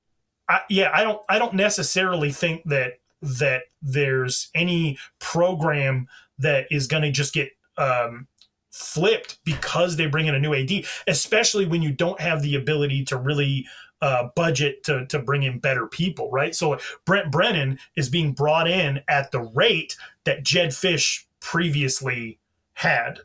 I, 0.48 0.61
yeah, 0.68 0.90
I 0.92 1.05
don't 1.05 1.22
I 1.29 1.38
don't 1.38 1.55
necessarily 1.55 2.33
think 2.33 2.64
that 2.64 2.94
that 3.22 3.62
there's 3.81 4.51
any 4.55 4.98
program 5.20 6.09
that 6.38 6.66
is 6.71 6.87
going 6.87 7.03
to 7.03 7.11
just 7.11 7.33
get 7.33 7.51
um, 7.77 8.27
flipped 8.71 9.38
because 9.44 9.96
they 9.96 10.07
bring 10.07 10.27
in 10.27 10.35
a 10.35 10.40
new 10.40 10.54
AD, 10.54 10.71
especially 11.07 11.67
when 11.67 11.83
you 11.83 11.92
don't 11.92 12.21
have 12.21 12.42
the 12.42 12.54
ability 12.54 13.04
to 13.04 13.17
really 13.17 13.67
uh, 14.00 14.29
budget 14.35 14.83
to, 14.83 15.07
to 15.07 15.19
bring 15.21 15.44
in 15.44 15.61
better 15.61 15.87
people, 15.87 16.31
right? 16.31 16.54
So 16.54 16.79
Brent 17.04 17.31
Brennan 17.31 17.79
is 17.96 18.09
being 18.09 18.33
brought 18.33 18.69
in 18.69 19.00
at 19.09 19.31
the 19.31 19.40
rate 19.40 19.96
that 20.25 20.42
Jedd 20.42 20.71
Fisch 20.71 21.25
previously 21.40 22.40
had, 22.75 23.21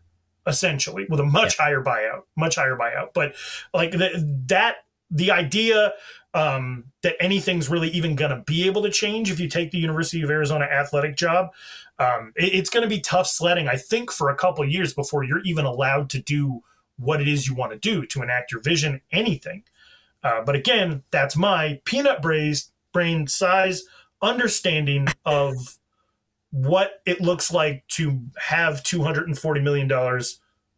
essentially, 0.45 1.07
with 1.09 1.19
a 1.19 1.25
much 1.25 1.57
yeah. 1.57 1.65
higher 1.65 1.83
buyout, 1.83 2.23
much 2.35 2.55
higher 2.55 2.77
buyout. 2.77 3.09
But 3.13 3.35
like 3.73 3.91
the, 3.91 4.43
that, 4.47 4.77
the 5.09 5.31
idea 5.31 5.93
um, 6.33 6.85
that 7.01 7.15
anything's 7.19 7.69
really 7.69 7.89
even 7.89 8.15
going 8.15 8.31
to 8.31 8.43
be 8.45 8.67
able 8.67 8.83
to 8.83 8.91
change 8.91 9.31
if 9.31 9.39
you 9.39 9.47
take 9.47 9.71
the 9.71 9.79
University 9.79 10.21
of 10.21 10.29
Arizona 10.29 10.65
athletic 10.65 11.15
job. 11.15 11.49
Um, 11.99 12.33
it, 12.35 12.53
it's 12.53 12.69
going 12.69 12.83
to 12.83 12.89
be 12.89 12.99
tough 12.99 13.27
sledding, 13.27 13.67
I 13.67 13.77
think, 13.77 14.11
for 14.11 14.29
a 14.29 14.35
couple 14.35 14.67
years 14.67 14.93
before 14.93 15.23
you're 15.23 15.41
even 15.43 15.65
allowed 15.65 16.09
to 16.11 16.21
do 16.21 16.61
what 16.97 17.21
it 17.21 17.27
is 17.27 17.47
you 17.47 17.55
want 17.55 17.71
to 17.71 17.77
do 17.77 18.05
to 18.07 18.21
enact 18.21 18.51
your 18.51 18.61
vision, 18.61 19.01
anything. 19.11 19.63
Uh, 20.23 20.41
but 20.43 20.55
again, 20.55 21.03
that's 21.11 21.35
my 21.35 21.79
peanut 21.85 22.21
braised 22.21 22.71
brain 22.91 23.27
size 23.27 23.83
understanding 24.21 25.07
of 25.25 25.77
what 26.51 27.01
it 27.05 27.21
looks 27.21 27.51
like 27.51 27.87
to 27.87 28.19
have 28.37 28.83
$240 28.83 29.63
million 29.63 30.21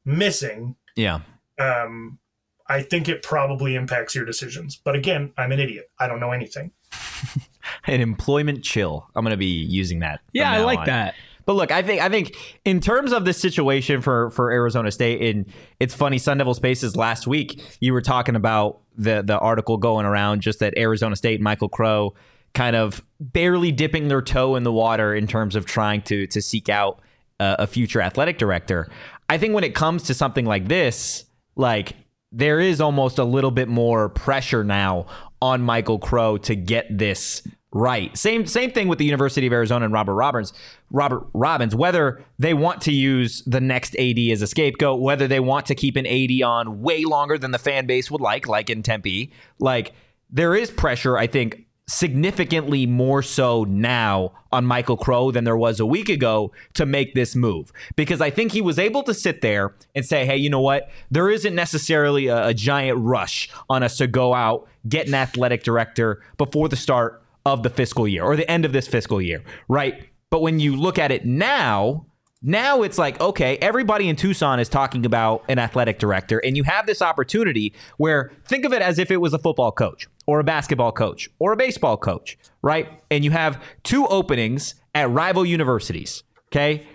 missing. 0.05 0.76
Yeah. 0.95 1.22
Um, 1.57 2.20
I 2.67 2.82
think 2.82 3.07
it 3.07 3.24
probably 3.24 3.76
impacts 3.76 4.13
your 4.13 4.26
decisions. 4.26 4.80
But 4.84 4.95
again, 4.95 5.32
I'm 5.38 5.51
an 5.51 5.59
idiot. 5.59 5.89
I 5.99 6.07
don't 6.07 6.20
know 6.20 6.32
anything. 6.32 6.72
an 7.88 8.01
employment 8.01 8.63
chill. 8.63 9.07
I'm 9.15 9.24
going 9.24 9.32
to 9.32 9.38
be 9.38 9.45
using 9.45 9.99
that. 9.99 10.22
Yeah, 10.34 10.51
I 10.51 10.63
like 10.63 10.80
on. 10.80 10.86
that. 10.86 11.15
But 11.45 11.55
look, 11.55 11.72
I 11.72 11.82
think 11.82 11.99
I 11.99 12.09
think 12.09 12.36
in 12.63 12.80
terms 12.80 13.11
of 13.11 13.26
this 13.26 13.39
situation 13.39 14.01
for 14.01 14.30
for 14.30 14.51
Arizona 14.51 14.91
State, 14.91 15.36
and 15.36 15.47
it's 15.80 15.95
funny, 15.95 16.20
Sun 16.20 16.38
Devil 16.38 16.53
Spaces 16.53 16.95
last 16.95 17.26
week, 17.26 17.63
you 17.80 17.91
were 17.91 18.01
talking 18.03 18.36
about 18.36 18.82
the 18.95 19.24
the 19.24 19.39
article 19.39 19.78
going 19.78 20.05
around 20.05 20.41
just 20.41 20.59
that 20.59 20.78
Arizona 20.78 21.15
State, 21.15 21.41
Michael 21.41 21.70
Crow, 21.70 22.13
kind 22.53 22.76
of 22.76 23.03
barely 23.20 23.72
dipping 23.72 24.09
their 24.09 24.22
toe 24.22 24.55
in 24.57 24.63
the 24.63 24.72
water 24.72 25.15
in 25.15 25.26
terms 25.26 25.55
of 25.55 25.65
trying 25.65 26.03
to 26.03 26.28
to 26.28 26.39
seek 26.39 26.70
out 26.70 27.01
a, 27.39 27.55
a 27.59 27.67
future 27.67 27.99
athletic 27.99 28.38
director. 28.38 28.88
I 29.28 29.39
think 29.39 29.55
when 29.55 29.63
it 29.63 29.74
comes 29.74 30.03
to 30.03 30.13
something 30.13 30.45
like 30.45 30.67
this, 30.67 31.26
like 31.55 31.95
there 32.32 32.59
is 32.59 32.80
almost 32.80 33.17
a 33.17 33.24
little 33.24 33.51
bit 33.51 33.67
more 33.67 34.09
pressure 34.09 34.63
now 34.63 35.07
on 35.41 35.61
Michael 35.61 35.99
Crow 35.99 36.38
to 36.38 36.55
get 36.55 36.86
this 36.95 37.41
right. 37.72 38.15
Same 38.17 38.45
same 38.45 38.72
thing 38.72 38.88
with 38.88 38.99
the 38.99 39.05
University 39.05 39.47
of 39.47 39.53
Arizona 39.53 39.86
and 39.86 39.93
Robert 39.93 40.15
Robbins. 40.15 40.53
Robert 40.91 41.28
Robbins, 41.34 41.76
whether 41.76 42.24
they 42.38 42.53
want 42.53 42.82
to 42.82 42.91
use 42.91 43.43
the 43.45 43.61
next 43.61 43.95
AD 43.97 44.17
as 44.32 44.41
a 44.41 44.47
scapegoat, 44.47 44.99
whether 44.99 45.28
they 45.28 45.39
want 45.39 45.65
to 45.67 45.76
keep 45.76 45.95
an 45.95 46.05
AD 46.05 46.41
on 46.41 46.82
way 46.82 47.05
longer 47.05 47.38
than 47.38 47.51
the 47.51 47.59
fan 47.59 47.86
base 47.86 48.09
would 48.09 48.22
like, 48.22 48.47
like 48.47 48.70
in 48.70 48.84
Tempe, 48.84 49.32
like 49.59 49.93
there 50.30 50.55
is 50.55 50.70
pressure, 50.72 51.17
I 51.17 51.28
think, 51.28 51.65
significantly 51.89 52.86
more 52.86 53.24
so 53.24 53.63
now 53.63 54.32
on 54.51 54.63
Michael 54.63 54.95
Crow 54.95 55.32
than 55.32 55.43
there 55.43 55.57
was 55.57 55.80
a 55.80 55.86
week 55.86 56.07
ago 56.07 56.51
to 56.76 56.86
make 56.86 57.15
this 57.15 57.36
move. 57.36 57.74
Because 57.95 58.22
I 58.22 58.30
think 58.30 58.51
he 58.51 58.61
was 58.61 58.78
able 58.78 59.01
to 59.03 59.13
sit 59.13 59.41
there 59.41 59.74
and 59.95 60.05
say, 60.05 60.26
hey, 60.26 60.38
you 60.38 60.51
know 60.51 60.61
what? 60.61 60.89
There 61.09 61.30
isn't 61.32 61.55
necessarily 61.55 62.28
a, 62.28 62.47
a 62.47 62.53
giant 62.53 62.99
rush 62.99 63.49
on 63.70 63.82
us 63.82 63.97
to 63.97 64.07
go 64.07 64.36
out, 64.36 64.67
get 64.88 65.07
an 65.07 65.15
athletic 65.15 65.63
director 65.63 66.22
before 66.38 66.70
the 66.70 66.76
start 66.76 67.24
of 67.50 67.64
the 67.64 67.70
fiscal 67.70 68.08
year 68.08 68.24
or 68.24 68.36
the 68.36 68.50
end 68.50 68.66
of 68.66 68.72
this 68.72 68.88
fiscal 68.88 69.22
year, 69.22 69.43
right? 69.68 70.08
But 70.30 70.41
when 70.41 70.60
you 70.60 70.76
look 70.76 71.00
at 71.00 71.12
it 71.12 71.26
now, 71.26 72.06
now 72.41 72.84
it's 72.84 72.97
like, 72.97 73.20
okay, 73.20 73.58
everybody 73.58 74.08
in 74.08 74.16
Tucson 74.16 74.60
is 74.60 74.70
talking 74.70 75.06
about 75.06 75.43
an 75.50 75.60
athletic 75.60 76.00
director, 76.00 76.39
and 76.39 76.56
you 76.56 76.64
have 76.64 76.86
this 76.86 77.02
opportunity 77.02 77.74
where 77.97 78.32
think 78.45 78.66
of 78.66 78.72
it 78.72 78.82
as 78.82 79.00
if 79.00 79.12
it 79.12 79.18
was 79.18 79.34
a 79.34 79.39
football 79.39 79.72
coach 79.72 80.08
or 80.28 80.39
a 80.39 80.43
basketball 80.43 80.91
coach 80.91 81.30
or 81.39 81.52
a 81.52 81.58
baseball 81.58 81.97
coach, 81.97 82.38
right? 82.62 83.02
And 83.12 83.26
you 83.26 83.32
have 83.32 83.62
two 83.84 84.06
openings 84.08 84.76
at 84.95 85.10
rival 85.10 85.45
universities, 85.45 86.24
okay? 86.47 86.88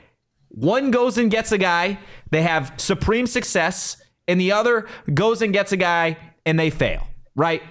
One 0.48 0.92
goes 0.92 1.18
and 1.18 1.30
gets 1.30 1.50
a 1.50 1.58
guy, 1.58 1.98
they 2.30 2.42
have 2.42 2.72
supreme 2.76 3.26
success, 3.26 3.96
and 4.28 4.40
the 4.40 4.52
other 4.52 4.86
goes 5.12 5.42
and 5.42 5.52
gets 5.52 5.72
a 5.72 5.76
guy 5.76 6.16
and 6.46 6.58
they 6.58 6.70
fail, 6.70 7.06
right? 7.34 7.62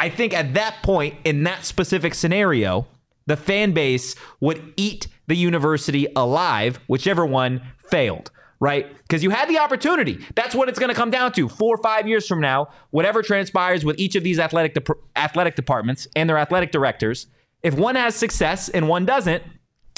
I 0.00 0.08
think 0.08 0.32
at 0.32 0.54
that 0.54 0.82
point, 0.82 1.16
in 1.24 1.42
that 1.44 1.66
specific 1.66 2.14
scenario, 2.14 2.86
the 3.26 3.36
fan 3.36 3.72
base 3.72 4.16
would 4.40 4.72
eat 4.76 5.06
the 5.28 5.36
university 5.36 6.08
alive, 6.16 6.80
whichever 6.86 7.26
one 7.26 7.60
failed, 7.76 8.30
right? 8.60 8.90
Because 9.02 9.22
you 9.22 9.28
had 9.28 9.48
the 9.50 9.58
opportunity. 9.58 10.24
That's 10.34 10.54
what 10.54 10.70
it's 10.70 10.78
going 10.78 10.88
to 10.88 10.94
come 10.94 11.10
down 11.10 11.32
to. 11.32 11.50
Four 11.50 11.74
or 11.74 11.82
five 11.82 12.08
years 12.08 12.26
from 12.26 12.40
now, 12.40 12.68
whatever 12.90 13.22
transpires 13.22 13.84
with 13.84 13.98
each 13.98 14.16
of 14.16 14.24
these 14.24 14.38
athletic 14.38 14.72
de- 14.72 14.94
athletic 15.16 15.54
departments 15.54 16.08
and 16.16 16.28
their 16.28 16.38
athletic 16.38 16.72
directors, 16.72 17.26
if 17.62 17.74
one 17.74 17.94
has 17.94 18.14
success 18.14 18.70
and 18.70 18.88
one 18.88 19.04
doesn't, 19.04 19.44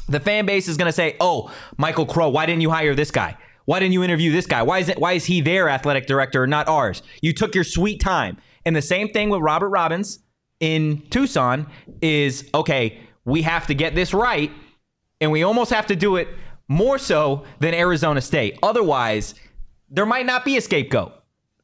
the 0.09 0.19
fan 0.19 0.47
base 0.47 0.67
is 0.67 0.77
going 0.77 0.89
to 0.89 0.93
say, 0.93 1.17
"Oh, 1.21 1.55
Michael 1.77 2.07
Crow, 2.07 2.29
why 2.29 2.45
didn't 2.45 2.63
you 2.63 2.71
hire 2.71 2.97
this 2.97 3.13
guy? 3.13 3.37
Why 3.67 3.79
didn't 3.79 3.93
you 3.93 4.03
interview 4.03 4.33
this 4.33 4.47
guy? 4.47 4.63
Why 4.65 4.81
is 4.81 4.89
it? 4.89 4.99
Why 4.99 5.13
is 5.13 5.27
he 5.27 5.41
their 5.41 5.69
athletic 5.69 6.07
director, 6.07 6.43
and 6.43 6.51
not 6.51 6.67
ours? 6.67 7.05
You 7.21 7.33
took 7.33 7.55
your 7.55 7.65
sweet 7.65 8.01
time." 8.01 8.37
And 8.65 8.77
the 8.77 8.83
same 8.83 9.09
thing 9.09 9.29
with 9.29 9.41
Robert 9.41 9.69
Robbins 9.69 10.21
in 10.61 11.03
Tucson 11.11 11.67
is 12.01 12.49
okay. 12.55 13.01
We 13.25 13.43
have 13.43 13.67
to 13.69 13.75
get 13.75 13.95
this 13.95 14.15
right 14.15 14.51
and 15.21 15.31
we 15.31 15.43
almost 15.43 15.73
have 15.73 15.87
to 15.87 15.97
do 15.97 16.17
it 16.17 16.29
more 16.69 16.99
so 16.99 17.45
than 17.61 17.75
Arizona 17.75 18.21
State. 18.21 18.59
Otherwise, 18.63 19.35
there 19.89 20.07
might 20.07 20.27
not 20.27 20.45
be 20.45 20.57
a 20.57 20.61
scapegoat 20.61 21.13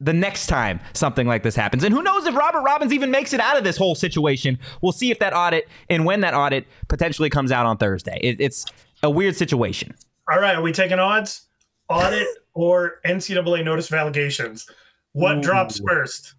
the 0.01 0.13
next 0.13 0.47
time 0.47 0.81
something 0.93 1.27
like 1.27 1.43
this 1.43 1.57
happens. 1.57 1.83
And 1.83 1.93
who 1.93 2.03
knows 2.03 2.25
if 2.27 2.35
Robert 2.37 2.63
Robbins 2.63 2.93
even 2.93 3.11
makes 3.11 3.33
it 3.33 3.41
out 3.41 3.57
of 3.57 3.65
this 3.65 3.77
whole 3.77 3.95
situation. 3.95 4.59
We'll 4.81 4.93
see 4.93 5.11
if 5.11 5.19
that 5.19 5.35
audit 5.35 5.69
and 5.91 6.05
when 6.05 6.21
that 6.21 6.35
audit 6.35 6.67
potentially 6.87 7.31
comes 7.31 7.51
out 7.51 7.67
on 7.67 7.79
Thursday. 7.79 8.19
It, 8.23 8.41
it's 8.41 8.65
a 9.03 9.11
weird 9.11 9.37
situation. 9.37 9.95
All 10.31 10.39
right, 10.39 10.55
are 10.55 10.63
we 10.63 10.73
taking 10.73 10.99
odds? 10.99 11.49
Audit 11.89 12.29
or 12.55 13.01
NCAA 13.05 13.65
notice 13.65 13.91
of 13.91 13.99
allegations? 13.99 14.69
What 15.13 15.39
Ooh. 15.39 15.43
drops 15.43 15.81
first? 15.81 16.35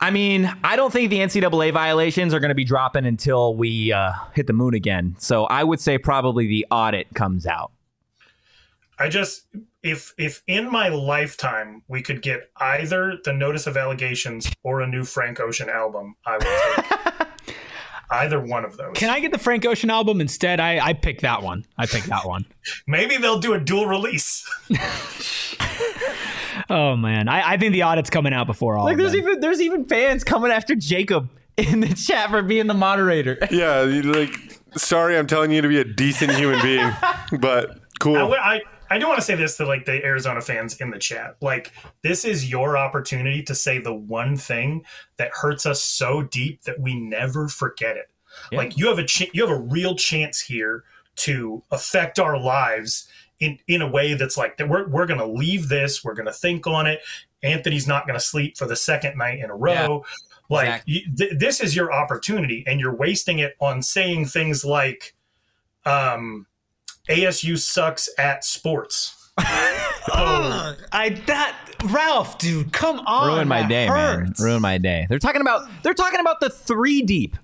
I 0.00 0.10
mean, 0.10 0.52
I 0.62 0.76
don't 0.76 0.92
think 0.92 1.10
the 1.10 1.18
NCAA 1.18 1.72
violations 1.72 2.34
are 2.34 2.40
going 2.40 2.50
to 2.50 2.54
be 2.54 2.64
dropping 2.64 3.06
until 3.06 3.54
we 3.54 3.92
uh, 3.92 4.12
hit 4.34 4.46
the 4.46 4.52
moon 4.52 4.74
again. 4.74 5.16
So 5.18 5.44
I 5.44 5.64
would 5.64 5.80
say 5.80 5.98
probably 5.98 6.46
the 6.46 6.66
audit 6.70 7.06
comes 7.14 7.46
out. 7.46 7.72
I 8.98 9.08
just 9.08 9.46
if 9.82 10.14
if 10.16 10.42
in 10.46 10.70
my 10.70 10.88
lifetime 10.88 11.82
we 11.86 12.02
could 12.02 12.22
get 12.22 12.50
either 12.56 13.18
the 13.24 13.32
notice 13.32 13.66
of 13.66 13.76
allegations 13.76 14.50
or 14.62 14.80
a 14.80 14.86
new 14.86 15.04
Frank 15.04 15.38
Ocean 15.38 15.68
album, 15.68 16.16
I 16.24 16.38
would 16.38 17.16
take 17.18 17.28
either 18.10 18.40
one 18.40 18.64
of 18.64 18.76
those. 18.78 18.92
Can 18.94 19.10
I 19.10 19.20
get 19.20 19.32
the 19.32 19.38
Frank 19.38 19.66
Ocean 19.66 19.90
album 19.90 20.20
instead? 20.22 20.60
I 20.60 20.78
I 20.78 20.92
pick 20.94 21.20
that 21.20 21.42
one. 21.42 21.66
I 21.76 21.84
pick 21.86 22.04
that 22.04 22.24
one. 22.24 22.46
Maybe 22.86 23.18
they'll 23.18 23.38
do 23.38 23.52
a 23.52 23.60
dual 23.60 23.86
release. 23.86 24.48
oh 26.70 26.96
man, 26.96 27.28
I, 27.28 27.52
I 27.52 27.56
think 27.56 27.72
the 27.72 27.82
audit's 27.82 28.10
coming 28.10 28.32
out 28.32 28.46
before 28.46 28.76
all. 28.76 28.84
Like 28.84 28.96
there's 28.96 29.14
even 29.14 29.40
there's 29.40 29.60
even 29.60 29.84
fans 29.86 30.24
coming 30.24 30.50
after 30.50 30.74
Jacob 30.74 31.30
in 31.56 31.80
the 31.80 31.94
chat 31.94 32.30
for 32.30 32.42
being 32.42 32.66
the 32.66 32.74
moderator. 32.74 33.38
Yeah, 33.50 33.80
like 33.82 34.60
sorry, 34.76 35.16
I'm 35.16 35.26
telling 35.26 35.50
you 35.50 35.62
to 35.62 35.68
be 35.68 35.78
a 35.78 35.84
decent 35.84 36.32
human 36.32 36.60
being, 36.62 36.90
but 37.40 37.78
cool. 38.00 38.16
I, 38.16 38.36
I, 38.36 38.60
I 38.90 38.98
do 38.98 39.06
want 39.06 39.18
to 39.18 39.24
say 39.24 39.34
this 39.34 39.56
to 39.56 39.66
like 39.66 39.84
the 39.84 40.04
Arizona 40.04 40.40
fans 40.40 40.76
in 40.76 40.90
the 40.90 40.98
chat. 40.98 41.36
Like 41.40 41.72
this 42.02 42.24
is 42.24 42.50
your 42.50 42.76
opportunity 42.76 43.42
to 43.44 43.54
say 43.54 43.78
the 43.78 43.94
one 43.94 44.36
thing 44.36 44.84
that 45.16 45.30
hurts 45.32 45.64
us 45.64 45.82
so 45.82 46.22
deep 46.22 46.62
that 46.62 46.80
we 46.80 46.98
never 46.98 47.48
forget 47.48 47.96
it. 47.96 48.10
Yeah. 48.52 48.58
Like 48.58 48.76
you 48.76 48.88
have 48.88 48.98
a 48.98 49.04
ch- 49.04 49.30
you 49.32 49.46
have 49.46 49.56
a 49.56 49.60
real 49.60 49.94
chance 49.94 50.40
here 50.40 50.84
to 51.16 51.62
affect 51.70 52.18
our 52.18 52.38
lives 52.38 53.08
in 53.40 53.58
in 53.66 53.82
a 53.82 53.90
way 53.90 54.14
that's 54.14 54.36
like 54.36 54.56
that 54.56 54.68
we're 54.68 54.88
we're 54.88 55.06
going 55.06 55.20
to 55.20 55.26
leave 55.26 55.68
this, 55.68 56.04
we're 56.04 56.14
going 56.14 56.26
to 56.26 56.32
think 56.32 56.66
on 56.66 56.86
it. 56.86 57.00
Anthony's 57.42 57.86
not 57.86 58.06
going 58.06 58.18
to 58.18 58.24
sleep 58.24 58.56
for 58.56 58.66
the 58.66 58.76
second 58.76 59.18
night 59.18 59.38
in 59.38 59.50
a 59.50 59.54
row. 59.54 60.04
Yeah, 60.04 60.12
like 60.48 60.66
exactly. 60.66 60.92
you, 60.94 61.16
th- 61.16 61.38
this 61.38 61.60
is 61.60 61.76
your 61.76 61.92
opportunity 61.92 62.64
and 62.66 62.80
you're 62.80 62.94
wasting 62.94 63.38
it 63.38 63.54
on 63.60 63.82
saying 63.82 64.26
things 64.26 64.64
like 64.64 65.14
um 65.84 66.46
ASU 67.08 67.58
sucks 67.58 68.08
at 68.18 68.44
sports. 68.44 69.30
oh. 69.38 70.76
I 70.92 71.10
that 71.26 71.56
Ralph, 71.84 72.38
dude, 72.38 72.72
come 72.72 73.00
on. 73.00 73.34
Ruin 73.34 73.48
my 73.48 73.66
day, 73.66 73.86
hurts. 73.86 74.40
man. 74.40 74.46
Ruin 74.46 74.62
my 74.62 74.78
day. 74.78 75.06
They're 75.08 75.18
talking 75.18 75.40
about 75.40 75.68
they're 75.82 75.94
talking 75.94 76.20
about 76.20 76.40
the 76.40 76.50
three 76.50 77.02
deep. 77.02 77.36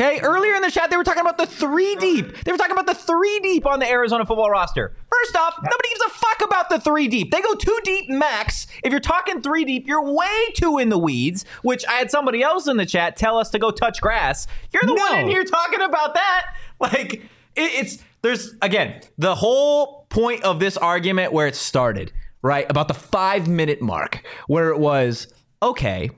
Okay, 0.00 0.18
earlier 0.22 0.54
in 0.54 0.62
the 0.62 0.70
chat, 0.70 0.88
they 0.88 0.96
were 0.96 1.04
talking 1.04 1.20
about 1.20 1.36
the 1.36 1.44
three 1.44 1.94
deep. 1.96 2.34
They 2.44 2.52
were 2.52 2.56
talking 2.56 2.72
about 2.72 2.86
the 2.86 2.94
three 2.94 3.38
deep 3.40 3.66
on 3.66 3.80
the 3.80 3.86
Arizona 3.86 4.24
football 4.24 4.48
roster. 4.48 4.94
First 5.12 5.36
off, 5.36 5.54
nobody 5.58 5.88
gives 5.90 6.00
a 6.00 6.08
fuck 6.08 6.42
about 6.42 6.70
the 6.70 6.80
three 6.80 7.06
deep. 7.06 7.30
They 7.30 7.42
go 7.42 7.54
two 7.54 7.78
deep 7.84 8.08
max. 8.08 8.66
If 8.82 8.92
you're 8.92 9.00
talking 9.00 9.42
three 9.42 9.66
deep, 9.66 9.86
you're 9.86 10.02
way 10.02 10.46
too 10.54 10.78
in 10.78 10.88
the 10.88 10.96
weeds, 10.96 11.44
which 11.60 11.84
I 11.86 11.92
had 11.96 12.10
somebody 12.10 12.42
else 12.42 12.66
in 12.66 12.78
the 12.78 12.86
chat 12.86 13.16
tell 13.16 13.36
us 13.36 13.50
to 13.50 13.58
go 13.58 13.70
touch 13.70 14.00
grass. 14.00 14.46
You're 14.72 14.84
the 14.86 14.94
no. 14.94 15.02
one 15.02 15.18
in 15.18 15.28
here 15.28 15.44
talking 15.44 15.82
about 15.82 16.14
that. 16.14 16.46
Like 16.80 17.12
it, 17.12 17.22
it's 17.56 17.98
there's 18.22 18.54
again 18.62 19.02
the 19.18 19.34
whole 19.34 20.06
point 20.08 20.44
of 20.44 20.60
this 20.60 20.78
argument 20.78 21.34
where 21.34 21.46
it 21.46 21.54
started, 21.54 22.10
right? 22.40 22.64
About 22.70 22.88
the 22.88 22.94
five 22.94 23.48
minute 23.48 23.82
mark, 23.82 24.24
where 24.46 24.70
it 24.70 24.78
was 24.78 25.28
okay. 25.62 26.08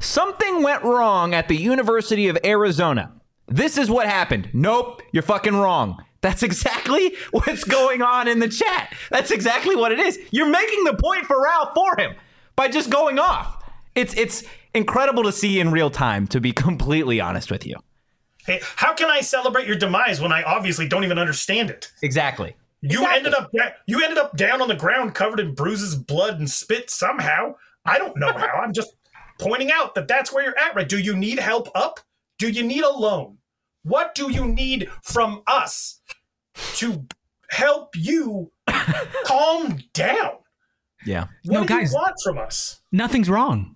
Something 0.00 0.62
went 0.62 0.82
wrong 0.82 1.34
at 1.34 1.48
the 1.48 1.56
University 1.56 2.28
of 2.28 2.38
Arizona. 2.44 3.12
This 3.48 3.78
is 3.78 3.90
what 3.90 4.08
happened. 4.08 4.48
Nope, 4.52 5.02
you're 5.12 5.22
fucking 5.22 5.54
wrong. 5.56 6.02
That's 6.20 6.42
exactly 6.42 7.14
what's 7.30 7.64
going 7.64 8.02
on 8.02 8.28
in 8.28 8.38
the 8.38 8.48
chat. 8.48 8.94
That's 9.10 9.30
exactly 9.30 9.76
what 9.76 9.92
it 9.92 9.98
is. 9.98 10.18
You're 10.30 10.48
making 10.48 10.84
the 10.84 10.94
point 10.94 11.26
for 11.26 11.42
Ralph 11.42 11.70
for 11.74 11.96
him 11.98 12.14
by 12.56 12.68
just 12.68 12.90
going 12.90 13.18
off. 13.18 13.62
It's 13.94 14.14
it's 14.14 14.44
incredible 14.74 15.22
to 15.24 15.32
see 15.32 15.60
in 15.60 15.70
real 15.70 15.90
time, 15.90 16.26
to 16.28 16.40
be 16.40 16.52
completely 16.52 17.20
honest 17.20 17.50
with 17.50 17.66
you. 17.66 17.76
Hey, 18.46 18.60
how 18.76 18.92
can 18.94 19.08
I 19.10 19.20
celebrate 19.20 19.66
your 19.66 19.76
demise 19.76 20.20
when 20.20 20.32
I 20.32 20.42
obviously 20.42 20.88
don't 20.88 21.04
even 21.04 21.18
understand 21.18 21.70
it? 21.70 21.92
Exactly. 22.02 22.56
You 22.80 23.00
Exactly. 23.02 23.16
ended 23.18 23.34
up 23.34 23.50
you 23.86 24.02
ended 24.02 24.18
up 24.18 24.36
down 24.36 24.60
on 24.60 24.68
the 24.68 24.74
ground 24.74 25.14
covered 25.14 25.38
in 25.40 25.54
bruises, 25.54 25.94
blood, 25.94 26.38
and 26.38 26.50
spit 26.50 26.90
somehow. 26.90 27.54
I 27.84 27.98
don't 27.98 28.16
know 28.16 28.32
how. 28.32 28.60
I'm 28.62 28.72
just 28.72 28.92
pointing 29.42 29.70
out 29.72 29.94
that 29.94 30.08
that's 30.08 30.32
where 30.32 30.44
you're 30.44 30.58
at. 30.58 30.74
Right? 30.74 30.88
Do 30.88 30.98
you 30.98 31.16
need 31.16 31.38
help 31.38 31.68
up? 31.74 32.00
Do 32.38 32.48
you 32.50 32.62
need 32.62 32.82
a 32.84 32.90
loan? 32.90 33.38
What 33.84 34.14
do 34.14 34.30
you 34.32 34.44
need 34.46 34.88
from 35.02 35.42
us 35.46 36.00
to 36.74 37.04
help 37.50 37.96
you 37.96 38.50
calm 39.24 39.78
down? 39.92 40.36
Yeah. 41.04 41.26
What 41.44 41.54
No, 41.54 41.60
do 41.62 41.66
guys- 41.68 41.92
you 41.92 41.98
want 41.98 42.14
from 42.22 42.38
us? 42.38 42.80
Nothing's 42.92 43.28
wrong. 43.28 43.74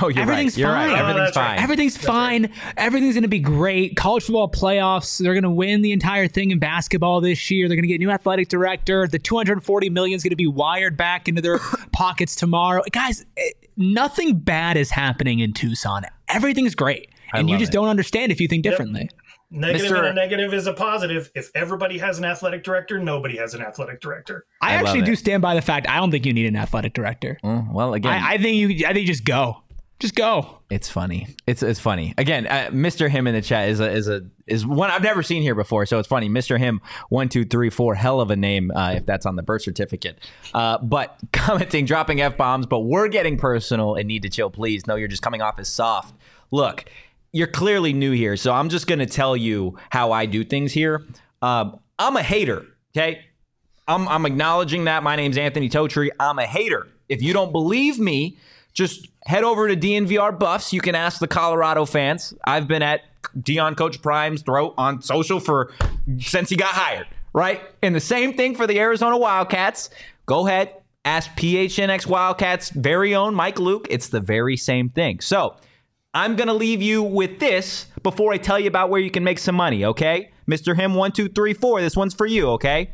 Oh, 0.00 0.08
you're 0.08 0.22
Everything's 0.22 0.56
right. 0.56 0.60
You're 0.60 0.68
fine. 0.68 0.90
right. 0.90 1.00
Oh, 1.00 1.02
Everything's 1.02 1.34
that's 1.34 1.36
fine. 1.36 1.58
Everything's 1.58 1.96
fine. 1.96 2.52
Everything's 2.76 3.14
going 3.14 3.22
to 3.22 3.28
be 3.28 3.40
great. 3.40 3.96
College 3.96 4.22
football 4.22 4.48
playoffs, 4.48 5.18
they're 5.18 5.34
going 5.34 5.42
to 5.42 5.50
win 5.50 5.82
the 5.82 5.90
entire 5.90 6.28
thing 6.28 6.52
in 6.52 6.60
basketball 6.60 7.20
this 7.20 7.50
year. 7.50 7.66
They're 7.66 7.76
going 7.76 7.82
to 7.82 7.88
get 7.88 7.96
a 7.96 7.98
new 7.98 8.10
athletic 8.10 8.48
director. 8.48 9.08
The 9.08 9.18
240 9.18 9.90
million 9.90 10.14
is 10.14 10.22
going 10.22 10.30
to 10.30 10.36
be 10.36 10.46
wired 10.46 10.96
back 10.96 11.28
into 11.28 11.42
their 11.42 11.58
pockets 11.92 12.36
tomorrow. 12.36 12.82
Guys, 12.92 13.26
eh, 13.36 13.50
nothing 13.76 14.38
bad 14.38 14.76
is 14.76 14.90
happening 14.90 15.40
in 15.40 15.52
Tucson. 15.52 16.04
Everything's 16.28 16.76
great. 16.76 17.10
And 17.32 17.50
you 17.50 17.58
just 17.58 17.72
it. 17.72 17.74
don't 17.74 17.88
understand 17.88 18.30
if 18.30 18.40
you 18.40 18.46
think 18.46 18.62
differently. 18.62 19.08
Negative 19.52 19.90
Mr. 19.90 19.98
and 19.98 20.06
a 20.06 20.12
negative 20.12 20.54
is 20.54 20.68
a 20.68 20.72
positive. 20.72 21.28
If 21.34 21.50
everybody 21.56 21.98
has 21.98 22.18
an 22.18 22.24
athletic 22.24 22.62
director, 22.62 23.00
nobody 23.00 23.36
has 23.38 23.54
an 23.54 23.62
athletic 23.62 24.00
director. 24.00 24.46
I, 24.60 24.70
I 24.70 24.74
actually 24.74 25.02
do 25.02 25.16
stand 25.16 25.42
by 25.42 25.56
the 25.56 25.62
fact 25.62 25.88
I 25.88 25.96
don't 25.96 26.12
think 26.12 26.24
you 26.24 26.32
need 26.32 26.46
an 26.46 26.54
athletic 26.54 26.92
director. 26.92 27.38
Mm, 27.42 27.72
well, 27.72 27.94
again, 27.94 28.12
I, 28.12 28.34
I 28.34 28.38
think 28.38 28.56
you 28.56 28.86
I 28.86 28.92
think 28.92 29.00
you 29.00 29.06
just 29.08 29.24
go. 29.24 29.62
Just 30.00 30.14
go. 30.14 30.60
It's 30.70 30.88
funny. 30.88 31.28
It's 31.46 31.62
it's 31.62 31.78
funny. 31.78 32.14
Again, 32.16 32.46
uh, 32.46 32.70
Mr. 32.72 33.10
Him 33.10 33.26
in 33.26 33.34
the 33.34 33.42
chat 33.42 33.68
is 33.68 33.80
a 33.80 33.90
is 33.90 34.08
a 34.08 34.22
is 34.46 34.66
one 34.66 34.90
I've 34.90 35.02
never 35.02 35.22
seen 35.22 35.42
here 35.42 35.54
before, 35.54 35.84
so 35.84 35.98
it's 35.98 36.08
funny. 36.08 36.30
Mr. 36.30 36.58
Him 36.58 36.80
one 37.10 37.28
two 37.28 37.44
three 37.44 37.68
four, 37.68 37.94
hell 37.94 38.22
of 38.22 38.30
a 38.30 38.36
name 38.36 38.70
uh, 38.70 38.94
if 38.96 39.04
that's 39.04 39.26
on 39.26 39.36
the 39.36 39.42
birth 39.42 39.60
certificate. 39.60 40.18
Uh, 40.54 40.78
but 40.78 41.18
commenting, 41.32 41.84
dropping 41.84 42.22
f 42.22 42.38
bombs, 42.38 42.64
but 42.64 42.80
we're 42.80 43.08
getting 43.08 43.36
personal 43.36 43.94
and 43.94 44.08
need 44.08 44.22
to 44.22 44.30
chill, 44.30 44.48
please. 44.48 44.86
No, 44.86 44.94
you're 44.94 45.06
just 45.06 45.22
coming 45.22 45.42
off 45.42 45.58
as 45.58 45.68
soft. 45.68 46.14
Look, 46.50 46.86
you're 47.32 47.46
clearly 47.46 47.92
new 47.92 48.12
here, 48.12 48.38
so 48.38 48.54
I'm 48.54 48.70
just 48.70 48.86
gonna 48.86 49.04
tell 49.04 49.36
you 49.36 49.76
how 49.90 50.12
I 50.12 50.24
do 50.24 50.44
things 50.44 50.72
here. 50.72 51.04
Um, 51.42 51.78
I'm 51.98 52.16
a 52.16 52.22
hater. 52.22 52.64
Okay, 52.96 53.26
I'm, 53.86 54.08
I'm 54.08 54.24
acknowledging 54.24 54.84
that. 54.84 55.02
My 55.02 55.14
name's 55.14 55.36
Anthony 55.36 55.68
Totri. 55.68 56.08
I'm 56.18 56.38
a 56.38 56.46
hater. 56.46 56.88
If 57.10 57.20
you 57.20 57.34
don't 57.34 57.52
believe 57.52 57.98
me, 57.98 58.38
just 58.72 59.08
head 59.24 59.44
over 59.44 59.68
to 59.68 59.76
DNVR 59.76 60.38
Buffs. 60.38 60.72
You 60.72 60.80
can 60.80 60.94
ask 60.94 61.20
the 61.20 61.28
Colorado 61.28 61.84
fans. 61.84 62.34
I've 62.44 62.68
been 62.68 62.82
at 62.82 63.02
Deion 63.38 63.76
Coach 63.76 64.00
Prime's 64.02 64.42
throat 64.42 64.74
on 64.78 65.02
social 65.02 65.40
for 65.40 65.72
since 66.18 66.48
he 66.48 66.56
got 66.56 66.74
hired, 66.74 67.06
right? 67.32 67.62
And 67.82 67.94
the 67.94 68.00
same 68.00 68.34
thing 68.34 68.54
for 68.54 68.66
the 68.66 68.78
Arizona 68.80 69.18
Wildcats. 69.18 69.90
Go 70.26 70.46
ahead, 70.46 70.74
ask 71.04 71.30
PHNX 71.32 72.06
Wildcats' 72.06 72.70
very 72.70 73.14
own 73.14 73.34
Mike 73.34 73.58
Luke. 73.58 73.86
It's 73.90 74.08
the 74.08 74.20
very 74.20 74.56
same 74.56 74.88
thing. 74.88 75.20
So 75.20 75.56
I'm 76.14 76.36
gonna 76.36 76.54
leave 76.54 76.82
you 76.82 77.02
with 77.02 77.38
this 77.38 77.86
before 78.02 78.32
I 78.32 78.38
tell 78.38 78.58
you 78.58 78.68
about 78.68 78.90
where 78.90 79.00
you 79.00 79.10
can 79.10 79.24
make 79.24 79.38
some 79.38 79.54
money, 79.54 79.84
okay? 79.84 80.30
Mr. 80.48 80.74
Him 80.74 80.94
one, 80.94 81.12
two, 81.12 81.28
three, 81.28 81.54
four. 81.54 81.80
This 81.80 81.96
one's 81.96 82.14
for 82.14 82.26
you, 82.26 82.48
okay? 82.50 82.90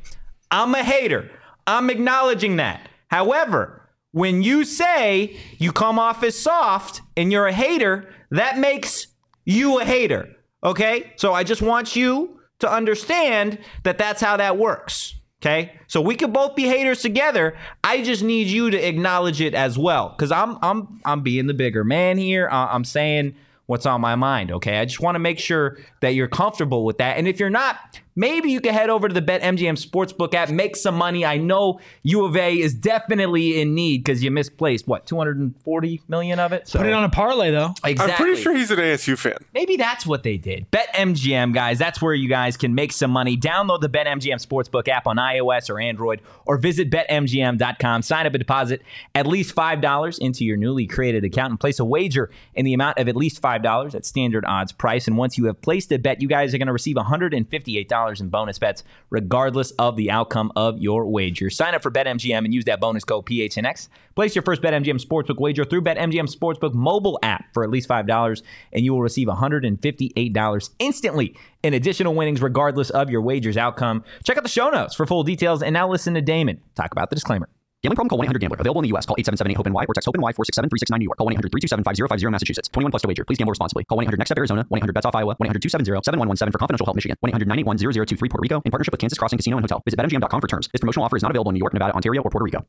I'm 0.51 0.75
a 0.75 0.83
hater. 0.83 1.31
I'm 1.67 1.91
acknowledging 1.91 2.57
that. 2.57 2.89
However, 3.09 3.86
when 4.13 4.43
you 4.43 4.65
say 4.65 5.37
you 5.59 5.73
come 5.73 5.99
off 5.99 6.23
as 6.23 6.39
soft 6.39 7.03
and 7.17 7.31
you're 7.31 7.47
a 7.47 7.53
hater, 7.53 8.09
that 8.31 8.59
makes 8.59 9.09
you 9.45 9.81
a 9.81 9.85
hater. 9.85 10.29
Okay? 10.65 11.13
So 11.17 11.33
I 11.33 11.45
just 11.45 11.63
want 11.63 11.97
you 11.97 12.41
to 12.61 12.73
understand 12.73 13.59
that 13.85 13.99
that's 13.99 14.21
how 14.21 14.37
that 14.39 14.57
works. 14.57 15.15
Okay? 15.43 15.73
So 15.87 16.01
we 16.01 16.17
could 16.17 16.33
both 16.33 16.57
be 16.57 16.65
haters 16.65 17.03
together. 17.03 17.57
I 17.85 18.03
just 18.03 18.23
need 18.23 18.47
you 18.47 18.71
to 18.71 18.89
acknowledge 18.89 19.41
it 19.41 19.55
as 19.55 19.79
well 19.79 20.15
cuz 20.17 20.33
I'm 20.33 20.59
I'm 20.63 21.01
I'm 21.05 21.21
being 21.21 21.47
the 21.47 21.55
bigger 21.55 21.85
man 21.85 22.17
here. 22.17 22.49
I'm 22.51 22.85
saying 22.85 23.35
what's 23.67 23.85
on 23.85 24.01
my 24.01 24.15
mind, 24.15 24.51
okay? 24.51 24.79
I 24.79 24.85
just 24.85 25.01
want 25.01 25.17
to 25.17 25.19
make 25.19 25.39
sure 25.39 25.77
that 26.01 26.15
you're 26.15 26.29
comfortable 26.29 26.85
with 26.85 26.99
that. 26.99 27.19
And 27.19 27.29
if 27.29 27.39
you're 27.39 27.51
not, 27.51 28.01
maybe 28.17 28.51
you 28.51 28.61
can 28.61 28.75
head 28.75 28.91
over 28.91 29.07
to 29.07 29.15
the 29.15 29.23
BetMGM 29.23 29.77
Sportsbook 29.81 30.35
app, 30.35 30.51
make 30.51 30.75
some 30.75 30.97
money. 30.97 31.25
I 31.25 31.37
know 31.37 31.79
U 32.03 32.25
of 32.25 32.37
A 32.37 32.59
is 32.59 32.75
definitely 32.75 33.61
in 33.61 33.75
need 33.75 33.99
because 34.05 34.25
you 34.25 34.31
misplaced 34.31 34.89
what 34.89 35.07
240 35.07 36.03
million 36.09 36.39
of 36.41 36.53
it. 36.53 36.67
So 36.67 36.79
Put 36.79 36.89
it 36.89 36.93
on 36.93 37.05
a 37.05 37.09
parlay 37.11 37.51
though. 37.51 37.75
exactly. 37.85 38.13
I'm 38.13 38.17
pretty 38.17 38.43
sure 38.43 38.57
he's 38.57 38.71
an 38.71 38.79
ASU 38.79 39.17
fan. 39.19 39.37
Maybe 39.55 39.77
that's 39.77 40.07
what 40.07 40.23
they 40.23 40.37
did. 40.37 40.69
BetMGM, 40.71 41.55
guys, 41.55 41.79
that's 41.79 42.01
where 42.03 42.15
you 42.15 42.29
guys 42.29 42.57
can 42.57 42.75
make 42.75 42.93
some 42.93 43.11
money. 43.11 43.37
Download 43.37 43.81
the 43.81 43.89
BetMGM 43.91 44.45
Sportsbook 44.45 44.89
app 44.89 45.07
on 45.07 45.17
iOS 45.17 45.69
or 45.71 45.79
Android, 45.79 46.23
or 46.47 46.57
visit 46.59 46.91
BetMGM.com. 46.91 48.03
Sign 48.03 48.27
up 48.27 48.33
and 48.33 48.39
deposit 48.41 48.83
at 49.15 49.27
least 49.27 49.55
$5 49.55 50.19
into 50.19 50.45
your 50.45 50.57
newly 50.57 50.87
created 50.87 51.25
account 51.25 51.51
and 51.51 51.61
place 51.61 51.79
a 51.79 51.85
wager 51.85 52.31
in 52.55 52.65
the 52.65 52.73
amount 52.75 52.99
of 52.99 53.09
at 53.09 53.17
least 53.17 53.43
$5 53.43 53.95
at 53.95 54.07
standard 54.07 54.45
odds 54.47 54.73
price. 54.73 55.07
And 55.07 55.17
once 55.19 55.37
you 55.37 55.45
have 55.47 55.61
placed 55.61 55.93
a 55.93 55.99
bet, 55.99 56.23
you 56.23 56.29
guys 56.29 56.55
are 56.55 56.59
going 56.59 56.67
to 56.67 56.73
receive 56.73 56.97
$158 56.97 58.06
in 58.15 58.29
bonus 58.29 58.59
bets, 58.59 58.85
regardless 59.11 59.71
of 59.73 59.97
the 59.97 60.11
outcome 60.11 60.53
of 60.57 60.79
your 60.79 61.07
wager. 61.07 61.51
Sign 61.51 61.75
up 61.75 61.83
for 61.83 61.91
BetMGM 61.91 62.45
and 62.45 62.55
use 62.55 62.65
that 62.65 62.81
bonus 62.81 63.05
code 63.05 63.27
PHNX. 63.27 63.89
Place 64.15 64.35
your 64.35 64.43
first 64.43 64.63
BetMGM 64.63 65.05
Sportsbook 65.05 65.39
wager 65.39 65.65
through 65.65 65.83
BetMGM 65.83 66.35
Sportsbook 66.35 66.75
mobile 66.75 67.19
app 67.23 67.53
for 67.53 67.65
at 67.65 67.71
least 67.71 67.89
$5, 67.89 68.43
and 68.73 68.85
you 68.85 68.93
will 68.93 69.03
receive 69.03 69.29
$158 69.29 70.71
instantly 70.79 71.37
in 71.63 71.75
additional 71.75 72.15
winnings, 72.15 72.41
regardless 72.41 72.91
of 72.91 73.11
your 73.11 73.21
wager's 73.21 73.57
outcome. 73.57 74.05
Check 74.25 74.37
out 74.37 74.43
the 74.43 74.49
show 74.49 74.71
notes 74.71 74.95
for 74.95 75.07
full 75.07 75.25
details. 75.25 75.63
And 75.63 75.75
now 75.75 75.89
listen 75.89 76.15
to 76.15 76.23
Damon 76.23 76.61
talk 76.75 76.93
about 76.93 77.11
the 77.11 77.17
disclaimer. 77.17 77.49
Gambling 77.83 77.97
problem? 77.97 78.09
Call 78.09 78.19
1-800-GAMBLER. 78.35 78.57
Available 78.61 78.81
in 78.81 78.85
the 78.85 78.89
U.S. 78.89 79.07
Call 79.07 79.17
877-8-HOPE-NY 79.17 79.85
or 79.89 79.95
text 79.95 80.07
HOPE-NY 80.07 80.33
467-369 80.33 80.99
New 80.99 81.05
York. 81.05 81.19
Call 81.19 81.29
1-800-327-5050 81.29 82.31
Massachusetts. 82.31 82.69
21 82.73 82.91
plus 82.91 83.03
to 83.03 83.09
wager. 83.09 83.25
Please 83.25 83.37
gamble 83.39 83.51
responsibly. 83.53 83.85
Call 83.85 83.99
1-800-NEXT-STEP 83.99 84.39
Arizona. 84.39 84.65
1-800-BETS-OFF 84.73 85.15
Iowa. 85.15 85.37
1-800-270-7117 85.37 86.53
for 86.53 86.59
confidential 86.59 86.87
help 86.87 86.97
Michigan. 86.97 87.17
1-800-981-0023 87.25 88.19
Puerto 88.19 88.41
Rico 88.41 88.63
in 88.65 88.71
partnership 88.71 88.93
with 88.93 89.01
Kansas 89.01 89.19
Crossing 89.19 89.39
Casino 89.39 89.57
and 89.59 89.65
Hotel. 89.65 89.83
Visit 89.85 89.99
BetMGM.com 90.01 90.41
for 90.41 90.49
terms. 90.49 90.69
This 90.73 90.81
promotional 90.81 91.05
offer 91.05 91.17
is 91.17 91.23
not 91.23 91.31
available 91.31 91.51
in 91.51 91.55
New 91.55 91.61
York, 91.61 91.75
Nevada, 91.75 91.95
Ontario, 91.95 92.23
or 92.23 92.31
Puerto 92.31 92.45
Rico. 92.45 92.67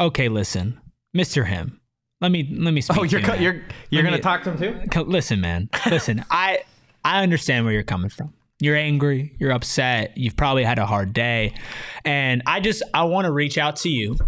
Okay, 0.00 0.28
listen, 0.28 0.80
Mr. 1.16 1.46
Him. 1.46 1.80
Let 2.20 2.30
me 2.32 2.48
let 2.58 2.72
me 2.72 2.80
speak. 2.80 2.98
Oh, 2.98 3.04
to 3.04 3.08
you're 3.10 3.20
you, 3.20 3.26
co- 3.26 3.32
man. 3.34 3.42
you're 3.42 3.52
you're 3.90 4.02
Let 4.02 4.08
gonna 4.08 4.16
me- 4.16 4.22
talk 4.22 4.42
to 4.44 4.52
him 4.52 4.58
too? 4.82 4.88
Co- 4.90 5.02
Listen, 5.02 5.40
man. 5.40 5.68
Listen, 5.90 6.24
I 6.30 6.60
I 7.04 7.22
understand 7.22 7.64
where 7.66 7.74
you're 7.74 7.82
coming 7.82 8.08
from. 8.10 8.32
You're 8.58 8.76
angry, 8.76 9.34
you're 9.38 9.52
upset, 9.52 10.16
you've 10.16 10.36
probably 10.36 10.64
had 10.64 10.78
a 10.78 10.86
hard 10.86 11.12
day. 11.12 11.54
And 12.04 12.42
I 12.46 12.60
just 12.60 12.82
I 12.94 13.04
want 13.04 13.26
to 13.26 13.32
reach 13.32 13.58
out 13.58 13.76
to 13.76 13.90
you 13.90 14.18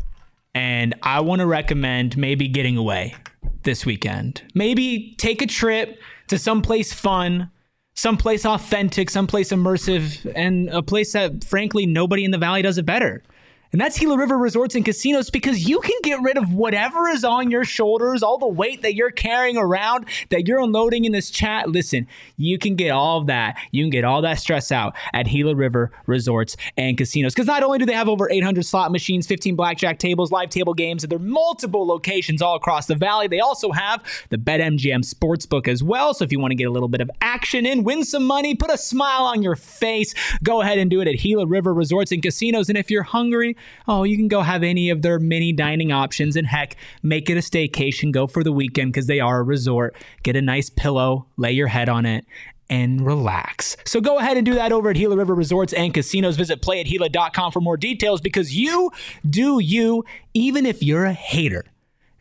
and 0.54 0.94
I 1.02 1.20
want 1.20 1.40
to 1.40 1.46
recommend 1.46 2.16
maybe 2.16 2.48
getting 2.48 2.76
away 2.76 3.14
this 3.62 3.86
weekend. 3.86 4.42
Maybe 4.54 5.14
take 5.18 5.40
a 5.40 5.46
trip 5.46 5.98
to 6.28 6.38
someplace 6.38 6.92
fun, 6.92 7.50
someplace 7.94 8.44
authentic, 8.44 9.08
someplace 9.08 9.50
immersive, 9.50 10.30
and 10.34 10.68
a 10.70 10.82
place 10.82 11.12
that 11.12 11.44
frankly 11.44 11.86
nobody 11.86 12.24
in 12.24 12.30
the 12.30 12.38
valley 12.38 12.60
does 12.60 12.76
it 12.76 12.84
better. 12.84 13.22
And 13.70 13.80
that's 13.80 13.98
Gila 13.98 14.16
River 14.16 14.38
Resorts 14.38 14.74
and 14.74 14.84
Casinos 14.84 15.28
because 15.28 15.68
you 15.68 15.80
can 15.80 15.96
get 16.02 16.22
rid 16.22 16.38
of 16.38 16.54
whatever 16.54 17.06
is 17.08 17.22
on 17.22 17.50
your 17.50 17.64
shoulders, 17.64 18.22
all 18.22 18.38
the 18.38 18.48
weight 18.48 18.80
that 18.80 18.94
you're 18.94 19.10
carrying 19.10 19.58
around, 19.58 20.06
that 20.30 20.48
you're 20.48 20.60
unloading 20.60 21.04
in 21.04 21.12
this 21.12 21.28
chat. 21.28 21.68
Listen, 21.68 22.06
you 22.38 22.58
can 22.58 22.76
get 22.76 22.90
all 22.90 23.20
of 23.20 23.26
that. 23.26 23.58
You 23.70 23.84
can 23.84 23.90
get 23.90 24.04
all 24.04 24.22
that 24.22 24.38
stress 24.38 24.72
out 24.72 24.94
at 25.12 25.26
Gila 25.26 25.54
River 25.54 25.92
Resorts 26.06 26.56
and 26.78 26.96
Casinos. 26.96 27.34
Because 27.34 27.46
not 27.46 27.62
only 27.62 27.78
do 27.78 27.84
they 27.84 27.92
have 27.92 28.08
over 28.08 28.30
800 28.30 28.64
slot 28.64 28.90
machines, 28.90 29.26
15 29.26 29.54
blackjack 29.54 29.98
tables, 29.98 30.32
live 30.32 30.48
table 30.48 30.72
games, 30.72 31.04
and 31.04 31.12
there 31.12 31.18
are 31.18 31.22
multiple 31.22 31.86
locations 31.86 32.40
all 32.40 32.56
across 32.56 32.86
the 32.86 32.94
valley, 32.94 33.28
they 33.28 33.40
also 33.40 33.70
have 33.72 34.02
the 34.30 34.38
BetMGM 34.38 35.04
Sportsbook 35.04 35.68
as 35.68 35.82
well. 35.82 36.14
So 36.14 36.24
if 36.24 36.32
you 36.32 36.40
want 36.40 36.52
to 36.52 36.56
get 36.56 36.68
a 36.68 36.72
little 36.72 36.88
bit 36.88 37.02
of 37.02 37.10
action 37.20 37.66
in, 37.66 37.84
win 37.84 38.02
some 38.02 38.24
money, 38.24 38.54
put 38.54 38.70
a 38.70 38.78
smile 38.78 39.24
on 39.24 39.42
your 39.42 39.56
face, 39.56 40.14
go 40.42 40.62
ahead 40.62 40.78
and 40.78 40.90
do 40.90 41.02
it 41.02 41.08
at 41.08 41.18
Gila 41.18 41.46
River 41.46 41.74
Resorts 41.74 42.12
and 42.12 42.22
Casinos. 42.22 42.70
And 42.70 42.78
if 42.78 42.90
you're 42.90 43.02
hungry, 43.02 43.57
oh, 43.86 44.04
you 44.04 44.16
can 44.16 44.28
go 44.28 44.42
have 44.42 44.62
any 44.62 44.90
of 44.90 45.02
their 45.02 45.18
mini 45.18 45.52
dining 45.52 45.92
options. 45.92 46.36
And 46.36 46.46
heck, 46.46 46.76
make 47.02 47.28
it 47.30 47.36
a 47.36 47.40
staycation. 47.40 48.12
Go 48.12 48.26
for 48.26 48.42
the 48.42 48.52
weekend 48.52 48.92
because 48.92 49.06
they 49.06 49.20
are 49.20 49.40
a 49.40 49.42
resort. 49.42 49.96
Get 50.22 50.36
a 50.36 50.42
nice 50.42 50.70
pillow, 50.70 51.26
lay 51.36 51.52
your 51.52 51.68
head 51.68 51.88
on 51.88 52.06
it, 52.06 52.24
and 52.70 53.04
relax. 53.04 53.76
So 53.84 54.00
go 54.00 54.18
ahead 54.18 54.36
and 54.36 54.44
do 54.44 54.54
that 54.54 54.72
over 54.72 54.90
at 54.90 54.96
Gila 54.96 55.16
River 55.16 55.34
Resorts 55.34 55.72
and 55.72 55.92
Casinos. 55.92 56.36
Visit 56.36 56.62
playatgila.com 56.62 57.52
for 57.52 57.60
more 57.60 57.76
details 57.76 58.20
because 58.20 58.54
you 58.54 58.90
do 59.28 59.58
you, 59.60 60.04
even 60.34 60.66
if 60.66 60.82
you're 60.82 61.04
a 61.04 61.12
hater 61.12 61.64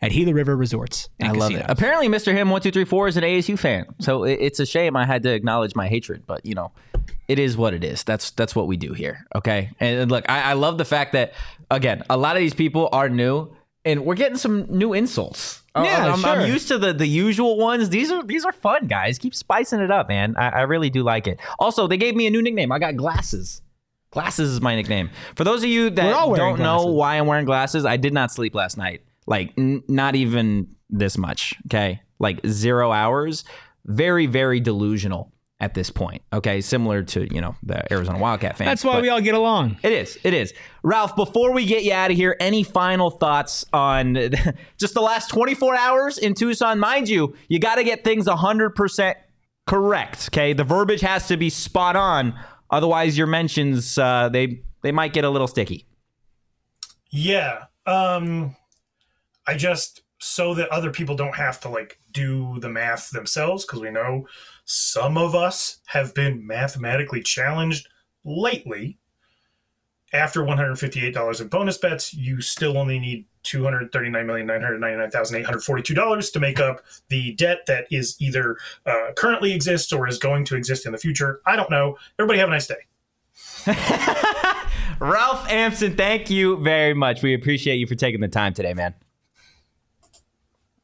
at 0.02 0.12
Gila 0.12 0.34
River 0.34 0.56
Resorts. 0.56 1.10
I 1.22 1.32
love 1.32 1.52
Casinos. 1.52 1.62
it. 1.62 1.66
Apparently, 1.70 2.08
Mr. 2.08 2.34
Him 2.34 2.50
one 2.50 2.62
two 2.62 2.72
three 2.72 2.86
four 2.86 3.08
is 3.08 3.18
an 3.18 3.24
ASU 3.24 3.58
fan, 3.58 3.86
so 4.00 4.24
it's 4.24 4.60
a 4.60 4.66
shame 4.66 4.96
I 4.96 5.06
had 5.06 5.24
to 5.24 5.34
acknowledge 5.34 5.76
my 5.76 5.88
hatred. 5.88 6.24
But 6.26 6.46
you 6.46 6.56
know, 6.56 6.72
it 7.28 7.40
is 7.40 7.58
what 7.58 7.74
it 7.74 7.84
is. 7.84 8.04
That's 8.04 8.32
that's 8.32 8.56
what 8.56 8.68
we 8.68 8.78
do 8.78 8.94
here. 8.94 9.26
Okay. 9.36 9.72
And, 9.80 10.10
look, 10.10 10.26
I, 10.30 10.52
I 10.52 10.54
love 10.54 10.78
the 10.78 10.86
fact 10.86 11.14
that 11.14 11.34
again, 11.70 12.04
a 12.10 12.18
lot 12.18 12.36
of 12.36 12.40
these 12.40 12.54
people 12.54 12.90
are 12.92 13.10
new, 13.10 13.56
and 13.86 14.06
we're 14.06 14.16
getting 14.16 14.38
some 14.38 14.66
new 14.70 14.94
insults. 14.94 15.62
Oh, 15.76 15.84
yeah, 15.84 16.08
oh, 16.08 16.14
I'm, 16.14 16.26
I'm 16.26 16.50
used 16.50 16.68
to 16.70 16.78
the 16.78 16.94
the 16.94 17.06
usual 17.06 17.58
ones. 17.58 17.90
These 17.90 18.12
are 18.12 18.24
these 18.24 18.46
are 18.46 18.52
fun, 18.52 18.88
guys. 18.88 19.20
Keep 19.20 19.36
spicing 19.36 19.80
it 19.80 19.92
up, 19.92 20.08
man. 20.10 20.36
I, 20.38 20.50
I 20.50 20.62
really 20.62 20.90
do 20.90 21.04
like 21.04 21.28
it. 21.28 21.40
Also, 21.60 21.88
they 21.88 21.98
gave 21.98 22.16
me 22.16 22.26
a 22.26 22.30
new 22.30 22.42
nickname. 22.42 22.72
I 22.72 22.80
got 22.80 22.96
glasses. 22.96 23.62
Glasses 24.10 24.52
is 24.52 24.62
my 24.62 24.76
nickname. 24.76 25.10
For 25.36 25.44
those 25.44 25.64
of 25.64 25.70
you 25.70 25.90
that 25.92 26.06
We're 26.06 26.16
all 26.16 26.32
wearing 26.32 26.56
don't 26.56 26.64
know 26.64 26.86
why 26.86 27.16
I'm 27.16 27.28
wearing 27.28 27.46
glasses, 27.46 27.86
I 27.86 27.98
did 27.98 28.14
not 28.14 28.32
sleep 28.32 28.56
last 28.56 28.78
night. 28.78 29.02
Like 29.28 29.54
n- 29.58 29.84
not 29.88 30.16
even 30.16 30.76
this 30.90 31.18
much. 31.18 31.54
Okay, 31.68 32.02
like 32.18 32.40
zero 32.48 32.92
hours. 32.92 33.44
Very 33.86 34.26
very 34.26 34.60
delusional 34.60 35.32
at 35.60 35.74
this 35.74 35.90
point. 35.90 36.22
Okay, 36.32 36.62
similar 36.62 37.04
to 37.04 37.34
you 37.34 37.42
know 37.42 37.56
the 37.64 37.92
Arizona 37.92 38.20
Wildcat 38.20 38.58
fans. 38.58 38.68
That's 38.68 38.84
why 38.84 39.02
we 39.02 39.10
all 39.10 39.22
get 39.22 39.36
along. 39.36 39.78
it 39.84 39.92
is. 39.92 40.18
It 40.24 40.34
is. 40.34 40.54
Ralph, 40.84 41.16
before 41.16 41.52
we 41.52 41.66
get 41.66 41.84
you 41.84 41.94
out 41.94 42.12
of 42.12 42.18
here, 42.18 42.36
any 42.40 42.64
final 42.64 43.10
thoughts 43.10 43.66
on 43.74 44.16
just 44.78 44.94
the 44.94 45.02
last 45.02 45.30
24 45.30 45.76
hours 45.76 46.18
in 46.18 46.34
Tucson? 46.34 46.80
Mind 46.80 47.10
you, 47.10 47.36
you 47.48 47.60
got 47.60 47.76
to 47.76 47.84
get 47.84 48.04
things 48.04 48.28
100% 48.28 49.16
correct. 49.66 50.30
Okay. 50.32 50.54
The 50.54 50.64
verbiage 50.64 51.02
has 51.02 51.28
to 51.28 51.38
be 51.38 51.50
spot 51.50 51.96
on. 51.96 52.38
Otherwise, 52.70 53.18
your 53.18 53.28
mentions, 53.28 53.98
uh, 53.98 54.30
they, 54.30 54.62
they 54.84 54.92
might 54.92 55.14
get 55.14 55.24
a 55.26 55.30
little 55.30 55.48
sticky. 55.48 55.86
Yeah. 57.10 57.66
Um 57.86 58.56
I 59.48 59.56
just 59.56 60.02
so 60.20 60.54
that 60.56 60.70
other 60.70 60.92
people 60.92 61.16
don't 61.16 61.36
have 61.36 61.60
to 61.62 61.70
like 61.70 61.98
do 62.12 62.60
the 62.60 62.70
math 62.70 63.12
themselves 63.12 63.66
because 63.66 63.80
we 63.80 63.90
know 63.90 64.28
some 64.68 65.18
of 65.18 65.34
us 65.34 65.80
have 65.88 66.14
been 66.14 66.46
mathematically 66.46 67.24
challenged 67.24 67.88
lately. 68.26 69.00
After 70.14 70.42
$158 70.42 71.42
in 71.42 71.48
bonus 71.48 71.78
bets, 71.78 72.14
you 72.14 72.40
still 72.42 72.78
only 72.78 73.00
need 73.00 73.26
$239,999,842 73.46 76.32
to 76.32 76.40
make 76.40 76.60
up 76.60 76.82
the 77.08 77.34
debt 77.36 77.60
that 77.68 77.88
is 77.92 78.18
either 78.20 78.58
uh, 78.86 79.12
currently 79.16 79.54
exists 79.54 79.94
or 79.94 80.06
is 80.08 80.18
going 80.18 80.44
to 80.46 80.56
exist 80.56 80.86
in 80.86 80.92
the 80.92 80.98
future. 80.98 81.42
I 81.46 81.56
don't 81.56 81.72
know. 81.72 81.98
Everybody 82.20 82.40
have 82.40 82.50
a 82.50 82.52
nice 82.52 82.68
day. 82.68 82.88
Ralph 85.00 85.50
Amsden, 85.50 85.96
thank 85.96 86.30
you 86.30 86.58
very 86.58 86.94
much. 86.94 87.24
We 87.24 87.34
appreciate 87.34 87.78
you 87.78 87.88
for 87.88 87.96
taking 87.96 88.20
the 88.20 88.28
time 88.28 88.54
today, 88.54 88.74
man. 88.74 88.96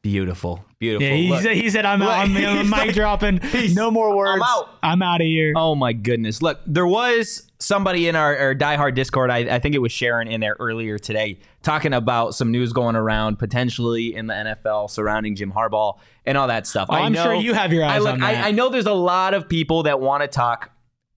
Beautiful. 0.04 0.62
Beautiful. 0.78 1.08
Yeah, 1.08 1.14
he 1.14 1.28
Look- 1.30 1.40
said, 1.40 1.56
he 1.56 1.70
said 1.70 1.86
I'm, 1.86 2.02
I'm, 2.02 2.36
I'm 2.36 2.68
mic 2.68 2.78
like- 2.78 2.94
dropping. 2.94 3.40
No 3.74 3.90
more 3.90 4.14
words. 4.14 4.32
I'm 4.34 4.42
out. 4.42 4.68
I'm 4.82 5.00
out 5.00 5.22
of 5.22 5.26
here. 5.26 5.54
Oh 5.56 5.74
my 5.74 5.94
goodness! 5.94 6.42
Look, 6.42 6.60
there 6.66 6.86
was 6.86 7.50
somebody 7.58 8.06
in 8.06 8.14
our, 8.14 8.36
our 8.36 8.54
diehard 8.54 8.94
Discord. 8.94 9.30
I, 9.30 9.38
I 9.38 9.58
think 9.60 9.74
it 9.74 9.78
was 9.78 9.92
Sharon 9.92 10.28
in 10.28 10.42
there 10.42 10.56
earlier 10.60 10.98
today, 10.98 11.38
talking 11.62 11.94
about 11.94 12.34
some 12.34 12.50
news 12.50 12.74
going 12.74 12.96
around 12.96 13.38
potentially 13.38 14.14
in 14.14 14.26
the 14.26 14.34
NFL 14.34 14.90
surrounding 14.90 15.36
Jim 15.36 15.50
Harbaugh 15.52 15.98
and 16.26 16.36
all 16.36 16.48
that 16.48 16.66
stuff. 16.66 16.88
Oh, 16.90 16.94
I 16.94 17.00
I'm 17.00 17.12
know, 17.14 17.24
sure 17.24 17.34
you 17.34 17.54
have 17.54 17.72
your 17.72 17.84
I, 17.84 17.94
eyes 17.96 18.02
look, 18.02 18.12
on 18.12 18.22
I, 18.22 18.34
that. 18.34 18.44
I 18.44 18.50
know 18.50 18.68
there's 18.68 18.84
a 18.84 18.92
lot 18.92 19.32
of 19.32 19.48
people 19.48 19.84
that 19.84 20.00
want 20.00 20.20
to 20.22 20.28
talk 20.28 20.70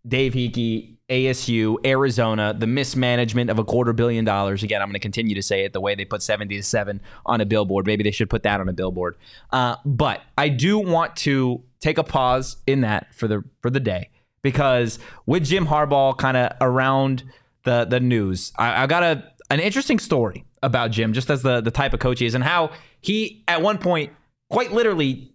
Dave 0.07 0.33
Heeke, 0.33 0.95
ASU, 1.09 1.77
Arizona, 1.85 2.53
the 2.57 2.67
mismanagement 2.67 3.49
of 3.49 3.59
a 3.59 3.63
quarter 3.63 3.93
billion 3.93 4.25
dollars. 4.25 4.61
Again, 4.63 4.81
I'm 4.81 4.89
going 4.89 4.93
to 4.93 4.99
continue 4.99 5.35
to 5.35 5.41
say 5.41 5.63
it 5.63 5.71
the 5.73 5.79
way 5.79 5.95
they 5.95 6.03
put 6.03 6.21
70 6.21 6.55
to 6.55 6.63
7 6.63 6.99
on 7.25 7.39
a 7.39 7.45
billboard. 7.45 7.85
Maybe 7.85 8.03
they 8.03 8.11
should 8.11 8.29
put 8.29 8.43
that 8.43 8.59
on 8.59 8.67
a 8.67 8.73
billboard. 8.73 9.15
Uh, 9.51 9.77
but 9.85 10.21
I 10.37 10.49
do 10.49 10.77
want 10.77 11.15
to 11.17 11.63
take 11.79 11.97
a 11.97 12.03
pause 12.03 12.57
in 12.67 12.81
that 12.81 13.13
for 13.15 13.27
the 13.27 13.43
for 13.61 13.69
the 13.69 13.79
day 13.79 14.09
because 14.41 14.99
with 15.25 15.45
Jim 15.45 15.67
Harbaugh 15.67 16.17
kind 16.17 16.35
of 16.35 16.51
around 16.59 17.23
the 17.63 17.85
the 17.85 17.99
news, 17.99 18.51
I, 18.57 18.83
I 18.83 18.87
got 18.87 19.03
a 19.03 19.23
an 19.49 19.61
interesting 19.61 19.99
story 19.99 20.43
about 20.61 20.91
Jim, 20.91 21.13
just 21.13 21.29
as 21.29 21.41
the 21.41 21.61
the 21.61 21.71
type 21.71 21.93
of 21.93 22.01
coach 22.01 22.19
he 22.19 22.25
is, 22.25 22.35
and 22.35 22.43
how 22.43 22.71
he 22.99 23.43
at 23.47 23.61
one 23.61 23.77
point 23.77 24.11
quite 24.49 24.73
literally 24.73 25.31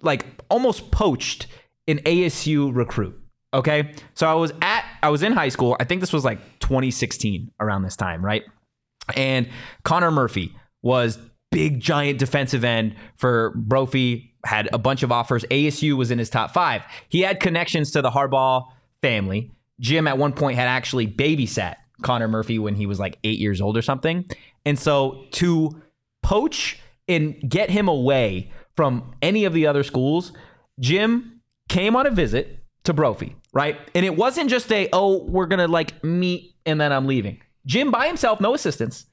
like 0.00 0.24
almost 0.48 0.90
poached 0.90 1.46
an 1.86 1.98
ASU 1.98 2.74
recruit. 2.74 3.20
Okay. 3.52 3.94
So 4.14 4.28
I 4.28 4.34
was 4.34 4.52
at, 4.62 4.79
I 5.02 5.08
was 5.08 5.22
in 5.22 5.32
high 5.32 5.48
school. 5.48 5.76
I 5.80 5.84
think 5.84 6.00
this 6.00 6.12
was 6.12 6.24
like 6.24 6.38
2016 6.60 7.50
around 7.60 7.82
this 7.82 7.96
time, 7.96 8.24
right? 8.24 8.44
And 9.16 9.48
Connor 9.82 10.10
Murphy 10.10 10.54
was 10.82 11.18
big, 11.50 11.80
giant 11.80 12.18
defensive 12.18 12.64
end 12.64 12.94
for 13.16 13.50
Brophy, 13.56 14.34
had 14.44 14.68
a 14.72 14.78
bunch 14.78 15.02
of 15.02 15.12
offers. 15.12 15.44
ASU 15.44 15.96
was 15.96 16.10
in 16.10 16.18
his 16.18 16.30
top 16.30 16.52
five. 16.52 16.82
He 17.08 17.20
had 17.20 17.40
connections 17.40 17.90
to 17.92 18.02
the 18.02 18.10
Harbaugh 18.10 18.66
family. 19.02 19.50
Jim 19.80 20.06
at 20.06 20.18
one 20.18 20.32
point 20.32 20.56
had 20.56 20.68
actually 20.68 21.06
babysat 21.06 21.76
Connor 22.02 22.28
Murphy 22.28 22.58
when 22.58 22.74
he 22.74 22.86
was 22.86 22.98
like 22.98 23.18
eight 23.24 23.38
years 23.38 23.60
old 23.60 23.76
or 23.76 23.82
something. 23.82 24.24
And 24.64 24.78
so 24.78 25.24
to 25.32 25.80
poach 26.22 26.78
and 27.08 27.36
get 27.48 27.70
him 27.70 27.88
away 27.88 28.52
from 28.76 29.14
any 29.20 29.44
of 29.44 29.52
the 29.52 29.66
other 29.66 29.82
schools, 29.82 30.32
Jim 30.78 31.40
came 31.68 31.96
on 31.96 32.06
a 32.06 32.10
visit 32.10 32.58
to 32.84 32.92
Brophy, 32.92 33.36
right? 33.52 33.78
And 33.94 34.04
it 34.06 34.16
wasn't 34.16 34.50
just 34.50 34.70
a, 34.72 34.88
oh, 34.92 35.24
we're 35.24 35.46
going 35.46 35.58
to 35.58 35.68
like 35.68 36.02
meet 36.04 36.54
and 36.66 36.80
then 36.80 36.92
I'm 36.92 37.06
leaving. 37.06 37.40
Jim 37.66 37.90
by 37.90 38.06
himself, 38.06 38.40
no 38.40 38.54
assistance, 38.54 39.06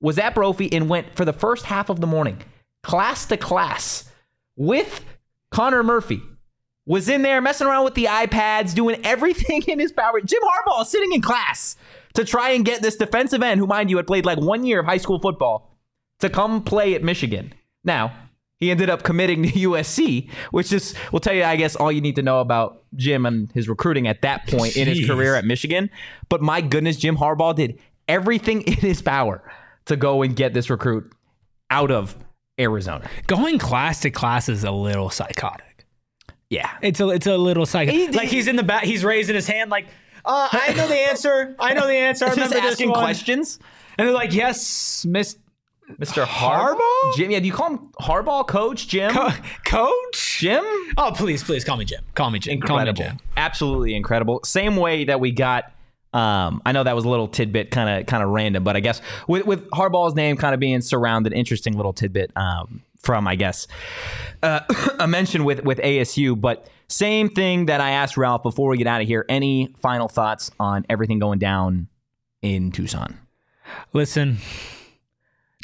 was 0.00 0.18
at 0.18 0.34
Brophy 0.34 0.72
and 0.72 0.88
went 0.88 1.14
for 1.16 1.24
the 1.24 1.32
first 1.32 1.64
half 1.66 1.88
of 1.88 2.00
the 2.00 2.06
morning, 2.06 2.42
class 2.82 3.26
to 3.26 3.36
class, 3.36 4.10
with 4.56 5.04
Connor 5.50 5.82
Murphy. 5.82 6.22
Was 6.86 7.08
in 7.08 7.22
there 7.22 7.40
messing 7.40 7.66
around 7.66 7.84
with 7.84 7.94
the 7.94 8.06
iPads, 8.06 8.74
doing 8.74 9.00
everything 9.04 9.62
in 9.68 9.78
his 9.78 9.92
power. 9.92 10.20
Jim 10.20 10.40
Harbaugh 10.42 10.84
sitting 10.84 11.12
in 11.12 11.20
class 11.20 11.76
to 12.14 12.24
try 12.24 12.50
and 12.50 12.64
get 12.64 12.82
this 12.82 12.96
defensive 12.96 13.42
end, 13.42 13.60
who, 13.60 13.66
mind 13.66 13.90
you, 13.90 13.96
had 13.96 14.06
played 14.06 14.26
like 14.26 14.38
one 14.38 14.64
year 14.64 14.80
of 14.80 14.86
high 14.86 14.96
school 14.96 15.20
football, 15.20 15.76
to 16.18 16.28
come 16.28 16.62
play 16.62 16.94
at 16.94 17.04
Michigan. 17.04 17.52
Now, 17.84 18.12
he 18.60 18.70
ended 18.70 18.88
up 18.90 19.02
committing 19.02 19.42
to 19.44 19.48
USC, 19.48 20.30
which 20.50 20.72
is, 20.72 20.94
will 21.10 21.20
tell 21.20 21.34
you, 21.34 21.42
I 21.44 21.56
guess, 21.56 21.74
all 21.74 21.90
you 21.90 22.00
need 22.00 22.16
to 22.16 22.22
know 22.22 22.40
about 22.40 22.82
Jim 22.94 23.26
and 23.26 23.50
his 23.52 23.68
recruiting 23.68 24.06
at 24.06 24.22
that 24.22 24.46
point 24.46 24.76
in 24.76 24.86
his 24.86 25.06
career 25.06 25.34
at 25.34 25.44
Michigan. 25.44 25.90
But 26.28 26.42
my 26.42 26.60
goodness, 26.60 26.96
Jim 26.96 27.16
Harbaugh 27.16 27.54
did 27.56 27.80
everything 28.06 28.62
in 28.66 28.74
his 28.74 29.02
power 29.02 29.42
to 29.86 29.96
go 29.96 30.22
and 30.22 30.36
get 30.36 30.54
this 30.54 30.70
recruit 30.70 31.10
out 31.70 31.90
of 31.90 32.14
Arizona. 32.58 33.08
Going 33.26 33.58
class 33.58 34.00
to 34.00 34.10
class 34.10 34.48
is 34.48 34.62
a 34.64 34.70
little 34.70 35.08
psychotic. 35.08 35.86
Yeah. 36.50 36.70
It's 36.82 37.00
a 37.00 37.08
it's 37.10 37.26
a 37.26 37.38
little 37.38 37.64
psychotic. 37.64 37.94
He- 37.94 38.08
like 38.08 38.28
he's 38.28 38.48
in 38.48 38.56
the 38.56 38.62
back, 38.62 38.84
he's 38.84 39.04
raising 39.04 39.34
his 39.36 39.46
hand 39.46 39.70
like, 39.70 39.86
uh, 40.24 40.48
I 40.52 40.74
know 40.74 40.86
the 40.86 40.98
answer. 40.98 41.56
I 41.58 41.72
know 41.72 41.86
the 41.86 41.94
answer. 41.94 42.26
I 42.26 42.28
Just 42.34 42.38
remember 42.38 42.56
this 42.56 42.72
asking 42.72 42.92
questions. 42.92 43.58
And 43.96 44.06
they're 44.06 44.14
like, 44.14 44.34
yes, 44.34 45.06
Miss 45.06 45.36
Mr. 45.98 46.24
Harbaugh? 46.24 47.16
Jim, 47.16 47.30
yeah, 47.30 47.40
do 47.40 47.46
you 47.46 47.52
call 47.52 47.70
him 47.70 47.78
Harbaugh 48.00 48.46
coach, 48.46 48.88
Jim? 48.88 49.12
Co- 49.12 49.30
Coach. 49.64 50.38
Jim? 50.40 50.64
Oh, 50.96 51.12
please, 51.14 51.42
please 51.42 51.64
call 51.64 51.76
me 51.76 51.84
Jim. 51.84 52.02
Call 52.14 52.30
me 52.30 52.38
Jim. 52.38 52.60
Call 52.60 52.76
me 52.76 52.82
incredible. 52.88 53.02
Jim. 53.02 53.18
Absolutely 53.36 53.94
incredible. 53.94 54.40
Same 54.44 54.76
way 54.76 55.04
that 55.04 55.20
we 55.20 55.32
got 55.32 55.72
um, 56.12 56.60
I 56.66 56.72
know 56.72 56.82
that 56.82 56.96
was 56.96 57.04
a 57.04 57.08
little 57.08 57.28
tidbit 57.28 57.70
kind 57.70 58.00
of 58.00 58.06
kind 58.06 58.22
of 58.22 58.30
random, 58.30 58.64
but 58.64 58.76
I 58.76 58.80
guess 58.80 59.00
with 59.28 59.46
with 59.46 59.68
Harbaugh's 59.70 60.14
name 60.14 60.36
kind 60.36 60.54
of 60.54 60.60
being 60.60 60.80
surrounded, 60.80 61.32
interesting 61.32 61.74
little 61.76 61.92
tidbit 61.92 62.32
um, 62.36 62.82
from 62.98 63.28
I 63.28 63.36
guess 63.36 63.68
uh, 64.42 64.60
a 64.98 65.06
mention 65.06 65.44
with 65.44 65.62
with 65.64 65.78
ASU. 65.78 66.40
But 66.40 66.68
same 66.88 67.28
thing 67.28 67.66
that 67.66 67.80
I 67.80 67.90
asked 67.92 68.16
Ralph 68.16 68.42
before 68.42 68.70
we 68.70 68.76
get 68.78 68.88
out 68.88 69.00
of 69.00 69.06
here. 69.06 69.24
Any 69.28 69.72
final 69.80 70.08
thoughts 70.08 70.50
on 70.58 70.84
everything 70.90 71.20
going 71.20 71.38
down 71.38 71.86
in 72.42 72.72
Tucson? 72.72 73.16
Listen, 73.92 74.38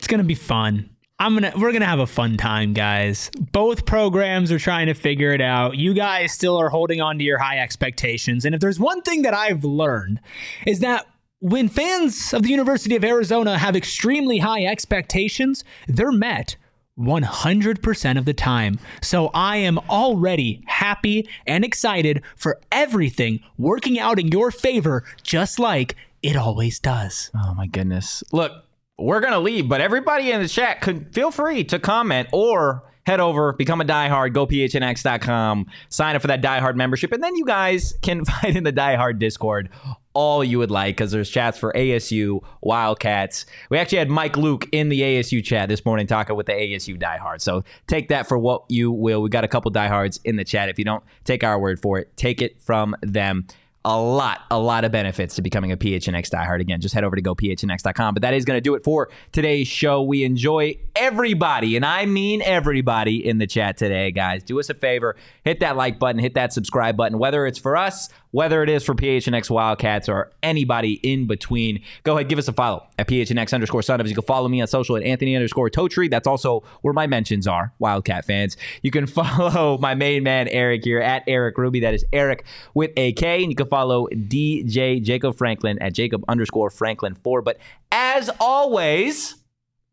it's 0.07 0.11
gonna 0.12 0.22
be 0.22 0.36
fun. 0.36 0.88
I'm 1.18 1.34
gonna 1.34 1.52
we're 1.57 1.72
gonna 1.72 1.84
have 1.84 1.98
a 1.98 2.07
fun 2.07 2.36
time, 2.36 2.74
guys. 2.74 3.28
Both 3.50 3.86
programs 3.86 4.52
are 4.52 4.59
trying 4.61 4.86
to 4.86 4.94
figure 4.94 5.32
it 5.32 5.40
out. 5.40 5.76
You 5.76 5.94
guys 5.94 6.30
still 6.30 6.57
are 6.57 6.68
holding 6.68 7.00
on 7.00 7.18
to 7.18 7.24
your 7.24 7.38
high 7.38 7.59
expectations. 7.59 8.44
And 8.44 8.54
if 8.54 8.61
there's 8.61 8.78
one 8.78 9.02
thing 9.02 9.22
that 9.22 9.34
I've 9.34 9.64
learned 9.64 10.20
is 10.64 10.78
that 10.78 11.09
when 11.40 11.68
fans 11.68 12.32
of 12.32 12.44
the 12.44 12.50
University 12.50 12.94
of 12.94 13.02
Arizona 13.02 13.59
have 13.59 13.74
extremely 13.74 14.38
high 14.38 14.64
expectations, 14.64 15.64
they're 15.88 16.12
met 16.12 16.54
100% 16.96 18.16
of 18.16 18.26
the 18.26 18.32
time. 18.32 18.78
So 19.02 19.32
I 19.34 19.57
am 19.57 19.80
already 19.90 20.62
happy 20.66 21.28
and 21.48 21.64
excited 21.64 22.22
for 22.36 22.61
everything 22.70 23.40
working 23.59 23.98
out 23.98 24.20
in 24.20 24.28
your 24.28 24.52
favor, 24.52 25.02
just 25.24 25.59
like 25.59 25.96
it 26.22 26.36
always 26.36 26.78
does. 26.78 27.32
Oh 27.34 27.54
my 27.54 27.66
goodness. 27.66 28.22
Look, 28.32 28.65
we're 28.99 29.20
gonna 29.20 29.40
leave, 29.40 29.68
but 29.68 29.80
everybody 29.80 30.30
in 30.30 30.40
the 30.40 30.49
chat 30.49 30.80
could 30.80 31.14
feel 31.14 31.30
free 31.30 31.64
to 31.64 31.78
comment 31.78 32.28
or 32.32 32.82
head 33.07 33.20
over, 33.20 33.53
become 33.53 33.80
a 33.80 33.84
diehard, 33.84 34.32
go 34.32 34.47
phnx.com, 34.47 35.66
sign 35.88 36.16
up 36.16 36.22
for 36.22 36.28
that 36.28 36.42
diehard 36.42 36.74
membership, 36.74 37.12
and 37.12 37.22
then 37.22 37.36
you 37.36 37.44
guys 37.44 37.94
can 38.03 38.24
find 38.24 38.57
in 38.57 38.64
the 38.64 38.72
diehard 38.72 39.18
Discord 39.18 39.70
all 40.12 40.42
you 40.42 40.59
would 40.59 40.70
like 40.70 40.97
because 40.97 41.12
there's 41.12 41.28
chats 41.28 41.59
for 41.59 41.72
ASU, 41.74 42.42
Wildcats. 42.62 43.44
We 43.68 43.76
actually 43.76 43.99
had 43.99 44.09
Mike 44.09 44.38
Luke 44.38 44.66
in 44.72 44.88
the 44.88 45.03
ASU 45.03 45.44
chat 45.44 45.68
this 45.68 45.84
morning 45.84 46.07
talking 46.07 46.34
with 46.36 46.47
the 46.47 46.55
ASU 46.55 46.99
diehard. 46.99 47.42
So 47.42 47.64
take 47.86 48.09
that 48.09 48.26
for 48.26 48.38
what 48.38 48.64
you 48.70 48.90
will. 48.90 49.20
We 49.20 49.28
got 49.28 49.44
a 49.44 49.49
couple 49.49 49.70
diehards 49.70 50.18
in 50.24 50.36
the 50.36 50.44
chat. 50.44 50.70
If 50.70 50.78
you 50.78 50.86
don't 50.86 51.05
take 51.24 51.44
our 51.44 51.59
word 51.59 51.80
for 51.82 51.99
it, 51.99 52.16
take 52.16 52.40
it 52.40 52.62
from 52.62 52.97
them 53.03 53.47
a 53.87 53.97
lot, 53.97 54.41
a 54.51 54.59
lot 54.59 54.84
of 54.84 54.91
benefits 54.91 55.37
to 55.37 55.43
becoming 55.43 55.70
a 55.70 55.76
PHNX 55.76 56.28
diehard. 56.28 56.61
Again, 56.61 56.80
just 56.80 56.93
head 56.93 57.05
over 57.05 57.14
to 57.14 57.22
gophnx.com. 57.22 58.14
But 58.14 58.22
that 58.22 58.34
is 58.34 58.45
going 58.45 58.57
to 58.57 58.61
do 58.61 58.74
it 58.74 58.82
for 58.82 59.09
today's 59.30 59.68
show. 59.68 60.03
We 60.03 60.24
enjoy 60.24 60.74
everybody, 60.97 61.76
and 61.76 61.87
I 61.87 62.05
mean 62.05 62.43
everybody 62.43 63.24
in 63.24 63.39
the 63.39 63.47
chat 63.47 63.76
today, 63.76 64.11
guys. 64.11 64.43
Do 64.43 64.59
us 64.59 64.68
a 64.70 64.74
favor, 64.74 65.14
hit 65.45 65.61
that 65.61 65.76
like 65.76 66.01
button, 66.01 66.20
hit 66.20 66.34
that 66.34 66.53
subscribe 66.53 66.97
button, 66.97 67.20
whether 67.20 67.47
it's 67.47 67.61
for 67.61 67.76
us, 67.76 68.09
whether 68.30 68.62
it 68.62 68.68
is 68.68 68.84
for 68.84 68.94
PHNX 68.94 69.50
Wildcats 69.50 70.08
or 70.08 70.30
anybody 70.42 70.94
in 71.02 71.26
between. 71.26 71.82
Go 72.02 72.16
ahead, 72.16 72.28
give 72.28 72.38
us 72.38 72.48
a 72.48 72.52
follow 72.52 72.86
at 72.98 73.08
PHNX 73.08 73.52
underscore 73.54 73.80
of. 73.80 74.06
You 74.06 74.14
can 74.14 74.24
follow 74.24 74.48
me 74.48 74.60
on 74.60 74.66
social 74.66 74.96
at 74.96 75.02
Anthony 75.02 75.34
underscore 75.34 75.70
Totri. 75.70 76.10
That's 76.10 76.26
also 76.26 76.62
where 76.82 76.94
my 76.94 77.06
mentions 77.06 77.46
are, 77.46 77.72
Wildcat 77.78 78.24
fans. 78.24 78.56
You 78.82 78.90
can 78.90 79.06
follow 79.16 79.78
my 79.78 79.94
main 79.94 80.22
man, 80.22 80.48
Erik, 80.48 80.84
here 80.84 81.00
at 81.00 81.22
Erik 81.26 81.58
Ruby. 81.58 81.80
That 81.80 81.94
is 81.94 82.04
Erik 82.12 82.44
with 82.74 82.92
a 82.96 83.12
K. 83.12 83.42
And 83.42 83.50
you 83.50 83.56
can 83.56 83.66
follow 83.66 84.06
DJ 84.08 85.02
Jacob 85.02 85.36
Franklin 85.36 85.80
at 85.80 85.92
Jacob 85.92 86.24
underscore 86.28 86.70
Franklin 86.70 87.14
4. 87.14 87.42
But 87.42 87.58
as 87.92 88.30
always, 88.40 89.36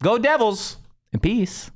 go 0.02 0.18
Devils 0.18 0.78
and 1.12 1.22
peace. 1.22 1.72